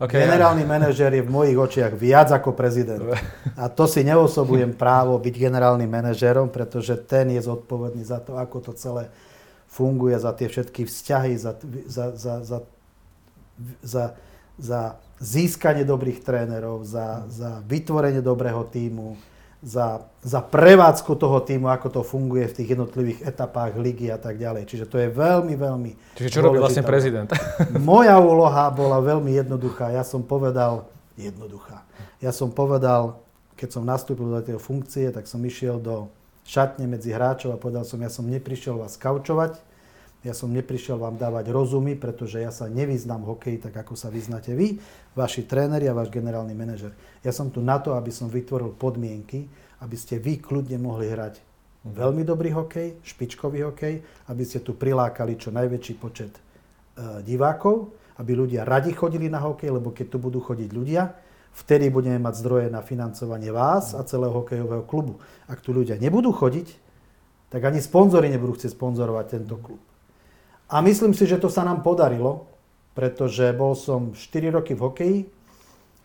Okay, 0.00 0.24
Generálny 0.24 0.64
ja. 0.64 0.70
manažer 0.80 1.12
je 1.12 1.20
v 1.20 1.28
mojich 1.28 1.60
očiach 1.60 1.92
viac 1.92 2.32
ako 2.32 2.56
prezident. 2.56 3.04
A 3.60 3.68
to 3.68 3.84
si 3.84 4.00
neosobujem 4.00 4.72
právo 4.72 5.20
byť 5.20 5.34
generálnym 5.36 5.92
manažerom, 5.92 6.48
pretože 6.48 6.96
ten 7.04 7.28
je 7.36 7.44
zodpovedný 7.44 8.00
za 8.00 8.16
to, 8.16 8.40
ako 8.40 8.64
to 8.64 8.72
celé 8.72 9.12
funguje, 9.68 10.16
za 10.16 10.32
tie 10.32 10.48
všetky 10.48 10.88
vzťahy, 10.88 11.36
za, 11.36 11.52
za, 11.84 12.04
za, 12.16 12.34
za, 12.40 12.58
za, 13.84 14.04
za 14.56 14.80
získanie 15.20 15.84
dobrých 15.84 16.24
trénerov, 16.24 16.80
za, 16.88 17.28
za 17.28 17.60
vytvorenie 17.68 18.24
dobrého 18.24 18.64
týmu, 18.72 19.20
za, 19.60 20.08
za 20.24 20.40
prevádzku 20.40 21.12
toho 21.20 21.44
týmu, 21.44 21.68
ako 21.68 22.00
to 22.00 22.00
funguje 22.00 22.48
v 22.48 22.56
tých 22.56 22.68
jednotlivých 22.72 23.28
etapách 23.28 23.76
ligy 23.76 24.08
a 24.08 24.16
tak 24.16 24.40
ďalej. 24.40 24.64
Čiže 24.64 24.88
to 24.88 24.96
je 24.96 25.12
veľmi, 25.12 25.52
veľmi... 25.52 25.90
Čiže 26.16 26.32
čo 26.32 26.40
robí 26.40 26.56
vlastne 26.56 26.80
prezident? 26.80 27.28
Moja 27.76 28.16
úloha 28.16 28.72
bola 28.72 29.04
veľmi 29.04 29.36
jednoduchá. 29.36 29.92
Ja 29.92 30.00
som 30.00 30.24
povedal, 30.24 30.88
jednoduchá. 31.20 31.84
Ja 32.24 32.32
som 32.32 32.48
povedal, 32.48 33.20
keď 33.60 33.68
som 33.76 33.84
nastúpil 33.84 34.32
do 34.32 34.40
tej 34.40 34.56
funkcie, 34.56 35.12
tak 35.12 35.28
som 35.28 35.44
išiel 35.44 35.76
do 35.76 36.08
šatne 36.48 36.88
medzi 36.88 37.12
hráčov 37.12 37.52
a 37.52 37.60
povedal 37.60 37.84
som, 37.84 38.00
ja 38.00 38.08
som 38.08 38.24
neprišiel 38.24 38.80
vás 38.80 38.96
kaučovať, 38.96 39.60
ja 40.20 40.36
som 40.36 40.52
neprišiel 40.52 41.00
vám 41.00 41.16
dávať 41.16 41.48
rozumy, 41.48 41.96
pretože 41.96 42.44
ja 42.44 42.52
sa 42.52 42.68
nevyznám 42.68 43.24
v 43.24 43.30
hokeji 43.32 43.56
tak, 43.64 43.80
ako 43.80 43.96
sa 43.96 44.12
vyznáte 44.12 44.52
vy, 44.52 44.76
vaši 45.16 45.48
tréneri 45.48 45.88
a 45.88 45.96
váš 45.96 46.12
generálny 46.12 46.52
manažer. 46.52 46.92
Ja 47.24 47.32
som 47.32 47.48
tu 47.48 47.64
na 47.64 47.80
to, 47.80 47.96
aby 47.96 48.12
som 48.12 48.28
vytvoril 48.28 48.76
podmienky, 48.76 49.48
aby 49.80 49.96
ste 49.96 50.20
vy 50.20 50.36
kľudne 50.36 50.76
mohli 50.76 51.08
hrať 51.08 51.40
veľmi 51.88 52.20
dobrý 52.28 52.52
hokej, 52.52 53.00
špičkový 53.00 53.64
hokej, 53.72 54.04
aby 54.28 54.42
ste 54.44 54.60
tu 54.60 54.76
prilákali 54.76 55.40
čo 55.40 55.48
najväčší 55.48 55.94
počet 55.96 56.36
e, 56.36 56.40
divákov, 57.24 57.96
aby 58.20 58.36
ľudia 58.36 58.68
radi 58.68 58.92
chodili 58.92 59.32
na 59.32 59.40
hokej, 59.40 59.72
lebo 59.72 59.88
keď 59.88 60.06
tu 60.12 60.18
budú 60.20 60.44
chodiť 60.44 60.68
ľudia, 60.68 61.16
vtedy 61.56 61.88
budeme 61.88 62.20
mať 62.20 62.44
zdroje 62.44 62.68
na 62.68 62.84
financovanie 62.84 63.48
vás 63.48 63.96
a 63.96 64.04
celého 64.04 64.36
hokejového 64.36 64.84
klubu. 64.84 65.16
Ak 65.48 65.64
tu 65.64 65.72
ľudia 65.72 65.96
nebudú 65.96 66.28
chodiť, 66.36 66.68
tak 67.48 67.64
ani 67.64 67.80
sponzory 67.80 68.28
nebudú 68.28 68.60
chcieť 68.60 68.76
sponzorovať 68.76 69.40
tento 69.40 69.56
klub. 69.56 69.80
A 70.70 70.78
myslím 70.86 71.10
si, 71.10 71.26
že 71.26 71.34
to 71.42 71.50
sa 71.50 71.66
nám 71.66 71.82
podarilo, 71.82 72.46
pretože 72.94 73.50
bol 73.58 73.74
som 73.74 74.14
4 74.14 74.54
roky 74.54 74.78
v 74.78 74.80
hokeji, 74.86 75.18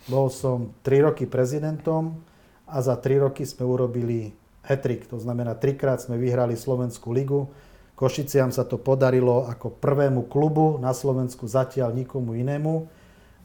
bol 0.10 0.34
som 0.34 0.74
3 0.82 1.06
roky 1.06 1.30
prezidentom 1.30 2.18
a 2.66 2.82
za 2.82 2.98
3 2.98 3.30
roky 3.30 3.46
sme 3.46 3.62
urobili 3.62 4.34
hetrik, 4.66 5.06
to 5.06 5.22
znamená 5.22 5.54
trikrát 5.54 6.02
sme 6.02 6.18
vyhrali 6.18 6.58
Slovenskú 6.58 7.14
ligu. 7.14 7.46
Košiciam 7.94 8.50
sa 8.50 8.66
to 8.66 8.82
podarilo 8.82 9.46
ako 9.46 9.70
prvému 9.70 10.26
klubu 10.26 10.82
na 10.82 10.98
Slovensku, 10.98 11.46
zatiaľ 11.46 11.94
nikomu 11.94 12.34
inému. 12.34 12.90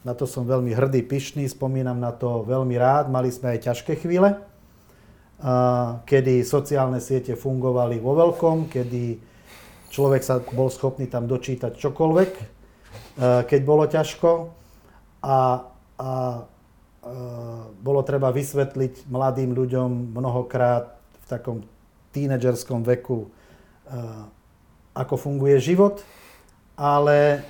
Na 0.00 0.16
to 0.16 0.24
som 0.24 0.48
veľmi 0.48 0.72
hrdý, 0.72 1.04
pyšný, 1.04 1.44
spomínam 1.52 2.00
na 2.00 2.16
to 2.16 2.40
veľmi 2.48 2.80
rád. 2.80 3.12
Mali 3.12 3.28
sme 3.28 3.52
aj 3.52 3.68
ťažké 3.68 4.00
chvíle, 4.00 4.40
kedy 6.08 6.40
sociálne 6.48 6.98
siete 6.98 7.36
fungovali 7.36 8.00
vo 8.00 8.16
veľkom, 8.16 8.72
kedy 8.72 9.20
Človek 9.90 10.22
sa 10.22 10.38
bol 10.38 10.70
schopný 10.70 11.10
tam 11.10 11.26
dočítať 11.26 11.74
čokoľvek, 11.74 12.30
e, 12.38 12.44
keď 13.42 13.60
bolo 13.66 13.84
ťažko 13.90 14.30
a, 15.26 15.38
a 15.98 16.10
e, 16.38 16.40
bolo 17.82 18.00
treba 18.06 18.30
vysvetliť 18.30 19.10
mladým 19.10 19.50
ľuďom 19.50 20.14
mnohokrát 20.14 20.94
v 20.94 21.24
takom 21.26 21.58
tínedžerskom 22.14 22.86
veku, 22.86 23.26
e, 23.26 23.28
ako 24.94 25.14
funguje 25.18 25.58
život, 25.58 26.06
ale 26.78 27.42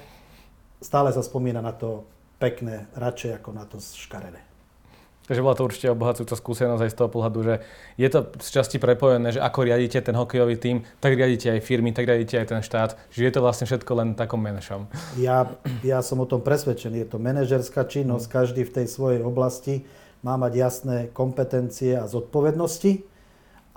stále 0.81 1.13
sa 1.13 1.21
spomína 1.21 1.61
na 1.61 1.77
to 1.77 2.09
pekné, 2.41 2.89
radšej 2.97 3.37
ako 3.37 3.51
na 3.53 3.69
to 3.69 3.77
škaredé. 3.79 4.50
Takže 5.31 5.47
bola 5.47 5.55
to 5.55 5.63
určite 5.63 5.95
obohacujúca 5.95 6.35
skúsenosť 6.35 6.83
aj 6.83 6.91
z 6.91 6.99
toho 6.99 7.07
pohľadu, 7.07 7.39
že 7.47 7.55
je 7.95 8.09
to 8.11 8.35
z 8.43 8.49
časti 8.51 8.83
prepojené, 8.83 9.31
že 9.31 9.39
ako 9.39 9.63
riadite 9.63 10.03
ten 10.03 10.19
hokejový 10.19 10.59
tím, 10.59 10.83
tak 10.99 11.15
riadite 11.15 11.55
aj 11.55 11.63
firmy, 11.63 11.95
tak 11.95 12.11
riadite 12.11 12.35
aj 12.35 12.51
ten 12.51 12.59
štát, 12.67 12.99
že 13.15 13.31
je 13.31 13.31
to 13.31 13.39
vlastne 13.39 13.71
všetko 13.71 13.95
len 13.95 14.19
takom 14.19 14.43
menešom. 14.43 14.91
Ja, 15.23 15.47
ja 15.87 16.03
som 16.03 16.19
o 16.19 16.27
tom 16.27 16.43
presvedčený, 16.43 17.07
je 17.07 17.09
to 17.15 17.23
manažerská 17.23 17.87
činnosť, 17.87 18.27
mm. 18.27 18.33
každý 18.35 18.63
v 18.67 18.75
tej 18.75 18.87
svojej 18.91 19.23
oblasti 19.23 19.87
má 20.27 20.35
mať 20.35 20.53
jasné 20.59 20.97
kompetencie 21.15 21.95
a 21.95 22.11
zodpovednosti 22.11 23.07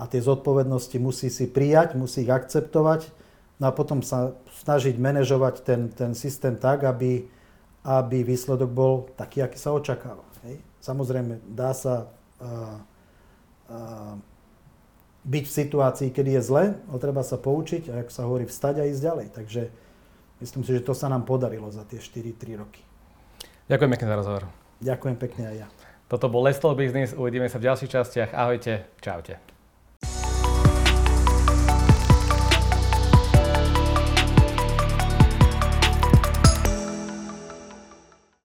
a 0.02 0.10
tie 0.10 0.26
zodpovednosti 0.26 0.98
musí 0.98 1.30
si 1.30 1.46
prijať, 1.46 1.94
musí 1.94 2.26
ich 2.26 2.34
akceptovať 2.34 3.14
no 3.62 3.70
a 3.70 3.72
potom 3.78 4.02
sa 4.02 4.34
snažiť 4.66 4.98
manažovať 4.98 5.62
ten, 5.62 5.94
ten 5.94 6.18
systém 6.18 6.58
tak, 6.58 6.82
aby, 6.82 7.30
aby 7.86 8.26
výsledok 8.26 8.74
bol 8.74 9.06
taký, 9.14 9.46
aký 9.46 9.62
sa 9.62 9.70
očakáva. 9.70 10.33
Samozrejme, 10.84 11.40
dá 11.48 11.72
sa 11.72 12.12
uh, 12.44 12.76
uh, 13.72 14.20
byť 15.24 15.44
v 15.48 15.56
situácii, 15.64 16.12
kedy 16.12 16.36
je 16.36 16.42
zle, 16.44 16.64
ale 16.76 16.98
treba 17.00 17.24
sa 17.24 17.40
poučiť 17.40 17.88
a, 17.88 18.04
ako 18.04 18.12
sa 18.12 18.28
hovorí, 18.28 18.44
vstať 18.44 18.84
a 18.84 18.88
ísť 18.92 19.02
ďalej. 19.02 19.28
Takže 19.32 19.62
myslím 20.44 20.64
si, 20.68 20.72
že 20.76 20.84
to 20.84 20.92
sa 20.92 21.08
nám 21.08 21.24
podarilo 21.24 21.72
za 21.72 21.88
tie 21.88 22.04
4-3 22.04 22.60
roky. 22.60 22.84
Ďakujem 23.72 23.92
pekne 23.96 24.08
za 24.12 24.16
rozhovor. 24.20 24.44
Ďakujem 24.84 25.16
pekne 25.16 25.44
aj 25.48 25.56
ja. 25.64 25.68
Toto 26.12 26.28
bol 26.28 26.44
Let's 26.44 26.60
Talk 26.60 26.76
Business, 26.76 27.16
uvidíme 27.16 27.48
sa 27.48 27.64
v 27.64 27.72
ďalších 27.72 27.90
častiach. 27.96 28.30
Ahojte, 28.36 28.84
čaute. 29.00 29.53